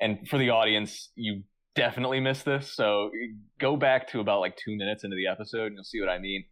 and 0.00 0.28
for 0.28 0.38
the 0.38 0.50
audience, 0.50 1.10
you 1.14 1.42
definitely 1.74 2.20
missed 2.20 2.44
this. 2.44 2.72
So 2.72 3.10
go 3.58 3.76
back 3.76 4.08
to 4.08 4.20
about 4.20 4.40
like 4.40 4.56
two 4.56 4.76
minutes 4.76 5.04
into 5.04 5.16
the 5.16 5.26
episode, 5.26 5.66
and 5.66 5.74
you'll 5.74 5.84
see 5.84 6.00
what 6.00 6.08
I 6.08 6.18
mean. 6.18 6.44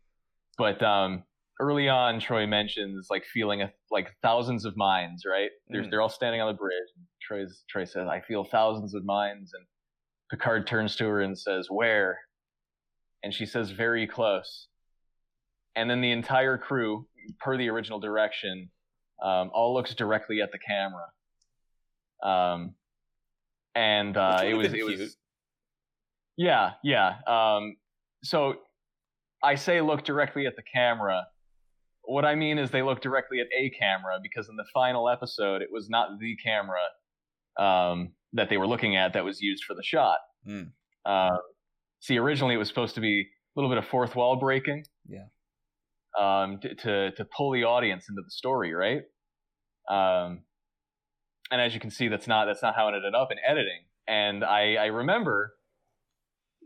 But 0.59 0.83
um, 0.83 1.25
early 1.61 1.89
on, 1.89 2.21
Troi 2.21 2.47
mentions 2.49 3.09
like 3.11 3.25
feeling 3.25 3.63
a, 3.63 3.73
like 3.91 4.15
thousands 4.23 4.65
of 4.65 4.77
minds. 4.77 5.25
Right? 5.31 5.51
They're 5.69 5.83
Mm. 5.83 5.91
they're 5.91 6.01
all 6.03 6.09
standing 6.09 6.41
on 6.41 6.49
the 6.49 6.59
bridge. 6.59 6.89
And 6.97 7.07
Troi's 7.47 7.65
Troi 7.73 7.85
says, 7.89 8.09
"I 8.09 8.21
feel 8.21 8.45
thousands 8.45 8.95
of 8.95 9.05
minds," 9.05 9.53
and 9.55 9.67
Picard 10.31 10.67
turns 10.67 10.97
to 10.97 11.07
her 11.07 11.21
and 11.21 11.39
says, 11.39 11.69
"Where?" 11.71 12.21
And 13.23 13.33
she 13.35 13.47
says, 13.47 13.71
"Very 13.71 14.07
close." 14.07 14.69
And 15.75 15.91
then 15.91 16.01
the 16.01 16.13
entire 16.13 16.57
crew, 16.57 17.07
per 17.39 17.57
the 17.59 17.69
original 17.69 18.01
direction, 18.01 18.71
um, 19.23 19.51
all 19.53 19.75
looks 19.75 19.95
directly 19.95 20.41
at 20.41 20.51
the 20.53 20.59
camera. 20.59 21.07
Um, 22.23 22.75
and 23.77 24.17
uh, 24.17 24.41
it 24.43 24.55
was 24.55 24.69
it 24.69 24.73
cute. 24.73 24.99
was 24.99 25.17
yeah 26.37 26.73
yeah. 26.83 27.17
Um, 27.27 27.77
so 28.25 28.55
I 29.45 29.55
say 29.55 29.81
look 29.81 30.05
directly 30.05 30.47
at 30.47 30.57
the 30.57 30.63
camera. 30.63 31.27
What 32.03 32.25
I 32.25 32.35
mean 32.35 32.59
is 32.59 32.71
they 32.71 32.83
look 32.83 33.01
directly 33.01 33.41
at 33.41 33.49
a 33.57 33.71
camera 33.71 34.19
because 34.23 34.49
in 34.49 34.57
the 34.57 34.65
final 34.73 35.09
episode 35.09 35.61
it 35.61 35.69
was 35.71 35.89
not 35.91 36.19
the 36.19 36.37
camera 36.37 36.81
um, 37.59 38.13
that 38.33 38.49
they 38.49 38.57
were 38.57 38.67
looking 38.67 38.97
at 38.97 39.13
that 39.13 39.25
was 39.25 39.41
used 39.41 39.65
for 39.65 39.75
the 39.75 39.83
shot. 39.83 40.19
Hmm. 40.47 40.63
Uh, 41.05 41.37
see, 42.01 42.19
originally 42.19 42.55
it 42.55 42.59
was 42.59 42.69
supposed 42.69 42.95
to 42.95 43.01
be 43.01 43.21
a 43.21 43.61
little 43.61 43.71
bit 43.71 43.79
of 43.79 43.87
fourth 43.87 44.17
wall 44.17 44.37
breaking. 44.37 44.85
Yeah. 45.09 45.27
Um, 46.19 46.61
to, 46.61 46.75
to 46.75 47.11
to 47.13 47.27
pull 47.37 47.53
the 47.53 47.65
audience 47.65 48.07
into 48.09 48.23
the 48.23 48.31
story, 48.31 48.73
right? 48.73 49.03
Um, 49.91 50.41
and 51.51 51.61
as 51.61 51.75
you 51.75 51.81
can 51.81 51.91
see, 51.91 52.09
that's 52.09 52.27
not 52.27 52.47
that's 52.47 52.63
not 52.63 52.75
how 52.75 52.89
it 52.89 52.95
ended 52.95 53.15
up 53.15 53.31
in 53.31 53.39
editing. 53.47 53.85
And 54.09 54.45
I 54.45 54.77
I 54.77 54.87
remember 54.87 55.55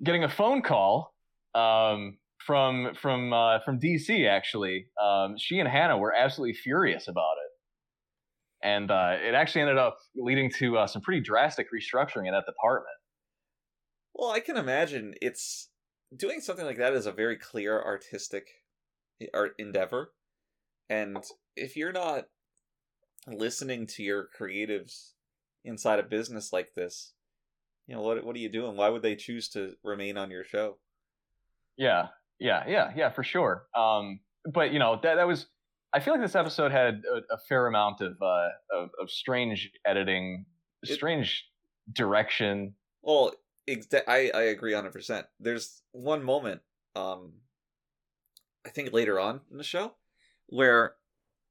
getting 0.02 0.24
a 0.24 0.28
phone 0.28 0.62
call 0.62 1.14
um, 1.54 2.18
from 2.38 2.94
from 3.00 3.32
uh, 3.32 3.60
from 3.64 3.78
DC 3.78 4.28
actually. 4.28 4.86
Um, 5.02 5.36
she 5.38 5.58
and 5.58 5.68
Hannah 5.68 5.98
were 5.98 6.14
absolutely 6.14 6.54
furious 6.54 7.08
about 7.08 7.34
it, 7.44 8.66
and 8.66 8.90
uh, 8.90 9.16
it 9.22 9.34
actually 9.34 9.62
ended 9.62 9.78
up 9.78 9.98
leading 10.16 10.50
to 10.58 10.78
uh, 10.78 10.86
some 10.86 11.02
pretty 11.02 11.20
drastic 11.20 11.66
restructuring 11.72 12.26
in 12.26 12.32
that 12.32 12.46
department. 12.46 12.94
Well, 14.14 14.30
I 14.30 14.40
can 14.40 14.56
imagine 14.56 15.14
it's 15.22 15.68
doing 16.16 16.40
something 16.40 16.66
like 16.66 16.78
that 16.78 16.94
is 16.94 17.06
a 17.06 17.12
very 17.12 17.36
clear 17.36 17.80
artistic 17.82 18.46
art 19.34 19.52
endeavor, 19.58 20.12
and 20.88 21.22
if 21.56 21.76
you're 21.76 21.92
not 21.92 22.24
listening 23.38 23.86
to 23.88 24.02
your 24.02 24.28
creatives 24.38 25.12
inside 25.64 25.98
a 25.98 26.02
business 26.02 26.52
like 26.52 26.74
this, 26.74 27.12
you 27.86 27.94
know 27.94 28.02
what 28.02 28.24
what 28.24 28.36
are 28.36 28.40
you 28.40 28.48
doing? 28.50 28.76
Why 28.76 28.88
would 28.88 29.02
they 29.02 29.16
choose 29.16 29.48
to 29.50 29.74
remain 29.82 30.16
on 30.16 30.30
your 30.30 30.44
show? 30.44 30.78
Yeah, 31.76 32.08
yeah, 32.38 32.64
yeah, 32.68 32.92
yeah, 32.96 33.10
for 33.10 33.22
sure. 33.22 33.66
Um, 33.76 34.20
but 34.44 34.72
you 34.72 34.78
know 34.78 34.98
that 35.02 35.16
that 35.16 35.26
was. 35.26 35.46
I 35.92 35.98
feel 35.98 36.14
like 36.14 36.22
this 36.22 36.36
episode 36.36 36.70
had 36.70 37.02
a, 37.12 37.34
a 37.34 37.38
fair 37.48 37.66
amount 37.66 38.00
of, 38.00 38.16
uh, 38.22 38.48
of 38.72 38.90
of 39.00 39.10
strange 39.10 39.70
editing, 39.84 40.46
It- 40.82 40.94
strange 40.94 41.46
direction. 41.92 42.74
Well, 43.02 43.32
exa- 43.68 44.04
I 44.06 44.30
I 44.32 44.42
agree 44.42 44.72
hundred 44.72 44.92
percent. 44.92 45.26
There's 45.40 45.82
one 45.92 46.22
moment, 46.22 46.60
um, 46.94 47.32
I 48.64 48.68
think 48.68 48.92
later 48.92 49.18
on 49.18 49.40
in 49.50 49.56
the 49.56 49.64
show, 49.64 49.94
where 50.46 50.94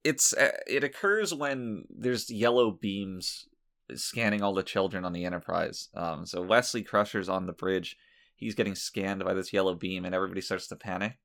it's 0.04 0.34
uh, 0.34 0.52
it 0.68 0.84
occurs 0.84 1.34
when 1.34 1.86
there's 1.90 2.30
yellow 2.30 2.72
beams 2.72 3.48
scanning 3.96 4.42
all 4.42 4.54
the 4.54 4.64
children 4.64 5.04
on 5.06 5.14
the 5.14 5.26
Enterprise. 5.26 5.90
Um, 5.96 6.26
so 6.26 6.42
Wesley 6.42 6.84
Crusher's 6.84 7.30
on 7.30 7.46
the 7.48 7.54
bridge. 7.54 7.98
He's 8.36 8.56
getting 8.56 8.76
scanned 8.76 9.24
by 9.26 9.34
this 9.34 9.52
yellow 9.52 9.76
beam, 9.76 10.06
and 10.06 10.16
everybody 10.16 10.42
starts 10.42 10.68
to 10.68 10.76
panic. 10.76 11.18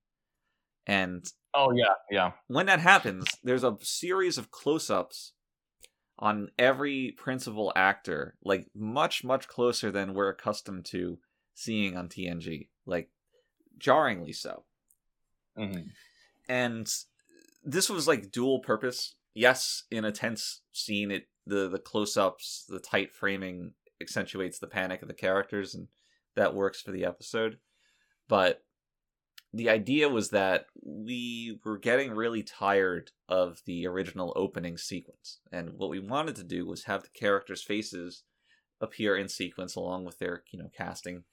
And 0.86 1.24
Oh 1.54 1.72
yeah, 1.72 1.94
yeah, 2.10 2.32
when 2.48 2.66
that 2.66 2.80
happens, 2.80 3.26
there's 3.44 3.62
a 3.64 3.76
series 3.80 4.38
of 4.38 4.50
close-ups 4.50 5.32
on 6.18 6.48
every 6.58 7.14
principal 7.16 7.72
actor, 7.76 8.34
like 8.44 8.66
much 8.74 9.22
much 9.22 9.46
closer 9.46 9.90
than 9.90 10.14
we're 10.14 10.28
accustomed 10.30 10.84
to 10.86 11.18
seeing 11.54 11.96
on 11.96 12.08
TNG, 12.08 12.68
like 12.86 13.10
jarringly 13.78 14.32
so. 14.32 14.64
hmm 15.56 15.82
And 16.48 16.92
this 17.64 17.88
was 17.90 18.06
like 18.06 18.30
dual 18.30 18.60
purpose. 18.60 19.16
Yes, 19.34 19.84
in 19.90 20.04
a 20.04 20.12
tense 20.12 20.62
scene, 20.72 21.10
it 21.10 21.24
the 21.46 21.68
the 21.68 21.78
close-ups, 21.78 22.64
the 22.68 22.78
tight 22.78 23.12
framing 23.12 23.72
accentuates 24.00 24.58
the 24.58 24.66
panic 24.66 25.02
of 25.02 25.08
the 25.08 25.14
characters, 25.14 25.74
and 25.74 25.88
that 26.36 26.54
works 26.54 26.80
for 26.80 26.92
the 26.92 27.04
episode. 27.04 27.58
But 28.28 28.62
the 29.52 29.70
idea 29.70 30.08
was 30.08 30.30
that 30.30 30.66
we 30.84 31.58
were 31.64 31.78
getting 31.78 32.12
really 32.12 32.42
tired 32.42 33.10
of 33.28 33.60
the 33.66 33.86
original 33.86 34.32
opening 34.36 34.76
sequence, 34.78 35.40
and 35.52 35.70
what 35.76 35.90
we 35.90 36.00
wanted 36.00 36.36
to 36.36 36.44
do 36.44 36.66
was 36.66 36.84
have 36.84 37.02
the 37.02 37.08
characters' 37.08 37.62
faces 37.62 38.24
appear 38.80 39.16
in 39.16 39.28
sequence 39.28 39.76
along 39.76 40.04
with 40.04 40.18
their 40.18 40.42
you 40.50 40.58
know 40.58 40.70
casting 40.76 41.24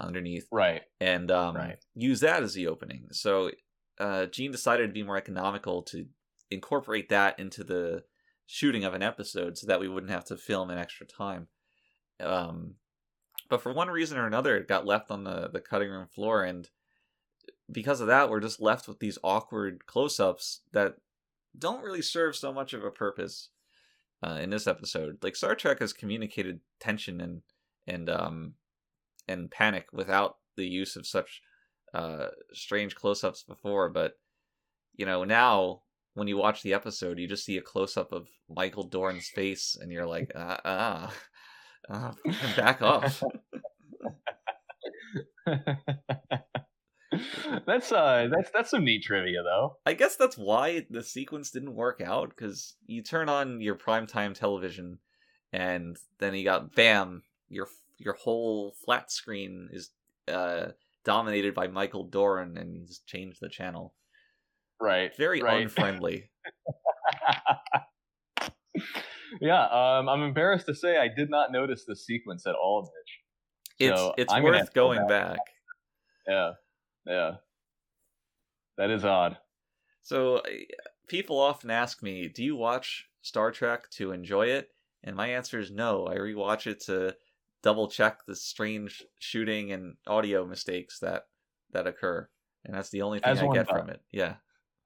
underneath 0.00 0.46
right. 0.50 0.82
and 1.00 1.30
um, 1.30 1.56
Right. 1.56 1.78
use 1.94 2.20
that 2.20 2.42
as 2.42 2.54
the 2.54 2.66
opening. 2.66 3.06
So 3.12 3.50
uh, 4.02 4.26
Gene 4.26 4.50
decided 4.50 4.88
to 4.88 4.92
be 4.92 5.04
more 5.04 5.16
economical 5.16 5.80
to 5.84 6.06
incorporate 6.50 7.08
that 7.10 7.38
into 7.38 7.62
the 7.62 8.02
shooting 8.46 8.84
of 8.84 8.94
an 8.94 9.02
episode 9.02 9.56
so 9.56 9.68
that 9.68 9.78
we 9.78 9.88
wouldn't 9.88 10.10
have 10.10 10.24
to 10.24 10.36
film 10.36 10.70
an 10.70 10.78
extra 10.78 11.06
time. 11.06 11.46
Um, 12.18 12.74
but 13.48 13.62
for 13.62 13.72
one 13.72 13.88
reason 13.88 14.18
or 14.18 14.26
another, 14.26 14.56
it 14.56 14.66
got 14.66 14.86
left 14.86 15.12
on 15.12 15.22
the, 15.22 15.48
the 15.52 15.60
cutting 15.60 15.88
room 15.88 16.08
floor, 16.12 16.42
and 16.42 16.68
because 17.70 18.00
of 18.00 18.08
that, 18.08 18.28
we're 18.28 18.40
just 18.40 18.60
left 18.60 18.88
with 18.88 18.98
these 18.98 19.18
awkward 19.22 19.86
close 19.86 20.18
ups 20.18 20.62
that 20.72 20.96
don't 21.56 21.84
really 21.84 22.02
serve 22.02 22.34
so 22.34 22.52
much 22.52 22.72
of 22.72 22.84
a 22.84 22.90
purpose 22.90 23.50
uh, 24.26 24.38
in 24.42 24.50
this 24.50 24.66
episode. 24.66 25.18
Like 25.22 25.36
Star 25.36 25.54
Trek 25.54 25.78
has 25.78 25.92
communicated 25.92 26.58
tension 26.80 27.20
and 27.20 27.42
and 27.86 28.08
um 28.08 28.54
and 29.28 29.50
panic 29.50 29.86
without 29.92 30.38
the 30.56 30.66
use 30.66 30.96
of 30.96 31.06
such 31.06 31.40
uh 31.94 32.28
strange 32.52 32.94
close-ups 32.94 33.42
before 33.42 33.88
but 33.88 34.14
you 34.94 35.06
know 35.06 35.24
now 35.24 35.80
when 36.14 36.28
you 36.28 36.36
watch 36.36 36.62
the 36.62 36.74
episode 36.74 37.18
you 37.18 37.26
just 37.26 37.44
see 37.44 37.56
a 37.56 37.62
close-up 37.62 38.12
of 38.12 38.28
michael 38.48 38.84
dorn's 38.84 39.28
face 39.28 39.76
and 39.80 39.92
you're 39.92 40.06
like 40.06 40.30
ah 40.34 40.60
ah, 40.64 41.14
ah 41.90 42.14
back 42.56 42.82
off 42.82 43.22
that's 47.66 47.92
uh, 47.92 48.28
that's 48.30 48.50
that's 48.50 48.70
some 48.70 48.84
neat 48.84 49.02
trivia 49.02 49.42
though. 49.42 49.76
i 49.84 49.92
guess 49.92 50.16
that's 50.16 50.38
why 50.38 50.86
the 50.90 51.02
sequence 51.02 51.50
didn't 51.50 51.74
work 51.74 52.00
out 52.00 52.30
because 52.30 52.74
you 52.86 53.02
turn 53.02 53.28
on 53.28 53.60
your 53.60 53.74
primetime 53.74 54.34
television 54.34 54.98
and 55.52 55.96
then 56.18 56.34
you 56.34 56.44
got 56.44 56.74
bam 56.74 57.22
your 57.48 57.68
your 57.98 58.14
whole 58.14 58.74
flat 58.84 59.10
screen 59.10 59.68
is 59.72 59.90
uh 60.28 60.68
dominated 61.04 61.54
by 61.54 61.66
michael 61.68 62.04
Dorn 62.04 62.56
and 62.56 62.74
you 62.74 62.86
just 62.86 63.06
change 63.06 63.38
the 63.38 63.48
channel 63.48 63.94
Right. 64.80 65.16
very 65.16 65.40
Right. 65.40 65.62
unfriendly 65.62 66.30
yeah, 69.40 69.64
um, 69.66 70.08
I'm 70.08 70.22
embarrassed 70.22 70.66
to 70.66 70.74
say 70.74 70.96
I 70.96 71.08
did 71.08 71.30
not 71.30 71.52
notice 71.52 71.84
this 71.86 72.06
sequence 72.06 72.46
at 72.46 72.54
all, 72.54 72.82
Mitch. 72.82 73.88
It's 73.90 74.00
So 74.00 74.14
it's 74.18 74.32
I'm 74.32 74.44
gonna 74.44 74.58
worth 74.58 74.74
go 74.74 74.82
going 74.82 75.06
back. 75.06 75.08
back. 75.08 75.40
Yeah, 76.26 76.52
yeah, 77.06 77.30
that 78.78 78.90
is 78.90 79.04
odd. 79.04 79.38
So 80.02 80.42
people 81.08 81.38
often 81.38 81.70
ask 81.70 82.02
me, 82.02 82.28
"Do 82.28 82.44
you 82.44 82.56
watch 82.56 83.08
Star 83.22 83.50
Trek 83.50 83.90
to 83.92 84.12
enjoy 84.12 84.46
it?" 84.48 84.70
And 85.02 85.16
my 85.16 85.28
answer 85.28 85.58
is 85.58 85.70
no. 85.70 86.06
I 86.06 86.16
rewatch 86.16 86.66
it 86.66 86.80
to 86.82 87.16
double 87.62 87.88
check 87.88 88.18
the 88.26 88.36
strange 88.36 89.02
shooting 89.18 89.72
and 89.72 89.94
audio 90.06 90.44
mistakes 90.46 90.98
that 91.00 91.24
that 91.72 91.86
occur, 91.86 92.28
and 92.64 92.74
that's 92.74 92.90
the 92.90 93.02
only 93.02 93.20
thing 93.20 93.30
As 93.30 93.42
I 93.42 93.46
get 93.52 93.66
does. 93.68 93.78
from 93.78 93.90
it. 93.90 94.00
Yeah, 94.12 94.34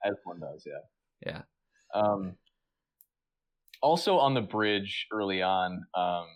As 0.04 0.14
one 0.24 0.40
does, 0.40 0.66
yeah. 0.66 1.32
yeah. 1.32 1.42
Um, 1.94 2.36
also 3.82 4.18
on 4.18 4.34
the 4.34 4.40
bridge 4.40 5.06
early 5.12 5.42
on, 5.42 5.84
um, 5.96 6.26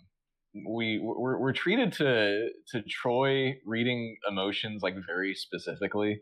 we 0.66 0.98
we're, 1.02 1.38
we're 1.38 1.52
treated 1.52 1.92
to 1.94 2.48
to 2.72 2.82
Troi 2.82 3.54
reading 3.64 4.16
emotions 4.28 4.82
like 4.82 4.94
very 5.06 5.34
specifically. 5.34 6.20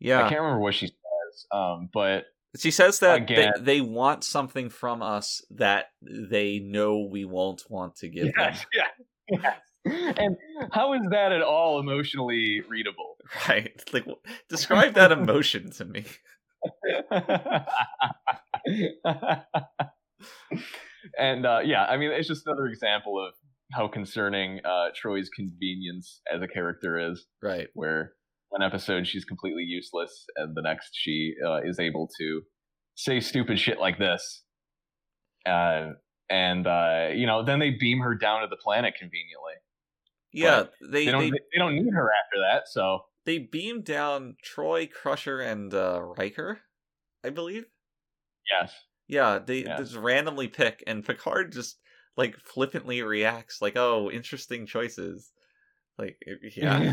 Yeah, 0.00 0.24
I 0.24 0.28
can't 0.28 0.40
remember 0.40 0.60
what 0.60 0.74
she 0.74 0.86
says, 0.86 1.46
um, 1.52 1.88
but 1.92 2.24
she 2.56 2.70
says 2.70 3.00
that 3.00 3.26
they, 3.26 3.34
Again. 3.34 3.52
they 3.60 3.80
want 3.80 4.24
something 4.24 4.70
from 4.70 5.02
us 5.02 5.44
that 5.50 5.86
they 6.00 6.60
know 6.60 7.08
we 7.10 7.24
won't 7.24 7.64
want 7.68 7.96
to 7.96 8.08
give 8.08 8.32
them. 8.34 8.54
yeah, 8.72 8.84
yes. 9.28 9.56
And 10.18 10.36
how 10.72 10.92
is 10.92 11.00
that 11.10 11.32
at 11.32 11.40
all 11.40 11.80
emotionally 11.80 12.60
readable? 12.68 13.16
Right. 13.48 13.82
Like, 13.92 14.04
describe 14.50 14.94
that 14.94 15.12
emotion 15.12 15.70
to 15.72 15.84
me. 15.86 16.04
and 21.18 21.46
uh, 21.46 21.60
yeah, 21.64 21.84
I 21.84 21.96
mean, 21.96 22.10
it's 22.10 22.28
just 22.28 22.46
another 22.46 22.66
example 22.66 23.24
of 23.24 23.32
how 23.72 23.88
concerning 23.88 24.60
uh, 24.64 24.88
Troi's 25.00 25.30
convenience 25.34 26.20
as 26.32 26.42
a 26.42 26.48
character 26.48 27.10
is. 27.10 27.26
Right. 27.42 27.68
Where 27.74 28.12
one 28.50 28.62
episode 28.62 29.06
she's 29.06 29.24
completely 29.24 29.64
useless, 29.64 30.24
and 30.36 30.56
the 30.56 30.62
next 30.62 30.90
she 30.92 31.34
uh, 31.46 31.60
is 31.64 31.78
able 31.78 32.08
to 32.20 32.42
say 32.94 33.20
stupid 33.20 33.58
shit 33.58 33.78
like 33.78 33.98
this. 33.98 34.42
Uh, 35.46 35.90
and 36.30 36.66
uh, 36.66 37.10
you 37.14 37.26
know, 37.26 37.42
then 37.44 37.58
they 37.58 37.70
beam 37.70 38.00
her 38.00 38.14
down 38.14 38.42
to 38.42 38.48
the 38.48 38.56
planet 38.56 38.94
conveniently. 38.98 39.54
Yeah, 40.32 40.66
they 40.80 41.06
They 41.06 41.10
don't. 41.12 41.30
they, 41.30 41.30
They, 41.30 41.38
they 41.52 41.58
don't 41.58 41.74
need 41.74 41.92
her 41.92 42.10
after 42.12 42.40
that. 42.40 42.68
So 42.68 43.06
they 43.24 43.38
beam 43.38 43.82
down 43.82 44.36
Troi, 44.42 44.86
Crusher, 44.90 45.40
and 45.40 45.72
uh, 45.72 46.02
Riker, 46.02 46.62
I 47.24 47.30
believe. 47.30 47.66
yes, 48.50 48.74
Yeah, 49.08 49.38
they 49.38 49.64
Yeah. 49.64 49.76
just 49.76 49.94
randomly 49.96 50.48
pick, 50.48 50.82
and 50.86 51.04
Picard 51.04 51.52
just 51.52 51.78
like 52.16 52.36
flippantly 52.36 53.02
reacts, 53.02 53.60
like, 53.62 53.76
"Oh, 53.76 54.10
interesting 54.10 54.66
choices." 54.66 55.32
Like, 55.98 56.18
yeah, 56.56 56.84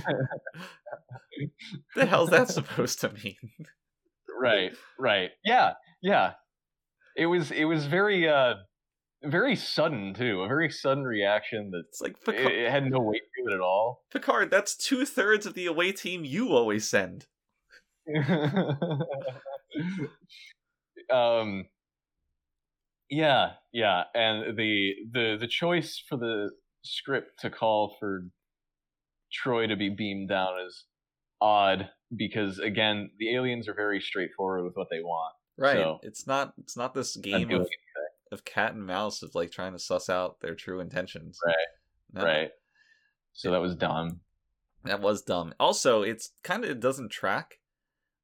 the 1.96 2.06
hell's 2.06 2.30
that 2.32 2.50
supposed 2.50 3.00
to 3.02 3.12
mean? 3.12 3.38
right, 4.40 4.72
right. 5.00 5.32
Yeah, 5.44 5.74
yeah. 6.02 6.34
It 7.18 7.28
was. 7.28 7.52
It 7.52 7.66
was 7.66 7.88
very. 7.88 8.30
uh 8.30 8.56
very 9.30 9.56
sudden 9.56 10.14
too, 10.14 10.42
a 10.44 10.48
very 10.48 10.70
sudden 10.70 11.04
reaction 11.04 11.72
that 11.72 11.84
It's 11.90 12.02
like 12.02 12.14
it, 12.14 12.24
Picard. 12.26 12.52
it 12.52 12.72
had 12.72 12.90
no 12.90 13.00
weight 13.00 13.22
to 13.38 13.52
it 13.52 13.54
at 13.56 13.62
all. 13.62 14.04
Picard, 14.12 14.50
that's 14.52 14.76
two 14.76 15.06
thirds 15.06 15.46
of 15.46 15.54
the 15.54 15.66
away 15.66 15.92
team 15.92 16.24
you 16.26 16.50
always 16.50 16.88
send. 16.88 17.26
um 21.14 21.66
yeah 23.10 23.52
yeah 23.74 24.04
and 24.14 24.58
the 24.58 24.94
the 25.12 25.38
the 25.40 25.48
choice 25.48 26.02
for 26.08 26.18
the 26.18 26.50
script 26.84 27.40
to 27.40 27.50
call 27.50 27.96
for 28.00 28.24
troi 29.34 29.68
to 29.68 29.76
be 29.76 29.90
beamed 29.90 30.30
down 30.30 30.54
is 30.66 30.86
odd 31.42 31.90
because 32.16 32.60
again 32.60 33.10
the 33.20 33.34
aliens 33.36 33.68
are 33.68 33.74
very 33.74 34.00
straightforward 34.00 34.64
with 34.64 34.76
what 34.76 34.88
they 34.92 35.00
want 35.02 35.34
Right. 35.58 35.78
So- 35.78 36.00
it's 36.04 36.28
not. 36.28 36.52
It's 36.58 36.76
not 36.76 36.94
this 36.94 37.16
game 37.16 37.50
of, 37.52 37.70
of 38.36 38.46
cat 38.46 38.74
and 38.74 38.86
mouse 38.86 39.24
of 39.24 39.34
like 39.34 39.50
trying 39.50 39.74
to 39.74 39.80
suss 39.80 40.10
out 40.10 40.42
their 40.42 40.54
true 40.54 40.80
intentions. 40.80 41.40
Right, 41.44 41.56
No, 42.14 42.24
right 42.24 42.52
so 43.36 43.52
that 43.52 43.62
was 43.62 43.76
dumb 43.76 44.22
That 44.86 45.02
was 45.02 45.22
dumb. 45.22 45.54
Also, 45.60 46.04
it's 46.04 46.32
kind 46.44 46.64
of 46.64 46.70
it 46.70 46.80
doesn't 46.80 47.12
track. 47.12 47.60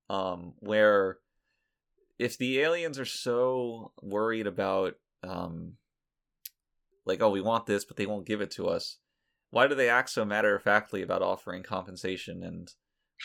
Um, 0.10 0.54
where 0.60 1.18
if 2.20 2.38
the 2.38 2.60
aliens 2.60 3.00
are 3.00 3.06
so 3.06 3.94
worried 4.02 4.46
about 4.46 4.96
um, 5.24 5.78
like 7.06 7.22
oh 7.22 7.30
we 7.30 7.42
want 7.42 7.66
this 7.66 7.86
but 7.86 7.98
they 7.98 8.06
won't 8.06 8.28
give 8.28 8.42
it 8.42 8.52
to 8.52 8.68
us, 8.68 8.98
why 9.50 9.68
do 9.68 9.76
they 9.76 9.90
act 9.90 10.10
so 10.10 10.24
matter 10.24 10.56
of 10.56 10.64
factly 10.64 11.02
about 11.02 11.22
offering 11.22 11.64
compensation 11.64 12.44
and 12.44 12.72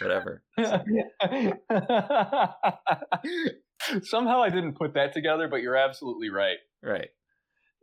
whatever? 0.01 0.43
somehow 4.03 4.43
i 4.43 4.49
didn't 4.49 4.75
put 4.75 4.95
that 4.95 5.13
together 5.13 5.49
but 5.49 5.63
you're 5.63 5.77
absolutely 5.77 6.31
right 6.31 6.59
right. 6.83 7.09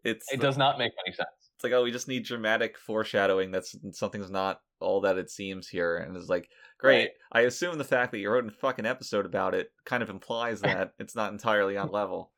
It's 0.04 0.32
it 0.34 0.42
does 0.42 0.58
not 0.58 0.78
make 0.78 0.92
any 1.06 1.16
sense 1.16 1.30
it's 1.56 1.64
like 1.64 1.72
oh 1.72 1.84
we 1.84 1.92
just 1.92 2.10
need 2.10 2.26
dramatic 2.26 2.78
foreshadowing 2.78 3.52
that's 3.52 3.74
something's 3.92 4.30
not 4.30 4.60
all 4.82 5.00
that 5.02 5.18
it 5.18 5.30
seems 5.30 5.70
here 5.70 5.96
and 5.96 6.18
it's 6.18 6.28
like 6.28 6.50
great 6.78 6.98
Right. 7.04 7.10
i 7.32 7.42
assume 7.42 7.78
the 7.78 7.86
fact 7.86 8.12
that 8.12 8.18
you 8.20 8.30
wrote 8.30 8.46
a 8.46 8.52
fucking 8.52 8.86
episode 8.86 9.26
about 9.26 9.54
it 9.56 9.72
kind 9.86 10.04
of 10.04 10.10
implies 10.10 10.60
that 10.68 10.92
it's 11.00 11.16
not 11.16 11.32
entirely 11.32 11.78
on 11.78 11.90
level 11.90 12.32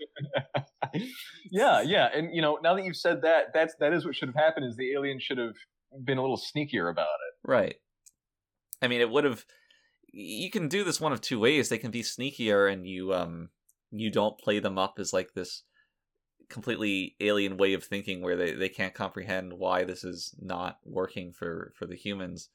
yeah, 1.50 1.80
yeah, 1.80 2.08
and 2.12 2.34
you 2.34 2.42
know, 2.42 2.58
now 2.62 2.74
that 2.74 2.84
you've 2.84 2.96
said 2.96 3.22
that, 3.22 3.52
that's 3.54 3.74
that 3.78 3.92
is 3.92 4.04
what 4.04 4.16
should 4.16 4.28
have 4.28 4.34
happened. 4.34 4.66
Is 4.66 4.76
the 4.76 4.92
alien 4.92 5.20
should 5.20 5.38
have 5.38 5.54
been 6.04 6.18
a 6.18 6.20
little 6.22 6.38
sneakier 6.40 6.90
about 6.90 7.04
it. 7.04 7.48
right 7.48 7.76
i 8.80 8.88
mean 8.88 9.00
it 9.00 9.10
would 9.10 9.24
have 9.24 9.44
you 10.10 10.50
can 10.50 10.66
do 10.68 10.82
this 10.84 11.00
one 11.00 11.12
of 11.12 11.20
two 11.20 11.38
ways 11.38 11.68
they 11.68 11.78
can 11.78 11.90
be 11.90 12.02
sneakier 12.02 12.72
and 12.72 12.86
you 12.86 13.12
um 13.12 13.50
you 13.90 14.10
don't 14.10 14.38
play 14.38 14.58
them 14.58 14.78
up 14.78 14.94
as 14.98 15.12
like 15.12 15.34
this 15.34 15.62
completely 16.52 17.16
alien 17.20 17.56
way 17.56 17.72
of 17.74 17.84
thinking 17.84 18.22
where 18.22 18.36
they, 18.36 18.52
they 18.52 18.68
can't 18.68 18.94
comprehend 18.94 19.54
why 19.54 19.84
this 19.84 20.04
is 20.04 20.34
not 20.40 20.78
working 20.84 21.32
for 21.32 21.72
for 21.76 21.86
the 21.86 21.96
humans 21.96 22.50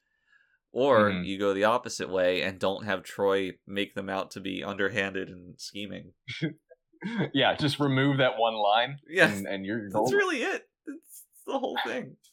or 0.72 1.12
Mhm. 1.12 1.26
you 1.26 1.40
go 1.40 1.54
the 1.54 1.64
opposite 1.64 2.10
way 2.10 2.42
and 2.44 2.60
don't 2.60 2.86
have 2.86 3.04
troi 3.04 3.54
make 3.68 3.96
them 3.96 4.10
out 4.10 4.32
to 4.32 4.40
be 4.40 4.64
underhanded 4.64 5.30
and 5.30 5.60
scheming 5.60 6.14
yeah, 7.34 7.56
just 7.56 7.80
remove 7.80 8.18
that 8.18 8.38
one 8.38 8.56
line, 8.56 8.98
yes 9.10 9.38
and, 9.38 9.48
and 9.48 9.66
you're 9.66 9.90
that's 9.92 10.12
really 10.14 10.44
it 10.44 10.70
it's 10.88 11.24
the 11.46 11.58
whole 11.58 11.78
thing 11.86 12.16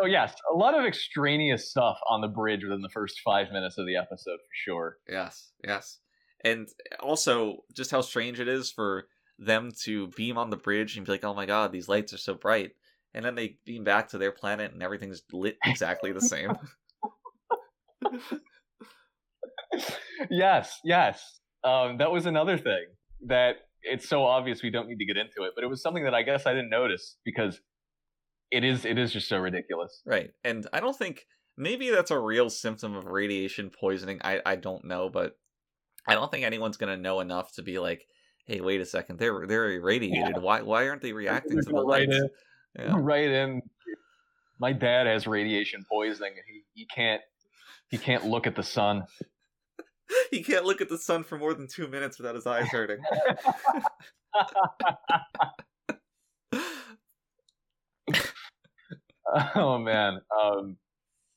So 0.00 0.06
yes, 0.06 0.34
a 0.50 0.56
lot 0.56 0.72
of 0.72 0.86
extraneous 0.86 1.70
stuff 1.70 1.98
on 2.08 2.22
the 2.22 2.28
bridge 2.28 2.64
within 2.64 2.80
the 2.80 2.88
first 2.88 3.20
five 3.22 3.52
minutes 3.52 3.76
of 3.76 3.86
the 3.86 3.96
episode 3.96 4.38
for 4.38 4.54
sure. 4.54 4.96
Yes, 5.06 5.52
yes. 5.62 5.98
And 6.42 6.66
also, 7.00 7.58
just 7.74 7.90
how 7.90 8.00
strange 8.00 8.40
it 8.40 8.48
is 8.48 8.72
for 8.72 9.08
them 9.44 9.70
to 9.84 10.08
beam 10.08 10.38
on 10.38 10.50
the 10.50 10.56
bridge 10.56 10.96
and 10.96 11.06
be 11.06 11.12
like, 11.12 11.24
oh 11.24 11.34
my 11.34 11.46
god, 11.46 11.72
these 11.72 11.88
lights 11.88 12.12
are 12.12 12.18
so 12.18 12.34
bright. 12.34 12.72
And 13.14 13.24
then 13.24 13.34
they 13.34 13.58
beam 13.64 13.84
back 13.84 14.08
to 14.10 14.18
their 14.18 14.32
planet 14.32 14.72
and 14.72 14.82
everything's 14.82 15.22
lit 15.32 15.58
exactly 15.64 16.12
the 16.12 16.20
same. 16.20 16.52
yes, 20.30 20.80
yes. 20.84 21.40
Um, 21.64 21.98
that 21.98 22.10
was 22.10 22.26
another 22.26 22.56
thing 22.56 22.86
that 23.26 23.56
it's 23.82 24.08
so 24.08 24.24
obvious 24.24 24.62
we 24.62 24.70
don't 24.70 24.88
need 24.88 24.98
to 24.98 25.04
get 25.04 25.16
into 25.16 25.42
it, 25.42 25.52
but 25.54 25.62
it 25.64 25.66
was 25.66 25.82
something 25.82 26.04
that 26.04 26.14
I 26.14 26.22
guess 26.22 26.46
I 26.46 26.52
didn't 26.52 26.70
notice 26.70 27.16
because 27.24 27.60
it 28.50 28.64
is 28.64 28.84
it 28.84 28.98
is 28.98 29.12
just 29.12 29.28
so 29.28 29.38
ridiculous. 29.38 30.02
right. 30.06 30.30
And 30.44 30.66
I 30.72 30.80
don't 30.80 30.96
think, 30.96 31.26
maybe 31.56 31.90
that's 31.90 32.10
a 32.10 32.18
real 32.18 32.50
symptom 32.50 32.96
of 32.96 33.06
radiation 33.06 33.70
poisoning. 33.70 34.20
I, 34.24 34.40
I 34.44 34.56
don't 34.56 34.84
know, 34.84 35.08
but 35.08 35.36
I 36.06 36.14
don't 36.14 36.30
think 36.30 36.44
anyone's 36.44 36.76
going 36.76 36.94
to 36.94 37.00
know 37.00 37.20
enough 37.20 37.52
to 37.54 37.62
be 37.62 37.78
like, 37.78 38.06
hey, 38.46 38.60
wait 38.60 38.80
a 38.80 38.84
second, 38.84 39.18
they're, 39.18 39.46
they're 39.46 39.70
irradiated. 39.72 40.38
Why, 40.38 40.62
why 40.62 40.88
aren't 40.88 41.02
they 41.02 41.12
reacting 41.24 41.58
to 41.58 41.62
the 41.62 41.72
Right 41.84 42.08
lights? 42.08 42.16
in. 42.16 42.28
Yeah. 42.78 42.94
right 42.98 43.28
in. 43.28 43.62
My 44.58 44.72
dad 44.72 45.06
has 45.06 45.26
radiation 45.26 45.84
poisoning. 45.90 46.32
and 46.32 46.42
He 46.46 46.62
he 46.74 46.86
can't 46.86 47.20
he 47.88 47.98
can't 47.98 48.24
look 48.26 48.46
at 48.46 48.54
the 48.54 48.62
sun. 48.62 49.04
he 50.30 50.42
can't 50.42 50.64
look 50.64 50.80
at 50.80 50.88
the 50.88 50.98
sun 50.98 51.24
for 51.24 51.36
more 51.36 51.52
than 51.54 51.66
two 51.66 51.88
minutes 51.88 52.18
without 52.18 52.34
his 52.34 52.46
eyes 52.46 52.68
hurting. 52.68 52.98
oh 59.54 59.78
man. 59.78 60.20
Um, 60.42 60.76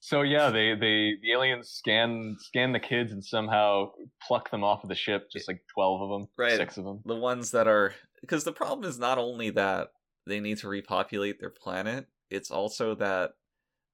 so 0.07 0.21
yeah, 0.21 0.51
they 0.51 0.75
they 0.75 1.13
the 1.21 1.31
aliens 1.31 1.69
scan 1.69 2.35
scan 2.39 2.71
the 2.73 2.79
kids 2.79 3.11
and 3.11 3.23
somehow 3.25 3.89
pluck 4.27 4.51
them 4.51 4.63
off 4.63 4.83
of 4.83 4.89
the 4.89 4.95
ship. 4.95 5.29
Just 5.31 5.47
like 5.47 5.61
twelve 5.73 6.01
of 6.01 6.09
them, 6.09 6.27
Right. 6.37 6.57
six 6.57 6.77
of 6.77 6.85
them. 6.85 7.01
the 7.05 7.15
ones 7.15 7.51
that 7.51 7.67
are 7.67 7.93
because 8.21 8.43
the 8.43 8.51
problem 8.53 8.87
is 8.89 8.99
not 8.99 9.17
only 9.17 9.49
that 9.51 9.89
they 10.27 10.39
need 10.39 10.57
to 10.59 10.67
repopulate 10.67 11.39
their 11.39 11.51
planet 11.51 12.07
it's 12.31 12.49
also 12.49 12.95
that 12.95 13.31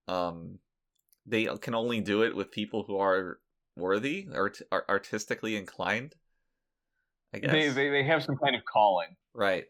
um 0.08 0.60
they 1.26 1.46
can 1.62 1.76
only 1.76 2.00
do 2.00 2.24
it 2.24 2.34
with 2.36 2.50
people 2.52 2.84
who 2.88 2.98
are 2.98 3.40
worthy 3.76 4.28
or 4.34 4.54
are 4.72 4.86
artistically 4.88 5.56
inclined 5.58 6.16
i 7.34 7.40
guess 7.40 7.52
They, 7.52 7.68
they 7.70 7.90
they 7.90 8.04
have 8.04 8.24
some 8.24 8.38
kind 8.38 8.56
of 8.56 8.62
calling. 8.64 9.10
right 9.34 9.66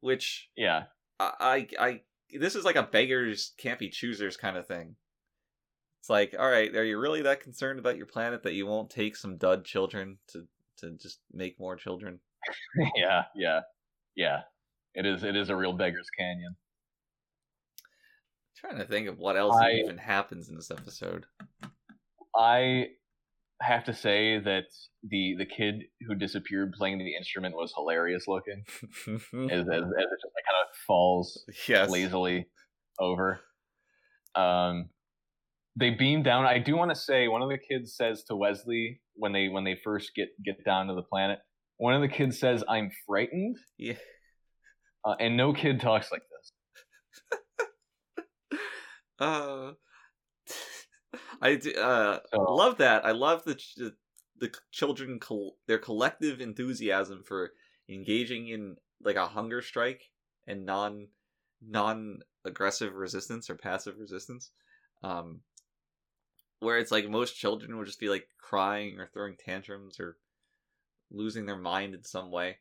which 0.00 0.48
Yeah. 0.56 0.84
I, 1.20 1.66
I 1.78 1.86
i 1.86 2.00
this 2.38 2.56
is 2.56 2.64
like 2.64 2.76
a 2.76 2.82
beggars 2.82 3.52
can't 3.58 3.78
be 3.78 3.88
choosers 3.88 4.36
kind 4.36 4.56
of 4.56 4.66
thing 4.66 4.96
it's 6.08 6.10
like 6.10 6.34
all 6.38 6.50
right 6.50 6.74
are 6.74 6.84
you 6.84 6.98
really 6.98 7.22
that 7.22 7.40
concerned 7.40 7.78
about 7.78 7.96
your 7.96 8.06
planet 8.06 8.42
that 8.42 8.54
you 8.54 8.66
won't 8.66 8.90
take 8.90 9.16
some 9.16 9.36
dud 9.36 9.64
children 9.64 10.18
to 10.28 10.46
to 10.78 10.92
just 10.92 11.20
make 11.32 11.58
more 11.60 11.76
children 11.76 12.20
yeah. 12.96 13.24
Yeah. 13.34 13.60
Yeah. 14.16 14.40
It 14.94 15.06
is 15.06 15.22
it 15.22 15.36
is 15.36 15.50
a 15.50 15.56
real 15.56 15.72
beggars 15.72 16.08
canyon. 16.16 16.56
trying 18.56 18.78
to 18.78 18.84
think 18.84 19.08
of 19.08 19.18
what 19.18 19.36
else 19.36 19.56
I- 19.60 19.72
even 19.72 19.98
happens 19.98 20.48
in 20.48 20.56
this 20.56 20.70
episode. 20.70 21.26
I 22.36 22.88
have 23.60 23.84
to 23.84 23.94
say 23.94 24.38
that 24.38 24.64
the 25.02 25.34
the 25.36 25.46
kid 25.46 25.82
who 26.06 26.14
disappeared 26.14 26.72
playing 26.72 26.98
the 26.98 27.16
instrument 27.16 27.54
was 27.56 27.72
hilarious 27.76 28.26
looking. 28.28 28.64
as, 29.06 29.16
as, 29.16 29.18
as 29.18 29.20
it 29.20 29.68
just 29.70 30.34
like 30.34 30.44
kind 30.44 30.62
of 30.62 30.76
falls 30.86 31.44
yes. 31.66 31.90
lazily 31.90 32.46
over. 32.98 33.40
Um, 34.34 34.90
they 35.78 35.90
beam 35.90 36.22
down. 36.22 36.44
I 36.44 36.58
do 36.58 36.76
want 36.76 36.90
to 36.90 36.96
say 36.96 37.28
one 37.28 37.42
of 37.42 37.48
the 37.48 37.58
kids 37.58 37.94
says 37.94 38.24
to 38.24 38.36
Wesley 38.36 39.00
when 39.14 39.32
they 39.32 39.48
when 39.48 39.64
they 39.64 39.76
first 39.84 40.12
get 40.14 40.28
get 40.44 40.64
down 40.64 40.88
to 40.88 40.94
the 40.94 41.02
planet. 41.02 41.38
One 41.76 41.94
of 41.94 42.00
the 42.00 42.08
kids 42.08 42.38
says, 42.40 42.64
"I'm 42.68 42.90
frightened," 43.06 43.56
Yeah. 43.76 43.94
uh, 45.04 45.14
and 45.20 45.36
no 45.36 45.52
kid 45.52 45.80
talks 45.80 46.10
like 46.10 46.22
this. 46.30 46.52
Uh, 49.20 49.72
I 51.42 51.56
d- 51.56 51.74
uh, 51.76 52.20
So- 52.32 52.54
love 52.54 52.78
that. 52.78 53.04
I 53.04 53.10
love 53.12 53.42
the 53.44 53.56
ch- 53.56 53.76
the 54.38 54.52
children 54.70 55.18
col- 55.18 55.56
their 55.66 55.78
collective 55.78 56.40
enthusiasm 56.40 57.24
for 57.26 57.50
engaging 57.88 58.48
in 58.48 58.76
like 59.02 59.16
a 59.16 59.26
hunger 59.26 59.60
strike 59.62 60.02
and 60.46 60.64
non 60.64 61.08
non 61.60 62.20
aggressive 62.44 62.94
resistance 62.94 63.50
or 63.50 63.56
passive 63.56 63.96
resistance. 63.98 64.52
Um, 65.02 65.40
where 66.60 66.78
it's 66.78 66.90
like 66.90 67.08
most 67.08 67.36
children 67.36 67.76
would 67.76 67.86
just 67.86 68.00
be 68.00 68.08
like 68.08 68.28
crying 68.38 68.98
or 68.98 69.06
throwing 69.06 69.36
tantrums 69.36 70.00
or 70.00 70.16
losing 71.10 71.46
their 71.46 71.56
mind 71.56 71.94
in 71.94 72.04
some 72.04 72.30
way. 72.30 72.58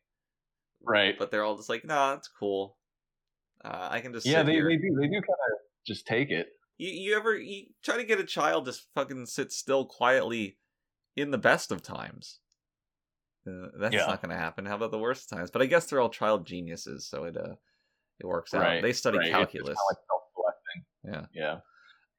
Right. 0.84 1.16
But 1.18 1.32
they're 1.32 1.44
all 1.44 1.58
just 1.58 1.70
like, 1.70 1.86
nah, 1.86 2.14
it's 2.14 2.28
cool. 2.28 2.78
Uh, 3.64 3.88
I 3.92 4.02
can 4.02 4.14
just 4.14 4.26
yeah, 4.26 4.44
they, 4.44 4.54
here. 4.54 4.70
they 4.70 4.78
do 4.78 4.96
they 5.00 5.08
do 5.08 5.14
kind 5.14 5.24
of 5.24 5.60
just 5.86 6.06
take 6.06 6.30
it. 6.30 6.50
You, 6.78 6.90
you 6.90 7.16
ever 7.16 7.36
you 7.36 7.66
try 7.84 7.98
to 7.98 8.04
get 8.04 8.20
a 8.20 8.24
child 8.24 8.66
to 8.66 8.74
fucking 8.94 9.26
sit 9.26 9.52
still 9.52 9.86
quietly 9.86 10.58
in 11.16 11.32
the 11.32 11.38
best 11.40 11.72
of 11.72 11.82
times? 11.82 12.40
Uh, 13.48 13.70
that's 13.80 13.96
Yeah. 13.96 14.06
not 14.06 14.22
going 14.22 14.30
to 14.30 14.38
happen. 14.38 14.66
How 14.66 14.76
about 14.76 14.92
the 14.92 15.00
worst 15.00 15.30
times? 15.30 15.50
But 15.50 15.62
I 15.62 15.66
guess 15.66 15.88
they're 15.88 16.02
all 16.02 16.10
child 16.10 16.46
geniuses, 16.46 17.08
so 17.08 17.24
it 17.24 17.36
uh 17.36 17.56
it 18.20 18.26
works 18.28 18.54
out. 18.54 18.82
They 18.82 18.94
study 18.94 19.18
right. 19.18 19.32
Calculus. 19.32 19.78
kinda 19.78 21.16
like. 21.16 21.28
Yeah. 21.34 21.42
Yeah. 21.42 21.60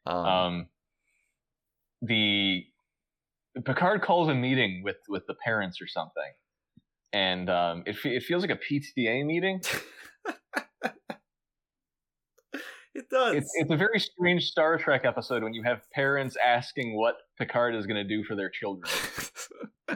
Um, 0.07 0.27
Um, 0.27 0.69
the 2.03 2.65
Picard 3.65 4.03
calls 4.03 4.29
a 4.29 4.35
meeting 4.35 4.83
with 4.85 4.99
with 5.09 5.27
the 5.27 5.35
parents 5.35 5.81
or 5.81 5.87
something, 5.87 6.33
and 7.13 7.51
um, 7.51 7.83
it 7.87 7.97
fe- 7.97 8.17
it 8.17 8.23
feels 8.23 8.43
like 8.43 8.51
a 8.51 8.57
PTA 8.57 9.25
meeting. 9.25 9.61
it 12.95 13.09
does. 13.11 13.35
It's 13.35 13.51
it's 13.55 13.71
a 13.71 13.77
very 13.77 13.99
strange 13.99 14.45
Star 14.45 14.79
Trek 14.79 15.05
episode 15.05 15.43
when 15.43 15.55
you 15.55 15.63
have 15.65 15.81
parents 15.93 16.37
asking 16.45 16.97
what 16.97 17.17
Picard 17.39 17.75
is 17.75 17.87
going 17.87 17.97
to 17.97 18.09
do 18.09 18.25
for 18.25 18.35
their 18.37 18.51
children. 18.51 18.91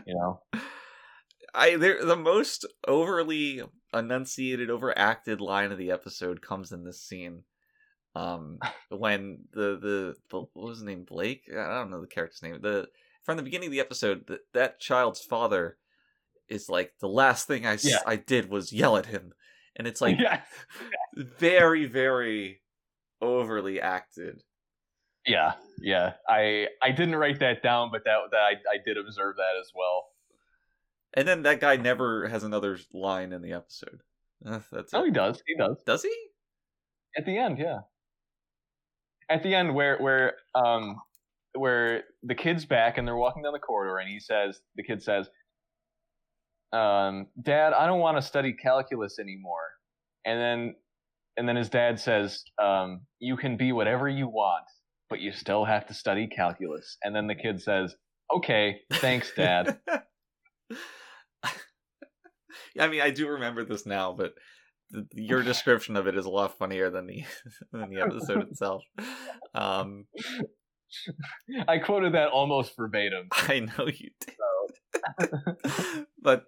You 0.06 0.14
know, 0.14 0.40
I 1.54 1.76
the 1.76 2.16
most 2.16 2.66
overly 2.88 3.62
enunciated, 3.92 4.70
overacted 4.70 5.40
line 5.40 5.70
of 5.70 5.76
the 5.76 5.90
episode 5.90 6.40
comes 6.40 6.72
in 6.72 6.84
this 6.84 7.02
scene. 7.02 7.44
Um, 8.14 8.58
when 8.90 9.44
the, 9.52 9.78
the 9.80 10.14
the 10.30 10.38
what 10.40 10.48
was 10.54 10.78
his 10.78 10.84
name 10.84 11.04
Blake? 11.04 11.44
I 11.50 11.78
don't 11.78 11.90
know 11.90 12.00
the 12.00 12.06
character's 12.06 12.42
name. 12.42 12.58
The 12.60 12.88
from 13.22 13.36
the 13.36 13.42
beginning 13.42 13.68
of 13.68 13.72
the 13.72 13.80
episode, 13.80 14.26
that 14.28 14.40
that 14.52 14.80
child's 14.80 15.22
father 15.22 15.78
is 16.48 16.68
like 16.68 16.92
the 17.00 17.08
last 17.08 17.46
thing 17.46 17.64
I 17.66 17.78
Yeah. 17.80 17.98
I 18.06 18.16
did 18.16 18.50
was 18.50 18.72
yell 18.72 18.96
at 18.96 19.06
him, 19.06 19.32
and 19.76 19.86
it's 19.86 20.00
like 20.02 20.18
yeah, 20.20 20.40
very 21.16 21.86
very 21.86 22.60
overly 23.20 23.80
acted. 23.80 24.42
yeah, 25.26 25.52
yeah. 25.80 26.14
I 26.28 26.66
I 26.82 26.90
didn't 26.90 27.16
write 27.16 27.40
that 27.40 27.62
down, 27.62 27.90
but 27.92 28.04
that 28.04 28.18
that 28.32 28.40
I, 28.40 28.50
I 28.70 28.76
did 28.84 28.98
observe 28.98 29.36
that 29.36 29.58
as 29.60 29.70
well. 29.74 30.08
And 31.14 31.26
then 31.28 31.42
that 31.42 31.60
guy 31.60 31.76
never 31.76 32.26
has 32.28 32.42
another 32.42 32.78
line 32.92 33.32
in 33.32 33.42
the 33.42 33.52
episode. 33.52 34.00
That's 34.42 34.92
No, 34.92 35.02
it. 35.02 35.06
he 35.06 35.10
does. 35.12 35.42
He 35.46 35.54
does. 35.56 35.76
Does 35.86 36.02
he? 36.02 36.14
At 37.16 37.26
the 37.26 37.36
end, 37.38 37.58
yeah. 37.58 37.80
At 39.32 39.42
the 39.42 39.54
end, 39.54 39.74
where 39.74 39.96
where 39.98 40.34
um 40.54 41.00
where 41.54 42.04
the 42.22 42.34
kid's 42.34 42.66
back 42.66 42.98
and 42.98 43.08
they're 43.08 43.16
walking 43.16 43.42
down 43.42 43.54
the 43.54 43.58
corridor, 43.58 43.96
and 43.96 44.08
he 44.08 44.20
says, 44.20 44.60
the 44.76 44.82
kid 44.82 45.02
says, 45.02 45.28
um, 46.72 47.28
"Dad, 47.40 47.72
I 47.72 47.86
don't 47.86 48.00
want 48.00 48.18
to 48.18 48.22
study 48.22 48.52
calculus 48.52 49.18
anymore." 49.18 49.70
And 50.26 50.38
then 50.38 50.74
and 51.38 51.48
then 51.48 51.56
his 51.56 51.70
dad 51.70 51.98
says, 51.98 52.44
um, 52.62 53.06
"You 53.20 53.38
can 53.38 53.56
be 53.56 53.72
whatever 53.72 54.06
you 54.06 54.28
want, 54.28 54.66
but 55.08 55.20
you 55.20 55.32
still 55.32 55.64
have 55.64 55.86
to 55.86 55.94
study 55.94 56.26
calculus." 56.26 56.98
And 57.02 57.16
then 57.16 57.26
the 57.26 57.34
kid 57.34 57.62
says, 57.62 57.96
"Okay, 58.34 58.82
thanks, 58.92 59.32
Dad." 59.34 59.78
I 62.78 62.88
mean, 62.88 63.00
I 63.00 63.10
do 63.10 63.28
remember 63.28 63.64
this 63.64 63.86
now, 63.86 64.12
but 64.12 64.34
your 65.12 65.42
description 65.42 65.96
of 65.96 66.06
it 66.06 66.16
is 66.16 66.26
a 66.26 66.30
lot 66.30 66.58
funnier 66.58 66.90
than 66.90 67.06
the 67.06 67.24
than 67.72 67.90
the 67.90 68.00
episode 68.00 68.42
itself. 68.50 68.82
Um, 69.54 70.06
I 71.66 71.78
quoted 71.78 72.14
that 72.14 72.28
almost 72.28 72.76
verbatim. 72.76 73.28
I 73.32 73.60
know 73.60 73.86
you 73.86 74.10
did, 74.20 76.06
but 76.20 76.44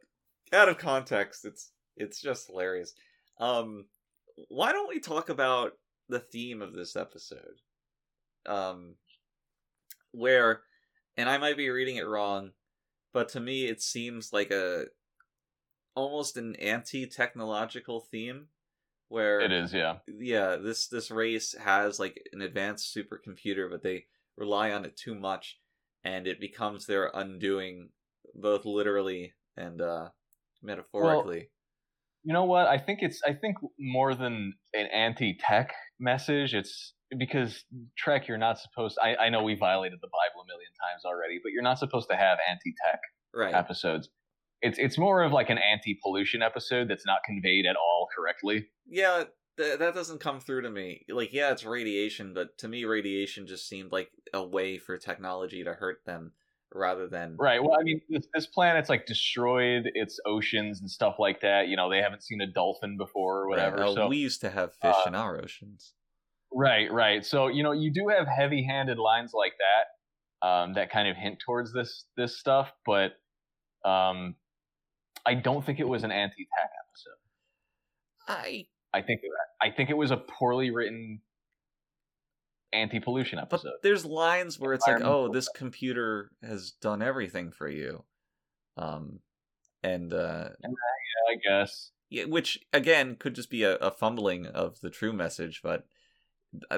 out 0.52 0.68
of 0.68 0.78
context, 0.78 1.44
it's 1.44 1.72
it's 1.96 2.20
just 2.20 2.48
hilarious. 2.48 2.92
Um, 3.40 3.86
why 4.48 4.72
don't 4.72 4.88
we 4.88 5.00
talk 5.00 5.28
about 5.28 5.72
the 6.08 6.18
theme 6.18 6.60
of 6.60 6.74
this 6.74 6.96
episode? 6.96 7.60
Um, 8.46 8.96
where, 10.12 10.62
and 11.16 11.28
I 11.28 11.38
might 11.38 11.56
be 11.56 11.70
reading 11.70 11.96
it 11.96 12.06
wrong, 12.06 12.50
but 13.12 13.30
to 13.30 13.40
me 13.40 13.66
it 13.66 13.80
seems 13.80 14.32
like 14.32 14.50
a 14.50 14.84
almost 15.94 16.36
an 16.36 16.56
anti-technological 16.56 18.00
theme 18.10 18.46
where 19.08 19.40
It 19.40 19.52
is, 19.52 19.72
yeah. 19.72 19.96
yeah 20.08 20.56
this 20.56 20.88
this 20.88 21.10
race 21.10 21.54
has 21.62 22.00
like 22.00 22.20
an 22.32 22.40
advanced 22.40 22.96
supercomputer 22.96 23.70
but 23.70 23.82
they 23.82 24.06
rely 24.36 24.72
on 24.72 24.84
it 24.84 24.96
too 24.96 25.14
much 25.14 25.60
and 26.02 26.26
it 26.26 26.40
becomes 26.40 26.86
their 26.86 27.10
undoing 27.14 27.90
both 28.34 28.64
literally 28.64 29.34
and 29.56 29.80
uh 29.80 30.08
metaphorically 30.62 31.50
You 32.24 32.32
know 32.32 32.44
what? 32.44 32.66
I 32.66 32.78
think 32.78 33.00
it's 33.02 33.20
I 33.24 33.34
think 33.34 33.56
more 33.78 34.14
than 34.14 34.54
an 34.72 34.86
anti-tech 34.86 35.74
message, 36.00 36.54
it's 36.54 36.94
because 37.16 37.64
Trek 37.98 38.26
you're 38.26 38.38
not 38.38 38.58
supposed 38.58 38.96
I, 39.00 39.14
I 39.16 39.28
know 39.28 39.42
we 39.42 39.54
violated 39.54 39.98
the 40.00 40.08
Bible 40.08 40.42
a 40.42 40.46
million 40.46 40.72
times 40.84 41.04
already, 41.04 41.38
but 41.42 41.52
you're 41.52 41.62
not 41.62 41.78
supposed 41.78 42.08
to 42.10 42.16
have 42.16 42.38
anti-tech 42.48 43.00
right 43.34 43.54
episodes. 43.54 44.08
It's 44.62 44.78
it's 44.78 44.98
more 44.98 45.22
of 45.22 45.32
like 45.32 45.50
an 45.50 45.58
anti-pollution 45.58 46.42
episode 46.42 46.88
that's 46.88 47.06
not 47.06 47.18
conveyed 47.24 47.66
at 47.66 47.76
all 47.76 48.08
correctly. 48.16 48.66
yeah 48.88 49.24
th- 49.56 49.78
that 49.78 49.94
doesn't 49.94 50.20
come 50.20 50.40
through 50.40 50.62
to 50.62 50.70
me 50.70 51.04
like 51.08 51.32
yeah 51.32 51.50
it's 51.50 51.64
radiation 51.64 52.32
but 52.34 52.56
to 52.58 52.68
me 52.68 52.84
radiation 52.84 53.46
just 53.46 53.68
seemed 53.68 53.92
like 53.92 54.10
a 54.32 54.44
way 54.44 54.78
for 54.78 54.96
technology 54.96 55.64
to 55.64 55.74
hurt 55.74 55.98
them 56.06 56.32
rather 56.72 57.06
than 57.06 57.36
Right. 57.38 57.62
Well, 57.62 57.76
I 57.78 57.84
mean, 57.84 58.00
this, 58.08 58.26
this 58.34 58.46
planet's 58.46 58.88
like 58.88 59.06
destroyed 59.06 59.84
its 59.94 60.18
oceans 60.26 60.80
and 60.80 60.90
stuff 60.90 61.16
like 61.20 61.40
that. 61.42 61.68
You 61.68 61.76
know, 61.76 61.88
they 61.88 62.02
haven't 62.02 62.24
seen 62.24 62.40
a 62.40 62.48
dolphin 62.48 62.96
before 62.96 63.42
or 63.42 63.48
whatever. 63.48 63.76
Right. 63.76 63.86
Oh, 63.86 63.94
so 63.94 64.08
we 64.08 64.16
used 64.16 64.40
to 64.40 64.50
have 64.50 64.74
fish 64.74 64.92
uh, 64.92 65.08
in 65.08 65.14
our 65.14 65.40
oceans 65.40 65.94
Right, 66.54 66.90
right. 66.92 67.24
So 67.26 67.48
you 67.48 67.62
know, 67.62 67.72
you 67.72 67.92
do 67.92 68.08
have 68.08 68.26
heavy-handed 68.28 68.98
lines 68.98 69.32
like 69.34 69.54
that 69.58 70.46
um, 70.46 70.74
that 70.74 70.90
kind 70.90 71.08
of 71.08 71.16
hint 71.16 71.38
towards 71.44 71.72
this 71.72 72.04
this 72.16 72.38
stuff, 72.38 72.72
but 72.86 73.12
um, 73.84 74.36
I 75.26 75.34
don't 75.34 75.64
think 75.64 75.80
it 75.80 75.88
was 75.88 76.04
an 76.04 76.12
anti-tech 76.12 76.70
episode. 76.88 77.18
i 78.28 78.66
I 78.92 79.02
think 79.02 79.20
I 79.60 79.70
think 79.70 79.90
it 79.90 79.96
was 79.96 80.10
a 80.12 80.16
poorly 80.16 80.70
written 80.70 81.20
anti-pollution 82.72 83.38
But 83.38 83.60
episode. 83.60 83.72
there's 83.82 84.04
lines 84.04 84.58
where 84.58 84.72
it's 84.72 84.86
like, 84.86 85.02
oh, 85.02 85.32
this 85.32 85.48
computer 85.48 86.30
has 86.42 86.72
done 86.80 87.02
everything 87.02 87.50
for 87.50 87.68
you, 87.68 88.04
um, 88.76 89.20
and 89.82 90.12
uh, 90.12 90.48
I 91.30 91.36
guess. 91.46 91.90
yeah, 92.10 92.24
which 92.24 92.60
again 92.72 93.16
could 93.16 93.34
just 93.34 93.50
be 93.50 93.62
a, 93.64 93.76
a 93.76 93.90
fumbling 93.90 94.46
of 94.46 94.80
the 94.80 94.90
true 94.90 95.12
message. 95.12 95.60
But 95.62 95.86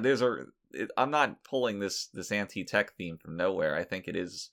there's 0.00 0.22
a, 0.22 0.44
it, 0.72 0.90
I'm 0.96 1.10
not 1.10 1.44
pulling 1.44 1.80
this 1.80 2.06
this 2.14 2.32
anti-tech 2.32 2.94
theme 2.96 3.18
from 3.18 3.36
nowhere. 3.36 3.76
I 3.76 3.84
think 3.84 4.08
it 4.08 4.16
is. 4.16 4.50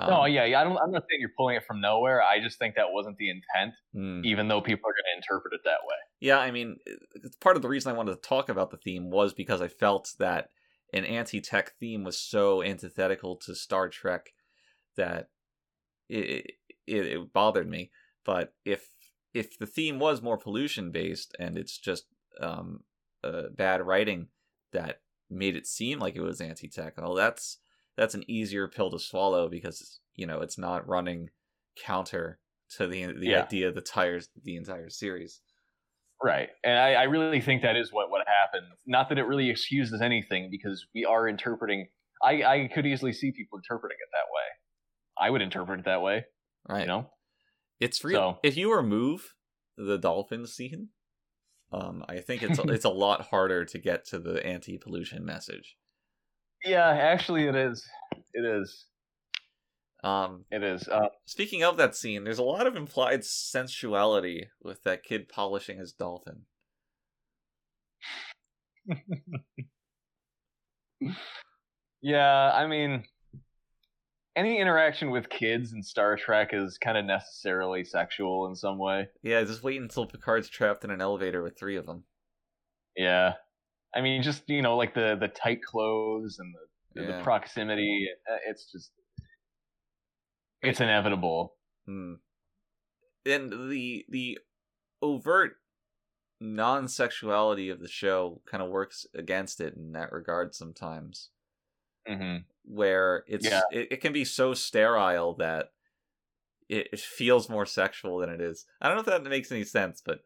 Um, 0.00 0.10
no, 0.10 0.24
yeah, 0.24 0.44
yeah. 0.44 0.60
I 0.60 0.64
don't. 0.64 0.78
I'm 0.78 0.90
not 0.90 1.04
saying 1.08 1.20
you're 1.20 1.30
pulling 1.36 1.56
it 1.56 1.64
from 1.66 1.80
nowhere. 1.80 2.22
I 2.22 2.40
just 2.40 2.58
think 2.58 2.76
that 2.76 2.86
wasn't 2.90 3.18
the 3.18 3.30
intent, 3.30 3.74
hmm. 3.92 4.22
even 4.24 4.48
though 4.48 4.60
people 4.60 4.88
are 4.88 4.94
going 4.94 5.04
to 5.12 5.16
interpret 5.16 5.52
it 5.52 5.60
that 5.64 5.80
way. 5.86 5.96
Yeah, 6.20 6.38
I 6.38 6.50
mean, 6.50 6.76
it's 7.14 7.36
part 7.36 7.56
of 7.56 7.62
the 7.62 7.68
reason 7.68 7.92
I 7.92 7.96
wanted 7.96 8.12
to 8.12 8.28
talk 8.28 8.48
about 8.48 8.70
the 8.70 8.76
theme 8.78 9.10
was 9.10 9.34
because 9.34 9.60
I 9.60 9.68
felt 9.68 10.12
that 10.18 10.48
an 10.92 11.04
anti-tech 11.04 11.72
theme 11.78 12.04
was 12.04 12.18
so 12.18 12.62
antithetical 12.62 13.36
to 13.36 13.54
Star 13.54 13.88
Trek 13.88 14.32
that 14.96 15.28
it 16.08 16.52
it, 16.86 17.06
it 17.06 17.32
bothered 17.32 17.68
me. 17.68 17.90
But 18.24 18.54
if 18.64 18.88
if 19.34 19.58
the 19.58 19.66
theme 19.66 19.98
was 19.98 20.22
more 20.22 20.38
pollution 20.38 20.90
based 20.90 21.36
and 21.38 21.56
it's 21.56 21.78
just 21.78 22.04
um, 22.40 22.80
uh, 23.22 23.42
bad 23.54 23.86
writing 23.86 24.28
that 24.72 25.00
made 25.28 25.56
it 25.56 25.66
seem 25.66 25.98
like 25.98 26.16
it 26.16 26.22
was 26.22 26.40
anti-tech, 26.40 26.94
well, 26.98 27.14
that's 27.14 27.58
that's 28.00 28.14
an 28.14 28.24
easier 28.28 28.66
pill 28.66 28.90
to 28.90 28.98
swallow 28.98 29.48
because 29.50 30.00
you 30.14 30.26
know 30.26 30.40
it's 30.40 30.56
not 30.58 30.88
running 30.88 31.28
counter 31.84 32.40
to 32.76 32.86
the 32.86 33.06
the 33.12 33.26
Yeah. 33.28 33.42
idea 33.42 33.70
that 33.70 33.84
tires 33.84 34.30
the 34.42 34.56
entire 34.56 34.88
series. 34.88 35.42
Right. 36.22 36.48
And 36.64 36.78
I, 36.78 36.94
I 36.94 37.02
really 37.04 37.40
think 37.40 37.62
that 37.62 37.76
is 37.76 37.92
what, 37.92 38.10
what 38.10 38.26
happened. 38.26 38.66
Not 38.86 39.08
that 39.08 39.16
it 39.18 39.22
really 39.24 39.48
excuses 39.48 40.02
anything 40.02 40.48
because 40.50 40.86
we 40.94 41.04
are 41.04 41.28
interpreting 41.28 41.86
I, 42.22 42.42
I 42.42 42.70
could 42.74 42.84
easily 42.86 43.12
see 43.12 43.32
people 43.32 43.58
interpreting 43.58 43.96
it 44.00 44.08
that 44.12 44.28
way. 44.34 45.26
I 45.26 45.30
would 45.30 45.40
interpret 45.42 45.80
it 45.80 45.84
that 45.86 46.02
way, 46.02 46.24
Right. 46.68 46.82
you 46.82 46.86
know? 46.86 47.10
It's 47.80 48.02
real. 48.04 48.34
So- 48.34 48.38
If 48.42 48.56
you 48.58 48.74
remove 48.74 49.34
the 49.78 49.96
dolphin 49.98 50.46
scene, 50.46 50.88
um, 51.72 52.04
I 52.08 52.18
think 52.20 52.42
it's 52.42 52.58
it's 52.76 52.84
a 52.84 52.90
lot 52.90 53.22
harder 53.28 53.64
to 53.64 53.78
get 53.78 54.04
to 54.08 54.18
the 54.18 54.44
anti-pollution 54.44 55.24
message. 55.24 55.76
Yeah, 56.64 56.88
actually 56.88 57.44
it 57.46 57.54
is. 57.56 57.84
It 58.34 58.44
is. 58.44 58.86
Um, 60.02 60.44
It 60.50 60.62
is. 60.62 60.88
Uh, 60.88 61.08
speaking 61.26 61.62
of 61.62 61.76
that 61.76 61.94
scene, 61.94 62.24
there's 62.24 62.38
a 62.38 62.42
lot 62.42 62.66
of 62.66 62.76
implied 62.76 63.24
sensuality 63.24 64.46
with 64.62 64.82
that 64.84 65.02
kid 65.02 65.28
polishing 65.28 65.78
his 65.78 65.92
dolphin. 65.92 66.42
yeah, 72.00 72.50
I 72.54 72.66
mean, 72.66 73.04
any 74.36 74.58
interaction 74.58 75.10
with 75.10 75.28
kids 75.28 75.72
in 75.72 75.82
Star 75.82 76.16
Trek 76.16 76.50
is 76.52 76.78
kind 76.78 76.96
of 76.96 77.04
necessarily 77.04 77.84
sexual 77.84 78.46
in 78.46 78.54
some 78.54 78.78
way. 78.78 79.08
Yeah, 79.22 79.42
just 79.44 79.62
wait 79.62 79.80
until 79.80 80.06
Picard's 80.06 80.48
trapped 80.48 80.84
in 80.84 80.90
an 80.90 81.00
elevator 81.00 81.42
with 81.42 81.58
three 81.58 81.76
of 81.76 81.86
them. 81.86 82.04
Yeah, 82.96 83.34
I 83.94 84.00
mean, 84.00 84.22
just 84.22 84.48
you 84.48 84.62
know, 84.62 84.76
like 84.76 84.94
the 84.94 85.16
the 85.18 85.28
tight 85.28 85.62
clothes 85.62 86.38
and 86.38 86.54
the 86.54 87.02
Yeah. 87.02 87.18
the 87.18 87.22
proximity. 87.22 88.08
uh, 88.30 88.38
It's 88.46 88.70
just 88.70 88.92
it's 90.62 90.80
inevitable. 90.80 91.56
Hmm. 91.86 92.14
And 93.26 93.70
the 93.70 94.04
the 94.08 94.38
overt 95.02 95.56
non-sexuality 96.40 97.68
of 97.70 97.80
the 97.80 97.88
show 97.88 98.42
kind 98.46 98.62
of 98.62 98.70
works 98.70 99.06
against 99.14 99.60
it 99.60 99.74
in 99.74 99.92
that 99.92 100.12
regard 100.12 100.54
sometimes. 100.54 101.30
hmm 102.06 102.38
where 102.64 103.24
it's 103.26 103.46
Yeah. 103.46 103.62
it, 103.72 103.92
it 103.92 104.00
can 104.00 104.12
be 104.12 104.24
so 104.24 104.54
sterile 104.54 105.34
that 105.34 105.72
it 106.68 107.00
feels 107.00 107.48
more 107.48 107.66
sexual 107.66 108.18
than 108.18 108.30
it 108.30 108.40
is. 108.40 108.64
I 108.80 108.86
don't 108.88 108.96
know 108.96 109.00
if 109.00 109.06
that 109.22 109.28
makes 109.28 109.50
any 109.50 109.64
sense, 109.64 110.00
but 110.04 110.20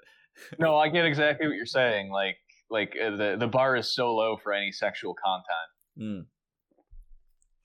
No, 0.59 0.77
I 0.77 0.89
get 0.89 1.05
exactly 1.05 1.47
what 1.47 1.57
you're 1.57 1.67
saying. 1.67 2.11
Like 2.11 2.39
like 2.75 2.97
uh, 3.01 3.11
the 3.17 3.37
the 3.39 3.47
bar 3.47 3.77
is 3.77 3.95
so 3.95 4.15
low 4.15 4.37
for 4.37 4.53
any 4.53 4.73
sexual 4.73 5.15
content 5.15 5.71
mm. 5.97 6.27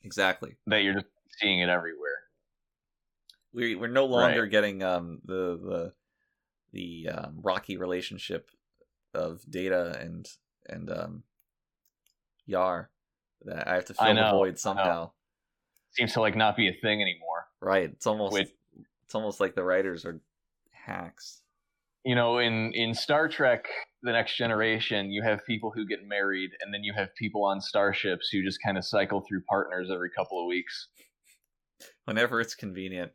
exactly. 0.03 0.55
that 0.67 0.83
you're 0.83 0.93
just 0.93 1.07
seeing 1.41 1.59
it 1.59 1.67
everywhere. 1.67 2.19
We 3.51 3.75
we're 3.75 3.87
no 3.87 4.05
longer 4.05 4.43
Right. 4.43 4.51
getting 4.51 4.83
um 4.83 5.19
the 5.25 5.57
the 5.57 5.93
the 6.71 7.09
um, 7.09 7.39
rocky 7.41 7.77
relationship 7.77 8.51
of 9.15 9.41
Data 9.49 9.97
and 9.99 10.29
and 10.67 10.91
um 10.91 11.23
Yar 12.45 12.91
that 13.45 13.67
I 13.67 13.73
have 13.73 13.85
to 13.85 13.95
fill 13.95 14.05
I 14.05 14.13
the 14.13 14.29
void 14.29 14.59
somehow. 14.59 15.11
Seems 15.91 16.13
to 16.13 16.21
like 16.21 16.35
not 16.35 16.55
be 16.55 16.69
a 16.69 16.73
thing 16.73 17.01
anymore. 17.01 17.47
Right. 17.59 17.89
It's 17.89 18.05
almost 18.05 18.37
it's 18.37 19.15
almost 19.15 19.39
like 19.39 19.55
the 19.55 19.63
writers 19.63 20.05
are 20.05 20.21
hacks. 20.71 21.41
You 22.05 22.15
know 22.15 22.39
in 22.39 22.71
in 22.73 22.93
star 22.93 23.27
trek 23.27 23.65
the 24.03 24.11
next 24.13 24.37
generation 24.37 25.11
you 25.11 25.21
have 25.21 25.45
people 25.45 25.71
who 25.75 25.85
get 25.85 26.07
married 26.07 26.51
and 26.61 26.73
then 26.73 26.83
you 26.83 26.93
have 26.93 27.13
people 27.15 27.43
on 27.43 27.59
starships 27.59 28.29
who 28.31 28.41
just 28.43 28.59
kind 28.65 28.77
of 28.77 28.85
cycle 28.85 29.21
through 29.27 29.41
partners 29.49 29.89
every 29.93 30.09
couple 30.09 30.41
of 30.41 30.47
weeks 30.47 30.87
Whenever 32.05 32.39
it's 32.41 32.55
convenient. 32.55 33.11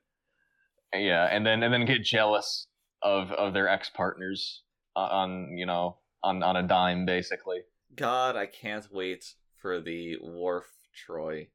yeah 0.94 1.24
and 1.30 1.46
then 1.46 1.62
and 1.62 1.72
then 1.72 1.86
get 1.86 2.02
jealous 2.02 2.66
of 3.02 3.30
of 3.32 3.54
their 3.54 3.68
ex 3.68 3.88
partners 3.90 4.62
uh, 4.96 5.00
on 5.00 5.56
you 5.56 5.64
know 5.66 5.96
on 6.22 6.42
on 6.42 6.56
a 6.56 6.62
dime 6.62 7.06
basically 7.06 7.60
God, 7.96 8.34
I 8.34 8.46
can't 8.46 8.88
wait 8.92 9.24
for 9.62 9.80
the 9.80 10.16
Worf 10.20 10.66
Troi 10.94 11.48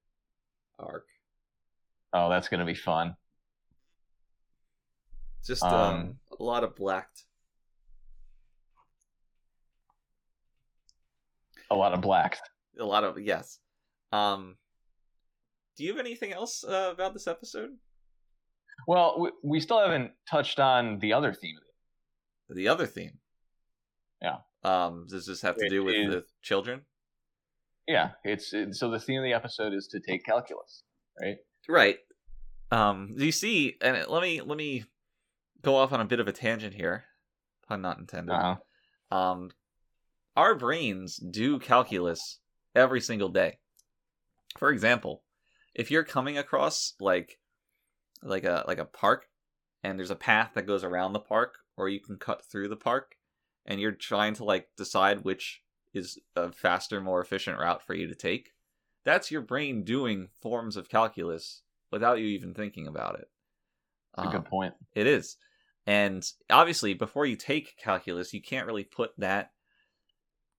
arc. 0.79 1.05
oh 2.13 2.29
that's 2.29 2.47
gonna 2.47 2.65
be 2.65 2.73
fun 2.75 3.15
Just 5.45 5.63
um, 5.63 5.71
Um, 5.73 6.19
a 6.39 6.43
lot 6.43 6.63
of 6.63 6.75
blacked. 6.75 7.23
a 11.71 11.75
lot 11.75 11.93
of 11.93 12.01
blacks 12.01 12.39
A 12.79 12.83
lot 12.85 13.03
of 13.03 13.19
yes. 13.19 13.59
Um, 14.11 14.57
do 15.77 15.83
you 15.83 15.91
have 15.91 15.99
anything 15.99 16.33
else 16.33 16.63
uh, 16.63 16.89
about 16.91 17.13
this 17.13 17.27
episode? 17.27 17.71
well 18.87 19.19
we, 19.19 19.29
we 19.43 19.59
still 19.59 19.79
haven't 19.79 20.11
touched 20.29 20.59
on 20.59 20.99
the 20.99 21.13
other 21.13 21.33
theme 21.33 21.57
The 22.49 22.67
other 22.67 22.87
theme. 22.87 23.19
Yeah. 24.21 24.37
Um, 24.63 25.05
does 25.09 25.25
this 25.25 25.41
have 25.41 25.57
to 25.57 25.65
It 25.65 25.69
do 25.69 25.83
with 25.83 25.95
is- 25.95 26.13
the 26.13 26.23
children? 26.41 26.81
yeah 27.87 28.11
it's 28.23 28.53
it, 28.53 28.75
so 28.75 28.89
the 28.91 28.99
theme 28.99 29.19
of 29.19 29.23
the 29.23 29.33
episode 29.33 29.73
is 29.73 29.87
to 29.87 29.99
take 29.99 30.23
calculus 30.25 30.83
right 31.21 31.37
Right. 31.67 31.97
Um, 32.71 33.13
you 33.17 33.31
see, 33.31 33.75
and 33.81 34.07
let 34.07 34.21
me 34.23 34.41
let 34.41 34.57
me 34.57 34.85
go 35.61 35.75
off 35.75 35.91
on 35.91 36.01
a 36.01 36.05
bit 36.05 36.19
of 36.19 36.27
a 36.27 36.31
tangent 36.33 36.73
here, 36.75 37.05
pun 37.67 37.81
not 37.81 37.99
intended. 37.99 38.33
uh-huh. 38.33 38.55
um, 39.15 39.51
our 40.35 40.55
brains 40.55 41.17
do 41.17 41.59
calculus 41.59 42.39
every 42.75 43.01
single 43.01 43.29
day. 43.29 43.59
For 44.57 44.69
example, 44.71 45.23
if 45.75 45.91
you're 45.91 46.03
coming 46.03 46.37
across 46.37 46.93
like 46.99 47.39
like 48.21 48.43
a 48.43 48.63
like 48.67 48.79
a 48.79 48.85
park 48.85 49.27
and 49.83 49.97
there's 49.97 50.11
a 50.11 50.15
path 50.15 50.51
that 50.53 50.67
goes 50.67 50.83
around 50.83 51.13
the 51.13 51.19
park 51.19 51.59
or 51.77 51.87
you 51.89 51.99
can 51.99 52.17
cut 52.17 52.43
through 52.43 52.67
the 52.67 52.75
park 52.75 53.15
and 53.65 53.79
you're 53.79 53.91
trying 53.93 54.33
to 54.35 54.43
like 54.43 54.67
decide 54.75 55.23
which 55.23 55.61
is 55.93 56.19
a 56.35 56.51
faster 56.51 56.99
more 57.01 57.21
efficient 57.21 57.57
route 57.57 57.81
for 57.81 57.93
you 57.93 58.07
to 58.07 58.15
take 58.15 58.51
that's 59.05 59.31
your 59.31 59.41
brain 59.41 59.83
doing 59.83 60.27
forms 60.41 60.75
of 60.75 60.89
calculus 60.89 61.61
without 61.91 62.19
you 62.19 62.25
even 62.25 62.53
thinking 62.53 62.87
about 62.87 63.17
it 63.19 63.29
That's 64.15 64.25
a 64.25 64.27
Um, 64.27 64.41
good 64.41 64.45
point 64.49 64.73
it 64.95 65.07
is. 65.07 65.37
And 65.89 66.23
obviously, 66.51 66.93
before 66.93 67.25
you 67.25 67.35
take 67.35 67.75
calculus, 67.83 68.31
you 68.31 68.43
can't 68.43 68.67
really 68.67 68.83
put 68.83 69.09
that 69.17 69.53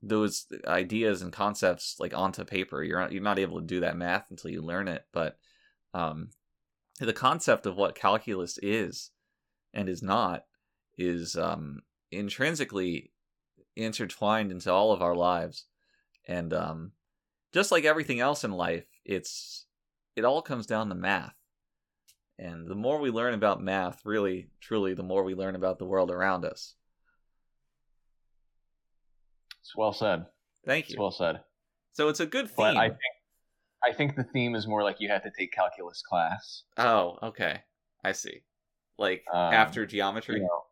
those 0.02 0.46
ideas 0.66 1.22
and 1.22 1.32
concepts 1.32 1.94
like 2.00 2.12
onto 2.12 2.42
paper. 2.44 2.82
You're 2.82 2.98
not, 2.98 3.12
you're 3.12 3.22
not 3.22 3.38
able 3.38 3.60
to 3.60 3.66
do 3.66 3.78
that 3.78 3.96
math 3.96 4.26
until 4.28 4.50
you 4.50 4.60
learn 4.60 4.88
it. 4.88 5.04
But 5.12 5.38
um, 5.94 6.30
the 6.98 7.12
concept 7.12 7.64
of 7.64 7.76
what 7.76 7.94
calculus 7.94 8.58
is 8.60 9.12
and 9.72 9.88
is 9.88 10.02
not 10.02 10.46
is 10.98 11.36
um, 11.36 11.82
intrinsically 12.10 13.12
intertwined 13.76 14.50
into 14.50 14.72
all 14.72 14.90
of 14.90 15.00
our 15.00 15.14
lives. 15.14 15.66
And 16.26 16.52
um, 16.52 16.90
just 17.52 17.70
like 17.70 17.84
everything 17.84 18.18
else 18.18 18.42
in 18.42 18.50
life, 18.50 18.86
it's 19.04 19.66
it 20.16 20.24
all 20.24 20.42
comes 20.42 20.66
down 20.66 20.88
to 20.88 20.96
math. 20.96 21.36
And 22.42 22.66
the 22.66 22.74
more 22.74 22.98
we 22.98 23.10
learn 23.10 23.34
about 23.34 23.62
math, 23.62 24.00
really, 24.06 24.48
truly, 24.62 24.94
the 24.94 25.02
more 25.02 25.22
we 25.24 25.34
learn 25.34 25.56
about 25.56 25.78
the 25.78 25.84
world 25.84 26.10
around 26.10 26.46
us. 26.46 26.74
it's 29.60 29.76
well 29.76 29.92
said 29.92 30.24
Thank 30.66 30.88
you. 30.88 30.94
it's 30.94 30.98
well 30.98 31.10
said 31.10 31.40
so 31.92 32.08
it's 32.08 32.20
a 32.20 32.26
good 32.26 32.46
theme. 32.46 32.56
But 32.56 32.76
I 32.76 32.88
think 32.88 32.98
I 33.86 33.92
think 33.92 34.16
the 34.16 34.24
theme 34.24 34.54
is 34.54 34.66
more 34.66 34.82
like 34.82 34.96
you 35.00 35.08
have 35.10 35.22
to 35.24 35.30
take 35.38 35.52
calculus 35.52 36.02
class. 36.02 36.62
oh, 36.78 37.18
okay. 37.22 37.60
I 38.04 38.12
see. 38.12 38.42
Like 38.98 39.22
Um, 39.32 39.52
after 39.52 39.84
geometry. 39.86 40.36
You 40.36 40.42
know, 40.42 40.62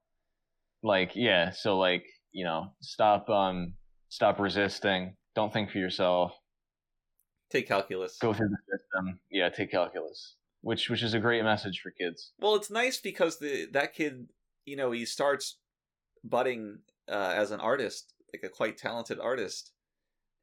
like 0.82 1.12
yeah, 1.14 1.50
so 1.50 1.78
like 1.78 2.06
you 2.32 2.44
know, 2.44 2.72
stop 2.80 3.28
um, 3.30 3.74
stop 4.08 4.38
resisting. 4.40 5.16
Don't 5.34 5.52
think 5.52 5.70
for 5.70 5.78
yourself. 5.78 6.32
Take 7.50 7.68
calculus. 7.68 8.16
Go 8.18 8.32
through 8.32 8.48
the 8.48 8.78
system. 8.78 9.18
Yeah, 9.30 9.48
take 9.50 9.70
calculus, 9.70 10.36
which 10.60 10.88
which 10.90 11.02
is 11.02 11.14
a 11.14 11.20
great 11.20 11.42
message 11.44 11.80
for 11.80 11.90
kids. 11.90 12.32
Well, 12.38 12.54
it's 12.56 12.70
nice 12.70 13.00
because 13.00 13.38
the 13.38 13.66
that 13.72 13.94
kid, 13.94 14.28
you 14.64 14.76
know, 14.76 14.90
he 14.90 15.04
starts 15.04 15.58
budding 16.24 16.80
uh, 17.08 17.34
as 17.36 17.50
an 17.52 17.60
artist, 17.60 18.14
like 18.32 18.44
a 18.44 18.48
quite 18.48 18.76
talented 18.78 19.20
artist, 19.20 19.72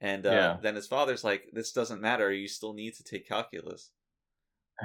and 0.02 0.26
uh, 0.26 0.32
Yeah. 0.32 0.58
then 0.62 0.76
his 0.76 0.88
father's 0.88 1.24
like, 1.24 1.50
"This 1.54 1.72
doesn't 1.74 2.02
matter. 2.02 2.32
You 2.34 2.48
still 2.50 2.74
need 2.74 2.96
to 2.96 3.04
take 3.04 3.28
calculus." 3.28 3.92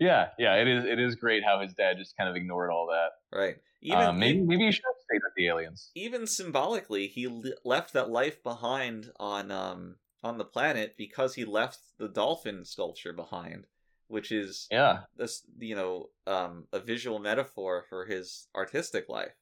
yeah, 0.00 0.30
yeah, 0.38 0.54
it 0.56 0.66
is. 0.66 0.84
It 0.84 0.98
is 0.98 1.14
great 1.14 1.42
how 1.44 1.60
his 1.60 1.74
dad 1.74 1.98
just 1.98 2.16
kind 2.16 2.28
of 2.28 2.36
ignored 2.36 2.70
all 2.70 2.86
that. 2.86 3.10
Right. 3.32 3.60
Even 3.82 4.08
Um, 4.08 4.18
maybe 4.18 4.40
maybe 4.42 4.64
you 4.64 4.72
should 4.72 4.84
have 4.86 5.00
stayed 5.04 5.20
with 5.22 5.34
the 5.36 5.46
aliens. 5.48 5.92
even 5.94 6.26
symbolically, 6.26 7.06
he 7.06 7.26
left 7.64 7.92
that 7.92 8.10
life 8.10 8.42
behind 8.42 9.12
on 9.16 9.50
um 9.50 9.98
on 10.24 10.38
the 10.38 10.44
planet 10.44 10.96
because 10.98 11.36
he 11.36 11.44
left 11.44 11.80
the 11.98 12.08
dolphin 12.08 12.64
sculpture 12.64 13.12
behind, 13.12 13.68
which 14.08 14.32
is 14.32 14.70
Yeah, 14.70 15.04
this 15.16 15.46
you 15.58 15.76
know 15.76 16.10
um 16.26 16.68
a 16.72 16.80
visual 16.80 17.20
metaphor 17.20 17.84
for 17.88 18.06
his 18.06 18.48
artistic 18.56 19.08
life, 19.08 19.36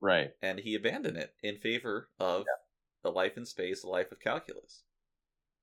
right. 0.00 0.34
and 0.42 0.58
he 0.58 0.74
abandoned 0.74 1.16
it 1.16 1.34
in 1.42 1.56
favor 1.58 2.10
of 2.18 2.46
the 3.02 3.10
life 3.10 3.36
in 3.36 3.46
space, 3.46 3.82
the 3.82 3.88
life 3.88 4.12
of 4.12 4.20
calculus. 4.20 4.84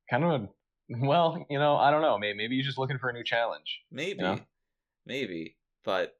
Kind 0.09 0.23
of. 0.23 0.41
A, 0.41 0.49
well, 0.89 1.45
you 1.49 1.59
know, 1.59 1.75
I 1.77 1.91
don't 1.91 2.01
know. 2.01 2.17
Maybe 2.17 2.38
maybe 2.38 2.55
he's 2.57 2.65
just 2.65 2.77
looking 2.77 2.97
for 2.97 3.09
a 3.09 3.13
new 3.13 3.23
challenge. 3.23 3.84
Maybe, 3.91 4.21
Yeah. 4.23 4.39
maybe, 5.05 5.57
but 5.84 6.19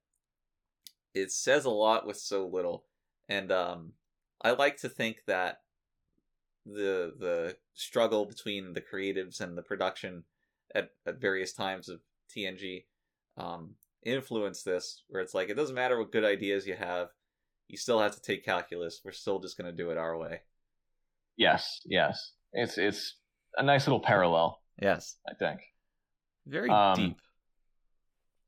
it 1.14 1.32
says 1.32 1.66
a 1.66 1.70
lot 1.70 2.06
with 2.06 2.18
so 2.18 2.46
little, 2.48 2.86
and 3.28 3.52
um, 3.52 3.94
I 4.42 4.52
like 4.52 4.78
to 4.78 4.90
think 4.90 5.24
that 5.28 5.62
the 6.66 7.14
the 7.18 7.58
struggle 7.74 8.26
between 8.26 8.74
the 8.74 8.82
creatives 8.82 9.42
and 9.42 9.58
the 9.58 9.62
production 9.62 10.24
at 10.76 10.92
at 11.06 11.20
various 11.22 11.54
times 11.54 11.90
of 11.90 12.00
TNG 12.36 12.86
um, 13.38 13.76
influence 14.04 14.64
this, 14.64 15.04
where 15.08 15.22
it's 15.22 15.34
like 15.34 15.50
it 15.50 15.56
doesn't 15.56 15.76
matter 15.76 15.98
what 15.98 16.12
good 16.12 16.26
ideas 16.26 16.68
you 16.68 16.76
have, 16.76 17.10
you 17.68 17.78
still 17.78 18.00
have 18.00 18.16
to 18.16 18.22
take 18.22 18.46
calculus. 18.46 19.02
We're 19.04 19.12
still 19.12 19.40
just 19.40 19.58
going 19.58 19.70
to 19.70 19.76
do 19.76 19.90
it 19.92 19.98
our 19.98 20.18
way. 20.18 20.42
Yes, 21.38 21.82
yes. 21.86 22.34
It's 22.54 22.78
it's 22.78 23.16
a 23.58 23.64
nice 23.64 23.88
little 23.88 24.02
parallel. 24.02 24.60
Yes. 24.82 25.16
I 25.28 25.34
think. 25.34 25.62
Very 26.46 26.70
Um, 26.70 26.96
deep. 26.96 27.18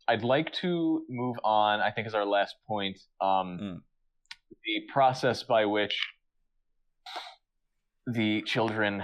I'd 0.08 0.24
like 0.24 0.52
to 0.54 1.06
move 1.10 1.38
on. 1.44 1.80
I 1.80 1.92
think 1.92 2.08
is 2.08 2.16
our 2.16 2.26
last 2.26 2.56
point. 2.68 2.98
Um, 3.22 3.58
Mm. 3.62 3.82
The 4.64 4.82
process 4.92 5.44
by 5.44 5.66
which 5.66 5.98
the 8.08 8.42
children 8.44 9.04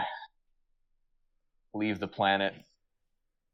leave 1.73 1.99
the 1.99 2.07
planet. 2.07 2.53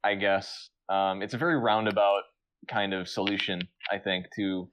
I 0.03 0.15
guess 0.15 0.69
um, 0.89 1.21
it's 1.21 1.33
a 1.33 1.37
very 1.37 1.57
roundabout 1.57 2.23
kind 2.67 2.93
of 2.93 3.07
solution. 3.07 3.61
I 3.91 3.97
think 3.97 4.25
to 4.35 4.69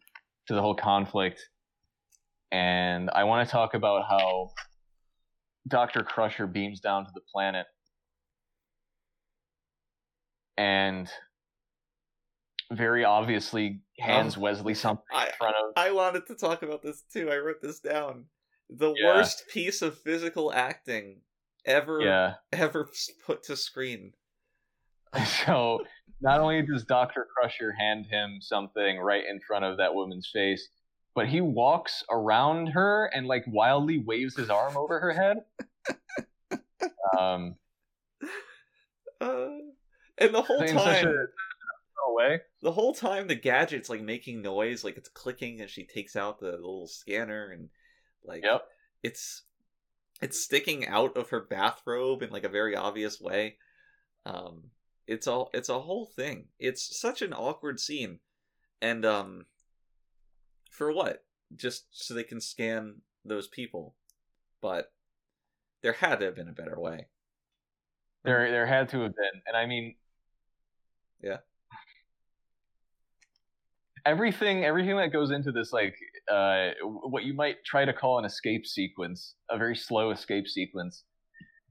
to 0.48 0.54
the 0.54 0.60
whole 0.60 0.74
conflict, 0.74 1.40
and 2.50 3.10
I 3.10 3.24
want 3.24 3.46
to 3.46 3.50
talk 3.52 3.74
about 3.74 4.06
how 4.08 4.50
Doctor 5.68 6.02
Crusher 6.02 6.46
beams 6.46 6.80
down 6.80 7.04
to 7.04 7.10
the 7.14 7.20
planet 7.32 7.66
and 10.56 11.08
very 12.72 13.04
obviously 13.04 13.80
hands 13.98 14.36
Oh. 14.36 14.40
Wesley 14.40 14.74
something 14.74 15.04
I- 15.12 15.26
in 15.26 15.32
front 15.38 15.56
of. 15.56 15.72
I 15.76 15.90
wanted 15.92 16.26
to 16.28 16.34
talk 16.34 16.62
about 16.62 16.82
this 16.82 17.02
too. 17.12 17.30
I 17.30 17.36
wrote 17.38 17.60
this 17.62 17.80
down. 17.80 18.26
The 18.70 18.94
Yeah. 18.96 19.16
worst 19.16 19.44
piece 19.48 19.82
of 19.82 19.98
physical 19.98 20.52
acting 20.52 21.22
ever 21.64 22.02
Yeah. 22.02 22.34
ever 22.52 22.88
put 23.24 23.42
to 23.44 23.56
screen. 23.56 24.14
So 25.44 25.84
not 26.20 26.40
only 26.40 26.62
does 26.62 26.84
Doctor 26.84 27.26
Crusher 27.34 27.72
hand 27.72 28.06
him 28.06 28.38
something 28.40 28.98
right 28.98 29.24
in 29.28 29.40
front 29.40 29.64
of 29.64 29.78
that 29.78 29.94
woman's 29.94 30.30
face, 30.32 30.68
but 31.14 31.26
he 31.28 31.40
walks 31.40 32.04
around 32.10 32.68
her 32.68 33.06
and 33.12 33.26
like 33.26 33.44
wildly 33.48 33.98
waves 33.98 34.36
his 34.36 34.50
arm 34.50 34.76
over 34.76 35.00
her 35.00 35.12
head. 35.12 35.38
Um, 37.18 37.56
Uh, 39.20 39.48
and 40.18 40.32
the 40.34 40.42
whole 40.42 40.62
time, 40.62 41.06
a 41.08 42.12
way. 42.12 42.40
the 42.62 42.70
whole 42.72 42.94
time, 42.94 43.26
the 43.26 43.34
gadget's 43.34 43.90
like 43.90 44.00
making 44.00 44.42
noise, 44.42 44.84
like 44.84 44.96
it's 44.96 45.08
clicking, 45.08 45.60
and 45.60 45.68
she 45.68 45.84
takes 45.84 46.14
out 46.14 46.38
the 46.38 46.52
little 46.52 46.86
scanner, 46.86 47.50
and 47.50 47.68
like 48.24 48.42
Yep. 48.44 48.66
it's 49.02 49.42
it's 50.20 50.42
sticking 50.44 50.86
out 50.86 51.16
of 51.16 51.30
her 51.30 51.40
bathrobe 51.40 52.22
in 52.22 52.30
like 52.30 52.44
a 52.44 52.48
very 52.48 52.76
obvious 52.76 53.20
way. 53.20 53.56
Um, 54.26 54.70
it's 55.06 55.26
all 55.26 55.50
it's 55.54 55.68
a 55.68 55.80
whole 55.80 56.06
thing. 56.06 56.48
It's 56.58 56.98
such 57.00 57.22
an 57.22 57.32
awkward 57.32 57.80
scene, 57.80 58.20
and 58.82 59.04
um, 59.04 59.46
for 60.70 60.92
what? 60.92 61.24
Just 61.56 61.86
so 61.90 62.14
they 62.14 62.22
can 62.24 62.40
scan 62.40 63.02
those 63.24 63.48
people, 63.48 63.94
but 64.60 64.92
there 65.82 65.94
had 65.94 66.20
to 66.20 66.26
have 66.26 66.36
been 66.36 66.48
a 66.48 66.52
better 66.52 66.78
way. 66.78 67.06
There, 68.22 68.50
there 68.50 68.66
had 68.66 68.90
to 68.90 69.00
have 69.00 69.16
been, 69.16 69.42
and 69.46 69.56
I 69.56 69.66
mean, 69.66 69.94
Yeah. 71.22 71.38
Everything, 74.06 74.64
everything 74.64 74.96
that 74.96 75.12
goes 75.12 75.30
into 75.30 75.52
this, 75.52 75.72
like, 75.72 75.94
uh, 76.30 76.70
what 76.82 77.24
you 77.24 77.34
might 77.34 77.56
try 77.64 77.84
to 77.84 77.92
call 77.92 78.18
an 78.18 78.24
escape 78.24 78.66
sequence, 78.66 79.34
a 79.50 79.58
very 79.58 79.76
slow 79.76 80.10
escape 80.10 80.46
sequence, 80.46 81.04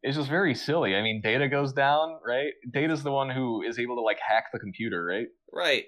is 0.04 0.16
just 0.16 0.30
very 0.30 0.54
silly. 0.56 0.96
I 0.96 1.02
mean, 1.02 1.22
Data 1.22 1.48
goes 1.48 1.74
down, 1.74 2.20
right? 2.26 2.52
Data's 2.72 3.04
the 3.04 3.12
one 3.12 3.30
who 3.30 3.62
is 3.64 3.80
able 3.80 3.96
to 3.96 4.02
like 4.02 4.20
hack 4.26 4.46
the 4.54 4.60
computer, 4.60 5.04
right? 5.04 5.28
Right. 5.52 5.86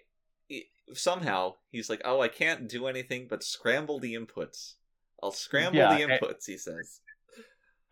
He- 0.48 0.68
Somehow 0.94 1.56
he's 1.72 1.90
like, 1.90 2.02
"Oh, 2.04 2.20
I 2.22 2.28
can't 2.28 2.68
do 2.68 2.88
anything 2.88 3.28
but 3.30 3.44
scramble 3.44 4.00
the 4.00 4.14
inputs. 4.16 4.74
I'll 5.24 5.32
scramble 5.32 5.80
Yeah, 5.80 5.96
the 5.96 6.04
inputs." 6.04 6.46
He 6.46 6.58
says. 6.58 7.00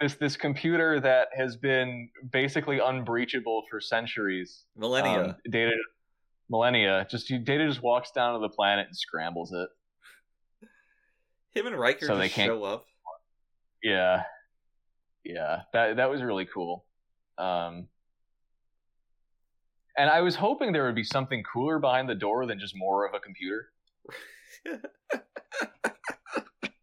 This 0.01 0.15
this 0.15 0.36
computer 0.38 0.99
that 1.01 1.27
has 1.38 1.55
been 1.57 2.09
basically 2.32 2.80
unbreachable 2.80 3.63
for 3.69 3.80
centuries, 3.82 4.63
Millennia. 4.75 5.21
um, 5.21 5.36
Data, 5.49 5.71
millennia. 6.49 7.05
Just 7.09 7.27
Data 7.27 7.67
just 7.67 7.82
walks 7.82 8.11
down 8.11 8.34
to 8.34 8.39
the 8.39 8.53
planet 8.53 8.88
and 8.88 8.95
scrambles 8.97 9.51
it. 9.53 9.69
Him 11.54 11.68
and 11.68 11.78
Riker 11.78 12.06
so 12.06 12.18
they 12.18 12.26
just 12.26 12.36
can't- 12.36 12.50
show 12.50 12.64
up. 12.64 12.86
Yeah, 13.82 14.24
yeah, 15.24 15.62
that 15.74 15.97
that 15.97 16.10
was 16.10 16.22
really 16.22 16.45
cool. 16.45 16.86
Um, 17.38 17.88
and 19.97 20.10
I 20.10 20.22
was 20.22 20.36
hoping 20.36 20.74
there 20.74 20.86
would 20.86 20.95
be 20.95 21.04
something 21.04 21.43
cooler 21.43 21.80
behind 21.80 22.10
the 22.10 22.16
door 22.16 22.45
than 22.45 22.60
just 22.60 22.76
more 22.76 23.08
of 23.08 23.14
a 23.14 23.20
computer. 23.20 23.70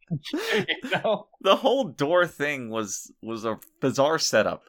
you 0.33 0.91
know, 0.93 1.29
the 1.41 1.57
whole 1.57 1.85
door 1.85 2.27
thing 2.27 2.71
was 2.71 3.12
was 3.23 3.45
a 3.45 3.59
bizarre 3.81 4.19
setup. 4.19 4.64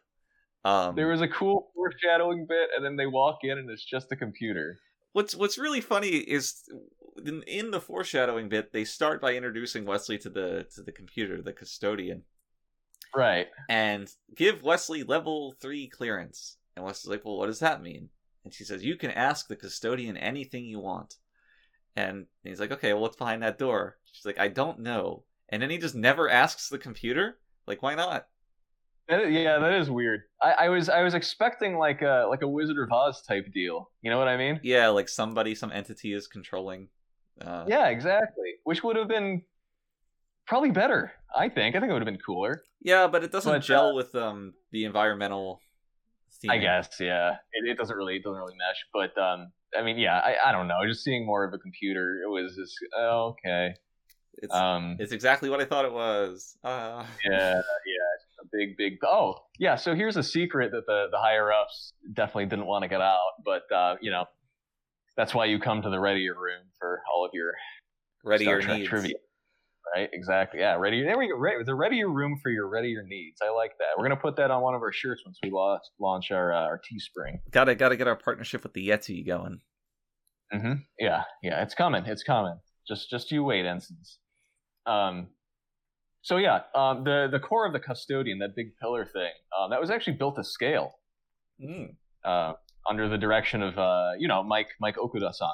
Um, 0.65 0.95
there 0.95 1.07
was 1.07 1.21
a 1.21 1.27
cool 1.27 1.71
foreshadowing 1.75 2.45
bit, 2.47 2.69
and 2.75 2.83
then 2.83 2.95
they 2.95 3.05
walk 3.05 3.39
in, 3.43 3.57
and 3.57 3.69
it's 3.69 3.85
just 3.85 4.11
a 4.11 4.15
computer. 4.15 4.79
what's 5.13 5.35
what's 5.35 5.57
really 5.57 5.81
funny 5.81 6.09
is 6.09 6.63
in, 7.25 7.43
in 7.43 7.71
the 7.71 7.81
foreshadowing 7.81 8.49
bit 8.49 8.71
they 8.71 8.83
start 8.85 9.21
by 9.21 9.33
introducing 9.35 9.85
Wesley 9.85 10.17
to 10.19 10.29
the 10.29 10.65
to 10.75 10.81
the 10.83 10.91
computer, 10.91 11.41
the 11.41 11.53
custodian, 11.53 12.23
Right. 13.15 13.47
and 13.69 14.11
give 14.35 14.63
Wesley 14.63 15.03
level 15.03 15.55
three 15.61 15.87
clearance. 15.87 16.57
And 16.75 16.85
Wesley's 16.85 17.09
like, 17.11 17.25
"Well, 17.25 17.37
what 17.37 17.47
does 17.47 17.59
that 17.59 17.81
mean?" 17.81 18.09
And 18.43 18.53
she 18.53 18.63
says, 18.63 18.83
"You 18.83 18.95
can 18.97 19.11
ask 19.11 19.47
the 19.47 19.55
custodian 19.55 20.17
anything 20.17 20.65
you 20.65 20.79
want." 20.79 21.15
And 21.95 22.27
he's 22.43 22.59
like, 22.59 22.71
"Okay, 22.71 22.93
well, 22.93 23.01
what's 23.01 23.17
behind 23.17 23.41
that 23.43 23.57
door?" 23.57 23.97
She's 24.11 24.25
like, 24.25 24.39
"I 24.39 24.47
don't 24.49 24.79
know." 24.79 25.23
And 25.49 25.61
then 25.61 25.69
he 25.69 25.77
just 25.79 25.95
never 25.95 26.29
asks 26.29 26.69
the 26.69 26.77
computer. 26.77 27.39
Like, 27.65 27.81
why 27.81 27.95
not? 27.95 28.27
Yeah, 29.09 29.59
that 29.59 29.73
is 29.73 29.89
weird. 29.89 30.23
I, 30.41 30.51
I 30.65 30.69
was 30.69 30.89
I 30.89 31.01
was 31.01 31.13
expecting 31.13 31.77
like 31.77 32.01
a 32.01 32.27
like 32.29 32.41
a 32.41 32.47
Wizard 32.47 32.77
of 32.77 32.91
Oz 32.91 33.21
type 33.21 33.51
deal. 33.53 33.89
You 34.01 34.11
know 34.11 34.17
what 34.19 34.27
I 34.27 34.35
mean? 34.35 34.59
Yeah, 34.63 34.89
like 34.89 35.07
somebody, 35.07 35.55
some 35.55 35.71
entity 35.71 36.13
is 36.13 36.27
controlling. 36.27 36.89
Uh, 37.45 37.65
Yeah, 37.67 37.87
exactly. 37.89 38.55
Which 38.63 38.83
would 38.83 38.95
have 38.95 39.07
been 39.07 39.43
probably 40.45 40.71
better. 40.71 41.11
I 41.35 41.49
think. 41.49 41.75
I 41.75 41.79
think 41.79 41.89
it 41.89 41.93
would 41.93 42.01
have 42.01 42.05
been 42.13 42.19
cooler. 42.25 42.63
yeah, 42.81 43.07
but 43.07 43.23
it 43.23 43.31
doesn't 43.31 43.51
But, 43.51 43.59
gel 43.63 43.89
uh, 43.89 43.93
with 43.95 44.15
um 44.15 44.53
the 44.71 44.85
environmental. 44.85 45.61
I 46.49 46.57
guess. 46.59 46.99
Yeah. 46.99 47.37
It, 47.53 47.67
it 47.71 47.77
doesn't 47.77 47.95
really 47.97 48.17
it 48.17 48.23
doesn't 48.23 48.37
really 48.39 48.55
mesh. 48.55 48.85
But 48.93 49.17
um, 49.21 49.51
I 49.77 49.81
mean, 49.81 49.97
yeah. 49.97 50.19
I, 50.19 50.35
I 50.49 50.51
don't 50.51 50.67
know. 50.67 50.85
Just 50.87 51.03
seeing 51.03 51.25
more 51.25 51.43
of 51.43 51.53
a 51.53 51.57
computer, 51.57 52.21
it 52.23 52.29
was 52.29 52.55
just 52.55 52.75
oh, 52.95 53.35
okay. 53.45 53.73
It's 54.39 54.53
Um, 54.53 54.97
it's 54.99 55.11
exactly 55.13 55.49
what 55.49 55.59
I 55.61 55.65
thought 55.65 55.85
it 55.85 55.91
was. 55.91 56.57
Uh, 56.63 57.03
yeah, 57.25 57.53
yeah. 57.55 58.39
A 58.39 58.45
big, 58.51 58.77
big. 58.77 58.99
Oh, 59.03 59.45
yeah. 59.57 59.75
So 59.75 59.95
here's 59.95 60.15
a 60.15 60.21
secret 60.21 60.71
that 60.71 60.85
the 60.85 61.07
the 61.11 61.17
higher 61.17 61.51
ups 61.51 61.93
definitely 62.13 62.45
didn't 62.45 62.67
want 62.67 62.83
to 62.83 62.87
get 62.87 63.01
out. 63.01 63.31
But 63.43 63.63
uh, 63.71 63.95
you 63.99 64.11
know, 64.11 64.25
that's 65.17 65.33
why 65.33 65.45
you 65.45 65.59
come 65.59 65.81
to 65.81 65.89
the 65.89 65.99
readier 65.99 66.33
room 66.33 66.63
for 66.79 67.01
all 67.13 67.25
of 67.25 67.31
your 67.33 67.53
Star 68.23 68.37
your 68.61 68.61
needs. 68.77 68.87
trivia. 68.89 69.15
Right, 69.95 70.09
exactly. 70.11 70.59
Yeah, 70.59 70.75
ready. 70.75 71.03
There 71.03 71.17
we 71.17 71.29
go. 71.29 71.35
Re- 71.35 71.63
the 71.65 71.73
readier 71.73 72.09
room 72.09 72.37
for 72.43 72.49
your 72.51 72.67
readier 72.67 73.03
needs. 73.03 73.37
I 73.41 73.51
like 73.51 73.71
that. 73.79 73.97
We're 73.97 74.03
gonna 74.03 74.19
put 74.19 74.35
that 74.35 74.51
on 74.51 74.61
one 74.61 74.75
of 74.75 74.81
our 74.81 74.91
shirts 74.91 75.21
once 75.25 75.39
we 75.41 75.49
launch 75.49 75.81
launch 75.99 76.29
our 76.31 76.51
uh, 76.51 76.61
our 76.63 76.79
Teespring. 76.79 77.39
Gotta 77.51 77.73
gotta 77.73 77.95
get 77.95 78.07
our 78.07 78.17
partnership 78.17 78.63
with 78.63 78.73
the 78.73 78.89
Yeti 78.89 79.25
going. 79.25 79.59
Mm-hmm. 80.53 80.73
Yeah, 80.99 81.23
yeah. 81.41 81.61
It's 81.63 81.73
coming. 81.73 82.05
It's 82.05 82.23
coming. 82.23 82.59
Just 82.87 83.09
just 83.09 83.31
you 83.31 83.43
wait, 83.43 83.65
ensigns. 83.65 84.19
Um. 84.85 85.27
So 86.21 86.35
yeah, 86.35 86.61
um, 86.75 87.05
the 87.05 87.29
the 87.31 87.39
core 87.39 87.65
of 87.65 87.71
the 87.71 87.79
custodian, 87.79 88.39
that 88.39 88.55
big 88.57 88.75
pillar 88.81 89.05
thing, 89.05 89.31
um, 89.57 89.69
that 89.69 89.79
was 89.79 89.89
actually 89.89 90.17
built 90.17 90.35
to 90.35 90.43
scale. 90.43 90.95
Mm. 91.63 91.95
Uh, 92.25 92.53
under 92.89 93.09
the 93.09 93.17
direction 93.17 93.61
of 93.61 93.77
uh, 93.77 94.11
you 94.17 94.27
know 94.27 94.43
Mike 94.43 94.69
Mike 94.79 94.95
Okuda-san. 94.97 95.49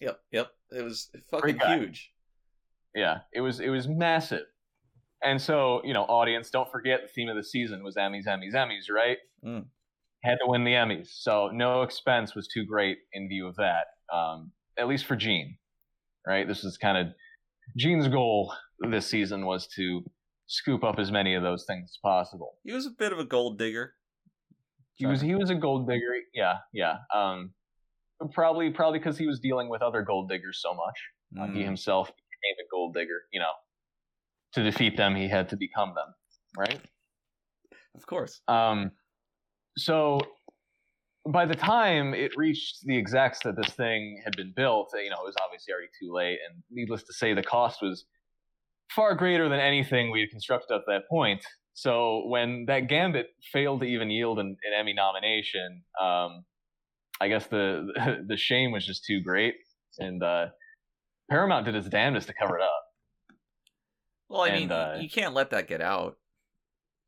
Yep, 0.00 0.20
yep. 0.32 0.50
It 0.70 0.82
was 0.82 1.10
fucking 1.30 1.58
huge. 1.58 2.12
Yeah, 2.94 3.18
it 3.32 3.40
was 3.40 3.60
it 3.60 3.68
was 3.68 3.88
massive. 3.88 4.46
And 5.22 5.40
so, 5.40 5.82
you 5.84 5.92
know, 5.92 6.04
audience, 6.04 6.48
don't 6.48 6.70
forget 6.70 7.02
the 7.02 7.08
theme 7.08 7.28
of 7.28 7.36
the 7.36 7.44
season 7.44 7.84
was 7.84 7.96
Emmys, 7.96 8.26
Emmys, 8.26 8.54
Emmys, 8.54 8.90
right? 8.90 9.18
Mm. 9.44 9.66
Had 10.24 10.38
to 10.42 10.46
win 10.46 10.64
the 10.64 10.72
Emmys, 10.72 11.08
so 11.12 11.50
no 11.52 11.82
expense 11.82 12.34
was 12.34 12.48
too 12.48 12.64
great 12.64 12.98
in 13.12 13.28
view 13.28 13.46
of 13.46 13.56
that. 13.56 13.86
Um, 14.14 14.52
at 14.78 14.88
least 14.88 15.04
for 15.06 15.16
Gene, 15.16 15.56
right? 16.26 16.48
This 16.48 16.64
is 16.64 16.76
kind 16.78 16.98
of 16.98 17.14
Gene's 17.76 18.08
goal 18.08 18.54
this 18.90 19.06
season 19.06 19.46
was 19.46 19.66
to 19.76 20.02
scoop 20.46 20.84
up 20.84 20.98
as 20.98 21.12
many 21.12 21.34
of 21.34 21.42
those 21.42 21.64
things 21.66 21.90
as 21.92 21.98
possible. 22.02 22.54
He 22.64 22.72
was 22.72 22.86
a 22.86 22.90
bit 22.90 23.12
of 23.12 23.18
a 23.18 23.24
gold 23.24 23.58
digger. 23.58 23.94
He 25.00 25.06
was 25.06 25.20
he 25.22 25.34
was 25.34 25.48
a 25.48 25.54
gold 25.54 25.88
digger, 25.88 26.12
yeah, 26.34 26.58
yeah. 26.74 26.98
Um, 27.14 27.52
probably 28.32 28.68
probably 28.70 28.98
because 28.98 29.16
he 29.16 29.26
was 29.26 29.40
dealing 29.40 29.70
with 29.70 29.80
other 29.80 30.02
gold 30.02 30.28
diggers 30.28 30.60
so 30.60 30.74
much. 30.74 30.98
Uh, 31.40 31.46
he 31.54 31.60
Mm. 31.60 31.64
himself 31.64 32.08
became 32.08 32.56
a 32.66 32.68
gold 32.70 32.92
digger. 32.92 33.22
You 33.32 33.40
know, 33.40 33.52
to 34.52 34.62
defeat 34.62 34.98
them, 34.98 35.14
he 35.16 35.26
had 35.26 35.48
to 35.48 35.56
become 35.56 35.94
them, 35.94 36.14
right? 36.54 36.80
Of 37.94 38.04
course. 38.06 38.42
Um, 38.46 38.90
so 39.78 40.20
by 41.26 41.46
the 41.46 41.54
time 41.54 42.12
it 42.12 42.32
reached 42.36 42.84
the 42.84 42.98
execs 42.98 43.38
that 43.44 43.56
this 43.56 43.72
thing 43.74 44.20
had 44.22 44.36
been 44.36 44.52
built, 44.54 44.90
you 44.94 45.08
know, 45.08 45.16
it 45.22 45.24
was 45.24 45.36
obviously 45.42 45.72
already 45.72 45.88
too 45.98 46.12
late. 46.12 46.38
And 46.46 46.62
needless 46.70 47.04
to 47.04 47.12
say, 47.14 47.32
the 47.32 47.42
cost 47.42 47.80
was 47.80 48.04
far 48.90 49.14
greater 49.14 49.48
than 49.48 49.60
anything 49.60 50.10
we 50.10 50.20
had 50.20 50.30
constructed 50.30 50.74
at 50.74 50.82
that 50.88 51.08
point. 51.08 51.42
So 51.74 52.26
when 52.26 52.64
that 52.66 52.88
Gambit 52.88 53.28
failed 53.52 53.80
to 53.80 53.86
even 53.86 54.10
yield 54.10 54.38
an, 54.38 54.56
an 54.64 54.78
Emmy 54.78 54.92
nomination, 54.92 55.82
um, 56.00 56.44
I 57.20 57.28
guess 57.28 57.46
the 57.46 58.22
the 58.26 58.36
shame 58.36 58.72
was 58.72 58.86
just 58.86 59.04
too 59.04 59.20
great, 59.22 59.54
and 59.98 60.22
uh, 60.22 60.46
Paramount 61.30 61.66
did 61.66 61.74
its 61.74 61.88
damnedest 61.88 62.28
to 62.28 62.34
cover 62.34 62.58
it 62.58 62.62
up. 62.62 62.82
Well, 64.28 64.42
I 64.42 64.48
And, 64.48 64.60
mean, 64.60 64.72
uh, 64.72 64.98
you 65.00 65.10
can't 65.10 65.34
let 65.34 65.50
that 65.50 65.68
get 65.68 65.80
out. 65.80 66.16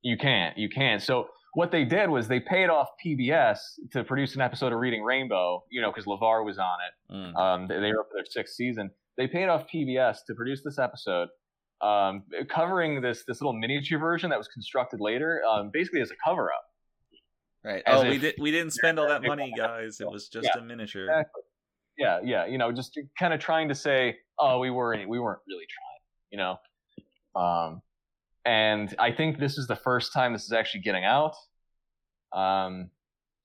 You 0.03 0.17
can't, 0.17 0.59
you 0.59 0.69
can't. 0.69 1.01
So 1.01 1.29
what 1.55 1.71
they 1.71 1.85
did 1.85 2.11
was 2.11 2.27
they 2.29 2.41
paid 2.41 2.69
off 2.69 2.89
PBS 3.05 3.59
to 3.93 4.03
produce 4.03 4.35
an 4.35 4.41
episode 4.41 4.73
of 4.73 4.79
Reading 4.81 5.03
Rainbow, 5.05 5.63
you 5.71 5.81
know, 5.81 5.93
because 5.93 6.07
LeVar 6.07 6.45
was 6.45 6.59
on 6.59 6.77
it. 6.87 7.15
Mm. 7.15 7.37
Um, 7.37 7.69
they, 7.69 7.75
they 7.79 7.93
were 7.93 8.01
up 8.01 8.07
for 8.11 8.17
their 8.17 8.25
sixth 8.25 8.55
season. 8.55 8.91
They 9.17 9.29
paid 9.29 9.49
off 9.49 9.67
PBS 9.73 10.19
to 10.27 10.35
produce 10.35 10.63
this 10.65 10.79
episode, 10.79 11.29
um, 11.83 12.23
covering 12.49 13.01
this 13.01 13.25
this 13.27 13.41
little 13.41 13.53
miniature 13.53 13.99
version 13.99 14.31
that 14.31 14.39
was 14.39 14.49
constructed 14.49 15.01
later, 15.01 15.43
um, 15.49 15.71
basically 15.73 16.01
as 16.01 16.11
a 16.11 16.15
cover 16.25 16.53
up. 16.53 16.65
Right. 17.65 17.83
as 17.87 18.01
Oh, 18.01 18.09
we 18.09 18.19
did. 18.19 18.35
We 18.39 18.51
didn't 18.51 18.73
spend 18.81 18.99
all 18.99 19.09
that 19.09 19.23
money, 19.23 19.53
guys. 19.57 20.01
It 20.01 20.11
was 20.11 20.29
just 20.29 20.49
Yeah, 20.55 20.61
a 20.61 20.65
miniature. 20.65 21.05
Exactly. 21.05 21.43
Yeah, 21.99 22.21
yeah. 22.25 22.47
You 22.47 22.59
know, 22.59 22.73
just 22.73 22.99
kind 23.19 23.35
of 23.35 23.41
trying 23.41 23.69
to 23.69 23.75
say, 23.75 24.17
oh, 24.39 24.59
we 24.59 24.71
weren't 24.71 25.09
we 25.09 25.19
weren't 25.19 25.41
really 25.47 25.67
trying. 25.69 25.89
You 26.31 26.39
know, 26.39 27.41
um, 27.41 27.83
and 28.45 28.95
I 28.99 29.13
think 29.13 29.39
this 29.39 29.59
is 29.59 29.67
the 29.67 29.77
first 29.77 30.13
time 30.13 30.33
this 30.33 30.45
is 30.45 30.53
actually 30.53 30.81
getting 30.81 31.05
out. 31.05 31.35
Um, 32.33 32.91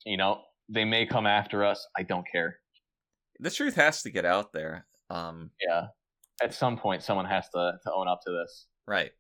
you 0.06 0.18
know, 0.18 0.42
they 0.70 0.86
may 0.86 1.06
come 1.06 1.28
after 1.28 1.66
us. 1.66 1.86
I 1.98 2.04
don't 2.04 2.26
care. 2.32 2.60
The 3.40 3.52
truth 3.52 3.76
has 3.76 4.02
to 4.04 4.10
get 4.10 4.26
out 4.26 4.54
there. 4.54 4.88
Um, 5.10 5.52
Yeah. 5.68 5.88
At 6.42 6.54
some 6.54 6.78
point, 6.78 7.04
someone 7.04 7.26
has 7.26 7.50
to 7.50 7.80
to 7.84 7.94
own 7.94 8.08
up 8.08 8.22
to 8.26 8.32
this. 8.32 8.68
right. 8.86 9.12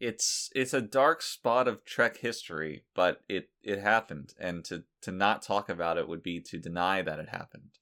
It's 0.00 0.50
it's 0.54 0.74
a 0.74 0.80
dark 0.80 1.22
spot 1.22 1.68
of 1.68 1.84
Trek 1.84 2.16
history, 2.16 2.82
but 2.92 3.20
it 3.28 3.50
it 3.62 3.78
happened, 3.78 4.34
and 4.40 4.64
to 4.64 4.82
to 5.02 5.12
not 5.12 5.42
talk 5.42 5.68
about 5.68 5.96
it 5.96 6.08
would 6.08 6.24
be 6.24 6.40
to 6.40 6.58
deny 6.58 7.02
that 7.02 7.20
it 7.20 7.28
happened. 7.28 7.78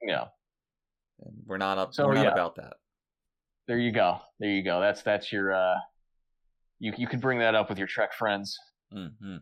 Yeah. 0.00 0.26
And 1.20 1.42
we're 1.46 1.58
not 1.58 1.78
up. 1.78 1.94
So, 1.94 2.06
we're 2.06 2.14
not 2.14 2.26
yeah. 2.26 2.32
about 2.32 2.54
that. 2.56 2.74
There 3.66 3.78
you 3.78 3.90
go. 3.90 4.20
There 4.38 4.50
you 4.50 4.62
go. 4.62 4.80
That's 4.80 5.02
that's 5.02 5.32
your. 5.32 5.52
uh 5.52 5.74
You 6.78 6.92
you 6.96 7.08
could 7.08 7.20
bring 7.20 7.40
that 7.40 7.56
up 7.56 7.68
with 7.68 7.78
your 7.78 7.88
Trek 7.88 8.12
friends. 8.12 8.56
hmm 8.92 9.38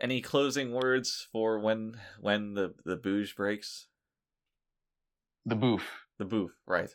Any 0.00 0.22
closing 0.22 0.72
words 0.72 1.28
for 1.30 1.58
when 1.58 2.00
when 2.18 2.54
the 2.54 2.74
the 2.86 2.96
booze 2.96 3.34
breaks? 3.34 3.88
The 5.44 5.54
boof. 5.54 5.99
The 6.20 6.26
booth, 6.26 6.52
right? 6.66 6.90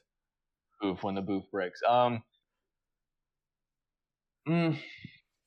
booth 0.81 1.01
when 1.03 1.15
the 1.15 1.21
booth 1.21 1.45
breaks. 1.51 1.79
Um, 1.87 2.21
mm, 4.47 4.77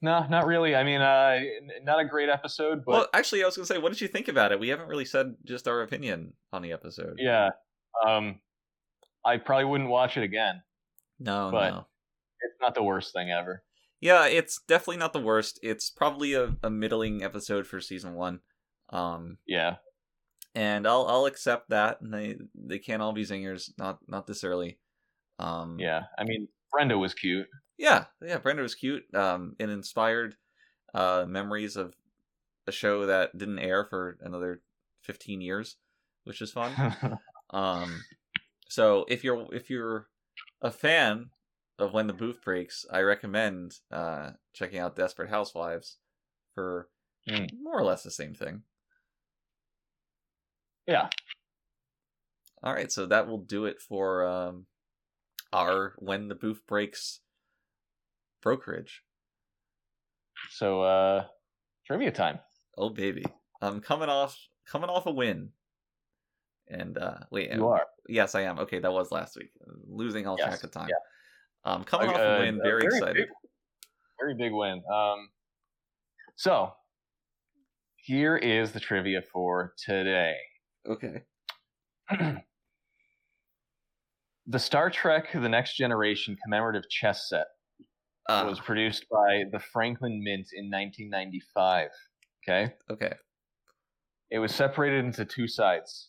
no, 0.02 0.26
not 0.26 0.46
really. 0.46 0.74
I 0.74 0.82
mean, 0.84 1.00
uh, 1.00 1.38
not 1.84 2.00
a 2.00 2.04
great 2.04 2.28
episode, 2.28 2.84
but 2.84 2.92
well, 2.92 3.06
actually, 3.14 3.42
I 3.42 3.46
was 3.46 3.56
gonna 3.56 3.66
say, 3.66 3.78
what 3.78 3.92
did 3.92 4.00
you 4.00 4.08
think 4.08 4.26
about 4.28 4.50
it? 4.52 4.58
We 4.58 4.68
haven't 4.68 4.88
really 4.88 5.04
said 5.04 5.36
just 5.44 5.68
our 5.68 5.82
opinion 5.82 6.32
on 6.52 6.62
the 6.62 6.72
episode. 6.72 7.18
yeah. 7.18 7.50
Um, 8.06 8.40
I 9.24 9.36
probably 9.36 9.64
wouldn't 9.66 9.90
watch 9.90 10.16
it 10.16 10.22
again. 10.22 10.62
No, 11.18 11.50
But- 11.52 11.70
no. 11.70 11.86
It's 12.40 12.54
not 12.60 12.74
the 12.76 12.82
worst 12.84 13.12
thing 13.12 13.30
ever. 13.32 13.62
Yeah, 14.00 14.26
it's 14.26 14.60
definitely 14.68 14.98
not 14.98 15.12
the 15.12 15.18
worst. 15.20 15.58
It's 15.62 15.90
probably 15.90 16.34
a, 16.34 16.56
a 16.62 16.70
middling 16.70 17.22
episode 17.24 17.66
for 17.66 17.80
season 17.80 18.14
one. 18.14 18.40
Um, 18.90 19.38
Yeah. 19.46 19.76
And 20.58 20.86
I'll 20.86 21.06
I'll 21.06 21.26
accept 21.26 21.70
that. 21.70 22.00
And 22.00 22.12
they 22.12 22.36
they 22.54 22.78
can't 22.78 23.02
all 23.02 23.12
be 23.12 23.22
zingers. 23.24 23.70
Not 23.78 23.98
not 24.08 24.26
this 24.26 24.42
early. 24.44 24.78
Um, 25.38 25.78
Yeah. 25.78 26.02
I 26.18 26.24
mean, 26.24 26.48
Brenda 26.72 26.98
was 26.98 27.14
cute. 27.14 27.46
yeah, 27.78 28.06
yeah. 28.20 28.38
Brenda 28.38 28.62
was 28.62 28.74
cute. 28.74 29.04
Um, 29.14 29.54
and 29.60 29.70
inspired 29.70 30.36
uh 30.94 31.24
memories 31.28 31.76
of 31.76 31.94
a 32.66 32.72
show 32.72 33.06
that 33.06 33.36
didn't 33.36 33.58
air 33.60 33.84
for 33.84 34.18
another 34.20 34.60
fifteen 35.02 35.40
years, 35.40 35.76
which 36.24 36.42
is 36.42 36.52
fun. 36.52 36.72
Um, 37.50 38.04
so 38.68 39.06
if 39.08 39.24
you're 39.24 39.46
if 39.54 39.70
you're 39.70 40.08
a 40.60 40.70
fan 40.70 41.30
of 41.78 41.94
when 41.94 42.06
the 42.08 42.12
booth 42.12 42.42
breaks, 42.44 42.84
I 42.92 43.00
recommend 43.00 43.78
uh 43.90 44.32
checking 44.52 44.78
out 44.80 44.96
Desperate 44.96 45.30
Housewives 45.30 45.96
for 46.54 46.88
Hmm. 47.26 47.46
more 47.62 47.78
or 47.78 47.84
less 47.84 48.02
the 48.02 48.10
same 48.10 48.34
thing. 48.34 48.64
Yeah. 50.88 51.08
All 52.62 52.72
right, 52.72 52.90
so 52.90 53.06
that 53.06 53.28
will 53.28 53.38
do 53.38 53.66
it 53.66 53.80
for 53.80 54.26
um 54.26 54.66
our 55.52 55.94
when 55.98 56.26
the 56.28 56.34
booth 56.34 56.66
breaks 56.66 57.20
brokerage. 58.42 59.02
So, 60.50 60.82
uh, 60.82 61.26
trivia 61.86 62.10
time. 62.10 62.40
Oh 62.76 62.90
baby, 62.90 63.24
I'm 63.60 63.80
coming 63.80 64.08
off 64.08 64.36
coming 64.66 64.90
off 64.90 65.06
a 65.06 65.12
win. 65.12 65.50
And 66.70 66.98
uh 66.98 67.18
wait, 67.30 67.52
You 67.52 67.68
are. 67.68 67.86
yes, 68.08 68.34
I 68.34 68.42
am. 68.42 68.58
Okay, 68.58 68.78
that 68.80 68.92
was 68.92 69.12
last 69.12 69.36
week. 69.36 69.50
Losing 69.86 70.26
all 70.26 70.36
Yes, 70.38 70.48
track 70.48 70.64
of 70.64 70.72
time. 70.72 70.88
yeah. 70.88 70.96
Um, 71.72 71.84
coming 71.84 72.08
Uh, 72.08 72.12
off 72.12 72.18
a 72.20 72.36
uh, 72.36 72.38
win, 72.40 72.60
very, 72.62 72.84
excited. 72.86 73.14
Big, 73.16 73.26
very 74.20 74.34
big 74.34 74.52
win. 74.52 74.82
Um, 74.92 75.28
so 76.36 76.72
here 77.96 78.36
is 78.36 78.72
the 78.72 78.80
trivia 78.80 79.22
for 79.22 79.74
today. 79.78 80.36
Okay. 80.86 81.22
the 84.46 84.58
Star 84.58 84.90
Trek: 84.90 85.32
The 85.32 85.48
Next 85.48 85.76
Generation 85.76 86.36
commemorative 86.44 86.88
chess 86.88 87.28
set 87.28 87.46
Uh, 88.28 88.44
was 88.48 88.60
produced 88.60 89.06
by 89.10 89.44
the 89.52 89.58
Franklin 89.58 90.22
Mint 90.22 90.48
in 90.52 90.70
1995. 90.70 91.90
Okay, 92.46 92.74
okay. 92.90 93.14
it 94.30 94.38
was 94.38 94.54
separated 94.54 95.04
into 95.04 95.24
two 95.24 95.48
sides: 95.48 96.08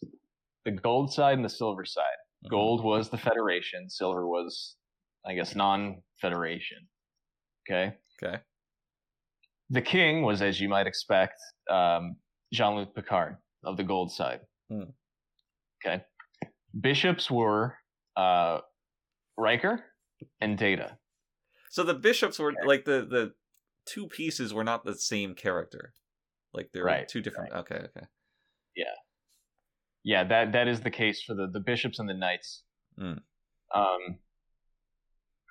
the 0.66 0.72
gold 0.72 1.12
side 1.14 1.36
and 1.36 1.44
the 1.46 1.50
silver 1.50 1.86
side. 1.86 2.18
Mhm. 2.46 2.50
Gold 2.52 2.84
was 2.84 3.10
the 3.10 3.18
Federation, 3.18 3.90
silver 3.90 4.26
was, 4.28 4.78
I 5.26 5.34
guess, 5.34 5.56
non-Federation. 5.56 6.88
Okay. 7.70 7.98
Okay. 8.24 8.42
The 9.70 9.82
king 9.82 10.24
was, 10.24 10.42
as 10.42 10.60
you 10.60 10.68
might 10.70 10.88
expect, 10.88 11.40
um, 11.70 12.16
Jean-Luc 12.54 12.96
Picard 12.96 13.38
of 13.64 13.78
the 13.78 13.84
gold 13.84 14.12
side. 14.12 14.40
Hmm. 14.70 14.84
Okay. 15.86 16.04
Bishops 16.80 17.32
were 17.32 17.76
uh, 18.16 18.60
Riker 19.38 19.84
and 20.42 20.58
Data. 20.58 20.98
So 21.72 21.84
the 21.84 21.94
bishops 21.94 22.40
were 22.40 22.54
like 22.66 22.86
the 22.86 23.06
the 23.10 23.34
two 23.86 24.08
pieces 24.08 24.54
were 24.54 24.64
not 24.64 24.84
the 24.84 24.96
same 24.96 25.36
character. 25.36 25.94
Like 26.54 26.70
they're 26.74 26.84
Right, 26.84 27.08
two 27.08 27.22
different. 27.22 27.54
Okay, 27.54 27.76
okay. 27.76 28.06
Yeah, 28.76 28.86
yeah. 30.04 30.24
that 30.26 30.52
that 30.54 30.68
is 30.68 30.82
the 30.82 30.92
case 30.92 31.24
for 31.24 31.36
the 31.36 31.48
the 31.48 31.60
bishops 31.60 32.00
and 32.00 32.10
the 32.10 32.14
knights. 32.14 32.64
Hmm. 32.98 33.14
Um, 33.74 34.18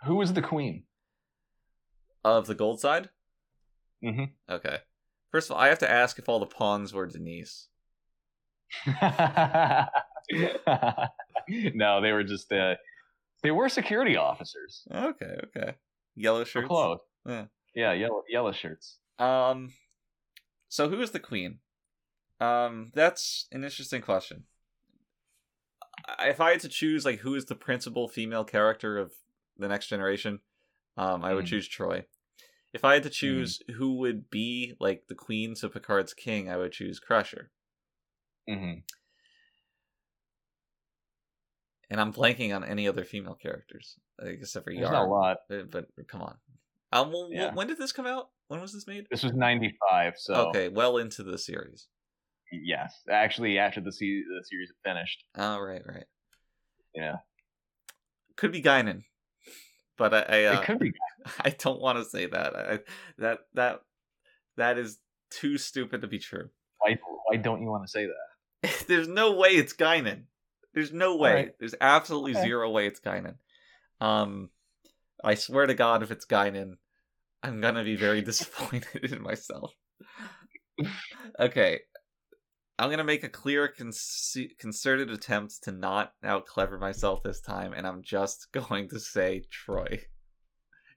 who 0.05 0.16
was 0.16 0.33
the 0.33 0.43
queen? 0.43 0.85
Of 2.25 2.47
the 2.47 2.55
gold 2.55 2.81
side. 2.81 3.11
Mhm. 4.05 4.33
Okay. 4.51 4.79
First 5.31 5.51
of 5.51 5.57
all, 5.57 5.62
I 5.62 5.69
have 5.69 5.79
to 5.81 5.91
ask 5.91 6.19
if 6.19 6.29
all 6.29 6.41
the 6.41 6.47
pawns 6.47 6.93
were 6.93 7.07
Denise. 7.07 7.69
no, 11.75 12.01
they 12.01 12.12
were 12.12 12.25
just 12.25 12.53
uh, 12.53 12.75
they 13.43 13.51
were 13.51 13.69
security 13.69 14.16
officers. 14.16 14.83
Okay, 14.93 15.37
okay. 15.47 15.75
Yellow 16.16 16.45
shirts. 16.45 16.66
clothes. 16.69 17.01
Yeah. 17.27 17.45
Yeah, 17.75 17.93
yellow 17.93 18.23
yellow 18.29 18.53
shirts. 18.53 18.99
Um. 19.19 19.73
So 20.69 20.89
who 20.89 21.01
is 21.01 21.12
the 21.12 21.21
queen? 21.21 21.59
Um, 22.41 22.91
that's 22.95 23.47
an 23.53 23.64
interesting 23.64 24.03
question. 24.03 24.45
If 26.21 26.41
I 26.41 26.51
had 26.53 26.61
to 26.61 26.69
choose, 26.69 27.05
like, 27.05 27.19
who 27.21 27.35
is 27.35 27.47
the 27.47 27.57
principal 27.57 28.07
female 28.07 28.45
character 28.45 28.99
of 28.99 29.12
the 29.59 29.66
next 29.66 29.89
generation, 29.89 30.39
um, 30.97 31.25
I 31.25 31.35
would 31.35 31.47
Mm. 31.47 31.49
choose 31.49 31.69
Troi. 31.69 32.05
If 32.73 32.85
I 32.85 32.95
had 32.95 33.03
to 33.05 33.11
choose 33.11 33.61
who 33.77 33.95
would 33.97 34.31
be 34.31 34.75
like 34.79 35.07
the 35.09 35.14
queen 35.16 35.55
to 35.57 35.69
Picard's 35.69 36.14
king, 36.14 36.49
I 36.51 36.57
would 36.59 36.71
choose 36.73 37.01
Crusher. 37.01 37.51
Hmm 38.49 38.72
And 41.90 42.01
I'm 42.01 42.12
blanking 42.12 42.55
on 42.55 42.64
any 42.64 42.86
other 42.88 43.05
female 43.05 43.34
characters, 43.34 43.96
except 44.20 44.64
for 44.64 44.72
There's 44.72 44.90
Yara. 44.90 44.99
not 44.99 45.07
a 45.07 45.11
lot. 45.11 45.36
But, 45.49 45.70
but 45.70 45.86
come 46.09 46.22
on. 46.22 46.36
Um, 46.92 47.12
well, 47.12 47.28
Yeah. 47.30 47.55
when 47.55 47.66
did 47.66 47.78
this 47.78 47.92
come 47.92 48.07
out? 48.07 48.28
When 48.49 48.61
was 48.61 48.72
this 48.72 48.86
made? 48.86 49.07
This 49.11 49.22
was 49.22 49.32
'95, 49.34 50.14
so 50.16 50.34
Okay, 50.49 50.68
well 50.68 50.96
into 50.99 51.22
the 51.22 51.36
series. 51.38 51.88
yes, 52.51 52.94
actually 53.11 53.59
after 53.59 53.80
the, 53.80 53.92
se- 53.92 54.24
the 54.28 54.42
series 54.44 54.70
had 54.70 54.90
finished. 54.94 55.24
Oh, 55.36 55.59
right, 55.61 55.82
right. 55.86 56.05
Yeah, 56.94 57.16
Could 58.36 58.53
be 58.53 58.62
Guinan, 58.62 59.03
but 59.99 60.14
I 60.14 60.18
I, 60.20 60.44
uh, 60.46 60.61
it 60.61 60.64
could 60.64 60.78
be. 60.78 60.92
I 61.40 61.51
don't 61.51 61.80
want 61.80 61.99
to 61.99 62.05
say 62.07 62.24
that. 62.26 62.57
I, 62.57 62.78
that 63.18 63.40
that 63.55 63.80
that 64.57 64.78
is 64.78 64.99
too 65.30 65.59
stupid 65.59 66.01
to 66.01 66.07
be 66.09 66.18
true. 66.18 66.49
Why, 66.78 66.99
why 67.26 67.36
don't 67.36 67.61
you 67.62 67.68
want 67.68 67.84
to 67.84 67.88
say 67.90 68.07
that? 68.07 68.28
There's 68.88 69.09
no 69.09 69.32
way 69.32 69.50
it's 69.50 69.72
Guinan. 69.74 70.24
There's 70.74 70.92
no 70.92 71.16
way. 71.16 71.34
right. 71.34 71.52
There's 71.59 71.74
absolutely 71.80 72.32
Okay. 72.32 72.42
zero 72.42 72.70
way 72.70 72.86
it's 72.86 73.00
Guinan. 73.00 73.36
Um, 74.00 74.50
I 75.24 75.34
swear 75.34 75.66
to 75.66 75.74
God, 75.74 76.02
if 76.02 76.11
it's 76.11 76.26
Guinan, 76.26 76.74
I'm 77.42 77.61
gonna 77.61 77.84
be 77.84 77.96
very 77.96 78.20
disappointed 78.30 79.12
in 79.12 79.22
myself. 79.22 79.72
Okay, 81.40 81.80
I'm 82.78 82.90
gonna 82.90 83.02
make 83.04 83.24
a 83.24 83.28
clear, 83.28 83.68
conce- 83.76 84.56
concerted 84.59 85.11
attempt 85.11 85.64
to 85.64 85.72
not 85.72 86.12
out 86.22 86.46
clever 86.46 86.78
myself 86.78 87.22
this 87.24 87.40
time, 87.40 87.72
and 87.72 87.86
I'm 87.86 88.02
just 88.02 88.48
going 88.52 88.88
to 88.90 89.00
say 89.00 89.42
Troi. 89.50 90.00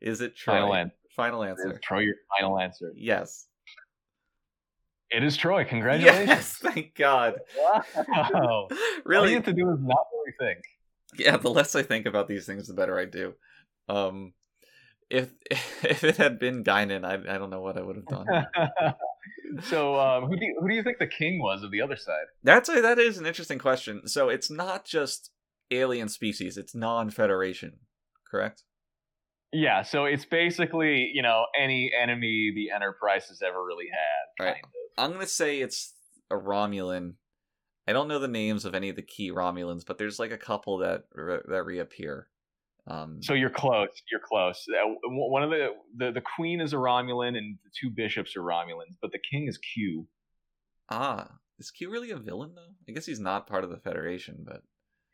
Is 0.02 0.22
it 0.22 0.36
Troi? 0.36 0.46
Final 0.46 0.74
answer. 0.76 0.96
Final 1.16 1.44
answer. 1.44 1.80
Troi 1.88 2.06
your 2.06 2.16
final 2.40 2.60
answer? 2.60 2.92
Yes. 2.96 3.48
It 5.12 5.24
is 5.24 5.38
Troi. 5.38 5.68
Congratulations. 5.68 6.28
Yes, 6.28 6.54
thank 6.62 6.96
God. 6.96 7.36
Wow. 7.58 7.84
All 8.34 8.68
you 8.72 8.78
Really? 9.06 9.34
have 9.34 9.46
to 9.46 9.54
do 9.54 9.70
is 9.72 9.80
not 9.82 10.06
really 10.14 10.34
think. 10.40 10.64
Yeah, 11.18 11.38
the 11.38 11.50
less 11.50 11.76
I 11.76 11.84
think 11.84 12.06
about 12.06 12.28
these 12.28 12.46
things, 12.46 12.68
the 12.68 12.74
better 12.74 12.98
I 12.98 13.06
do. 13.06 13.34
Um, 13.90 14.34
if 15.10 15.30
if 15.52 16.04
it 16.06 16.18
had 16.18 16.40
been 16.40 16.64
Guinan, 16.64 17.04
I 17.04 17.16
I 17.16 17.38
don't 17.38 17.50
know 17.50 17.62
what 17.62 17.78
I 17.78 17.82
would 17.82 17.98
have 17.98 18.06
done. 18.06 18.26
so, 19.64 20.00
um, 20.00 20.26
who 20.28 20.38
do 20.38 20.46
you, 20.46 20.58
who 20.62 20.70
do 20.70 20.76
you 20.76 20.84
think 20.84 21.00
the 21.00 21.08
king 21.08 21.42
was 21.42 21.64
of 21.64 21.72
the 21.72 21.82
other 21.82 21.98
side? 21.98 22.26
That's 22.44 22.70
a, 22.70 22.82
that 22.82 22.98
is 22.98 23.18
an 23.18 23.26
interesting 23.26 23.60
question. 23.60 24.08
So 24.08 24.30
it's 24.30 24.50
not 24.50 24.86
just 24.86 25.32
alien 25.70 26.08
species; 26.08 26.58
it's 26.58 26.74
non-Federation, 26.74 27.80
correct? 28.30 28.64
Yeah, 29.52 29.82
so 29.84 30.06
it's 30.06 30.24
basically 30.24 31.12
you 31.14 31.22
know 31.22 31.46
any 31.60 31.92
enemy 32.02 32.54
the 32.56 32.72
Enterprise 32.74 33.28
has 33.28 33.42
ever 33.42 33.62
really 33.66 33.88
had. 33.92 34.46
Right. 34.46 34.54
kind 34.54 34.66
of. 34.66 34.72
I'm 34.98 35.12
gonna 35.12 35.28
say 35.28 35.60
it's 35.62 35.94
a 36.30 36.36
Romulan. 36.36 37.14
I 37.88 37.94
don't 37.94 38.08
know 38.08 38.20
the 38.20 38.28
names 38.28 38.64
of 38.66 38.76
any 38.76 38.90
of 38.90 38.96
the 38.96 39.02
key 39.02 39.32
Romulans, 39.32 39.84
but 39.86 39.98
there's 39.98 40.20
like 40.20 40.32
a 40.32 40.38
couple 40.38 40.78
that 40.80 41.06
re- 41.14 41.42
that 41.48 41.64
reappear. 41.66 42.28
Um, 42.88 43.22
So 43.22 43.34
you're 43.34 43.50
close. 43.50 43.90
You're 44.12 44.22
close. 44.24 44.66
Uh, 44.70 44.90
One 45.06 45.44
of 45.44 45.50
the, 45.50 45.70
the 45.98 46.12
the 46.12 46.22
queen 46.36 46.62
is 46.62 46.74
a 46.74 46.78
Romulan 46.78 47.38
and 47.38 47.58
the 47.64 47.72
two 47.80 47.90
bishops 47.90 48.36
are 48.36 48.42
Romulans, 48.42 48.98
but 49.02 49.12
the 49.12 49.20
king 49.30 49.48
is 49.48 49.58
Q. 49.58 50.08
ah, 50.90 51.28
is 51.60 51.72
Q 51.72 51.92
really 51.92 52.12
a 52.12 52.18
villain 52.18 52.54
though? 52.56 52.74
I 52.88 52.92
guess 52.94 53.06
he's 53.06 53.20
not 53.20 53.48
part 53.48 53.64
of 53.64 53.70
the 53.70 53.78
Federation, 53.78 54.44
but 54.46 54.62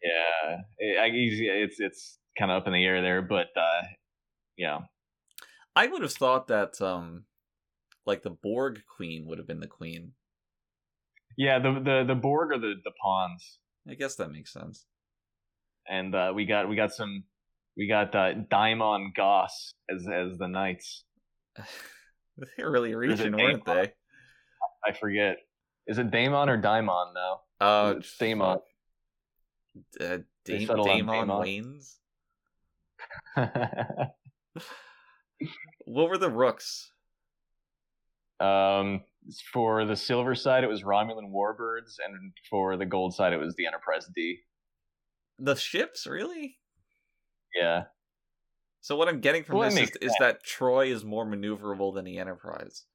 Yeah, 0.03 0.57
it, 0.77 1.13
it's 1.13 1.79
it's 1.79 2.19
kind 2.37 2.51
of 2.51 2.61
up 2.61 2.67
in 2.67 2.73
the 2.73 2.85
air 2.85 3.01
there, 3.01 3.21
but 3.21 3.47
uh, 3.55 3.83
yeah, 4.57 4.79
I 5.75 5.87
would 5.87 6.01
have 6.01 6.13
thought 6.13 6.47
that 6.47 6.79
um, 6.81 7.25
like 8.07 8.23
the 8.23 8.31
Borg 8.31 8.81
Queen 8.95 9.25
would 9.27 9.37
have 9.37 9.47
been 9.47 9.59
the 9.59 9.67
queen. 9.67 10.13
yeah. 11.37 11.59
The 11.59 11.73
the 11.73 12.03
the 12.07 12.15
Borg 12.15 12.51
are 12.51 12.57
the 12.59 12.75
the 12.83 12.91
pawns, 13.01 13.59
I 13.89 13.93
guess 13.93 14.15
that 14.15 14.31
makes 14.31 14.51
sense. 14.53 14.85
and 15.89 16.15
uh, 16.15 16.31
we 16.33 16.45
got 16.45 16.67
we 16.69 16.75
got 16.75 16.93
some 16.93 17.23
we 17.77 17.87
got 17.87 18.15
uh, 18.15 18.33
Daimon 18.49 19.11
Goss 19.15 19.73
as 19.89 20.07
as 20.07 20.37
the 20.37 20.47
knights. 20.47 21.03
They're 22.57 22.71
really 22.71 22.95
reaching, 22.95 23.33
weren't 23.35 23.65
they? 23.65 23.91
I 24.87 24.93
forget. 24.93 25.37
Is 25.87 25.97
it 25.97 26.11
Daemon 26.11 26.49
or 26.49 26.57
Daimon 26.57 27.13
now? 27.15 27.41
Uh, 27.59 27.95
It's 27.97 28.15
Daemon. 28.17 28.59
Uh, 29.99 30.17
They 30.45 30.59
Dame, 30.59 30.67
settled 30.67 30.87
on 30.89 30.97
Damon 30.97 31.27
Daemon. 31.27 31.43
Waynes. 31.43 31.95
What 35.85 36.09
were 36.09 36.17
the 36.17 36.29
rooks? 36.29 36.91
Um, 38.39 39.01
for 39.51 39.85
the 39.85 39.95
silver 39.95 40.35
side, 40.35 40.63
it 40.63 40.67
was 40.67 40.83
Romulan 40.83 41.31
Warbirds, 41.31 41.95
and 42.05 42.33
for 42.49 42.77
the 42.77 42.85
gold 42.85 43.13
side, 43.13 43.33
it 43.33 43.37
was 43.39 43.55
the 43.55 43.65
Enterprise 43.65 44.09
D. 44.15 44.39
The 45.39 45.55
ships, 45.55 46.07
really? 46.07 46.57
Yeah. 47.55 47.85
So 48.81 48.95
what 48.95 49.07
I'm 49.07 49.19
getting 49.19 49.43
from 49.43 49.57
Well, 49.57 49.69
this 49.69 49.89
is, 49.89 49.97
is 50.01 50.15
that 50.19 50.45
Troi 50.45 50.91
is 50.91 51.03
more 51.03 51.25
maneuverable 51.25 51.93
than 51.93 52.05
the 52.05 52.19
Enterprise. 52.19 52.85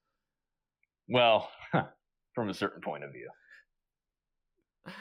Well, 1.09 1.51
from 2.35 2.49
a 2.49 2.55
certain 2.55 2.81
point 2.81 3.05
of 3.05 3.13
view. 3.13 3.29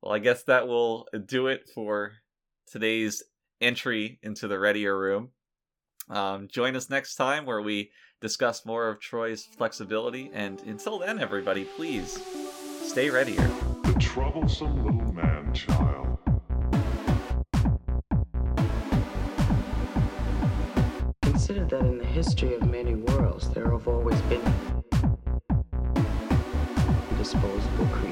Well, 0.00 0.14
I 0.14 0.20
guess 0.20 0.44
that 0.44 0.68
will 0.68 1.08
do 1.26 1.48
it 1.48 1.68
for 1.74 2.12
today's 2.68 3.20
entry 3.60 4.20
into 4.22 4.46
the 4.46 4.56
Readier 4.56 4.96
Room. 4.96 5.30
Um, 6.08 6.46
join 6.46 6.76
us 6.76 6.88
next 6.88 7.16
time 7.16 7.46
where 7.46 7.60
we 7.60 7.90
discuss 8.20 8.64
more 8.66 8.88
of 8.88 9.00
Troi's 9.00 9.44
flexibility. 9.44 10.30
And 10.32 10.60
until 10.62 10.98
then, 10.98 11.18
everybody, 11.18 11.64
please 11.64 12.20
stay 12.82 13.10
readier. 13.10 13.48
The 13.84 13.96
troublesome 14.00 14.84
little 14.84 15.12
man 15.12 15.52
child. 15.54 16.18
Consider 21.22 21.64
that 21.66 21.80
in 21.80 21.98
the 21.98 22.04
history 22.04 22.54
of 22.54 22.68
many 22.68 22.94
worlds, 22.94 23.48
there 23.50 23.70
have 23.70 23.86
always 23.86 24.20
been 24.22 24.42
disposable 27.16 27.86
creatures. 27.86 28.07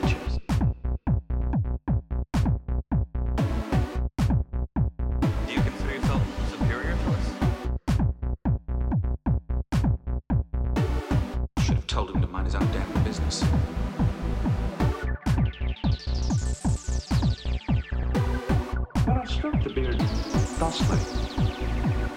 Thusly. 20.77 20.99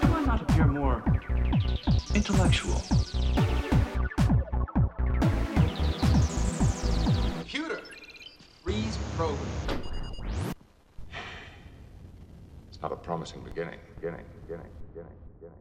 Do 0.00 0.14
I 0.14 0.24
not 0.24 0.42
appear 0.42 0.66
more 0.66 1.02
intellectual? 2.14 2.82
Computer! 7.38 7.80
Freeze 8.62 8.98
program. 9.16 9.38
It's 12.68 12.82
not 12.82 12.92
a 12.92 12.96
promising 12.96 13.42
beginning, 13.42 13.78
beginning, 13.96 14.24
beginning, 14.42 14.70
beginning, 14.88 15.16
beginning. 15.38 15.58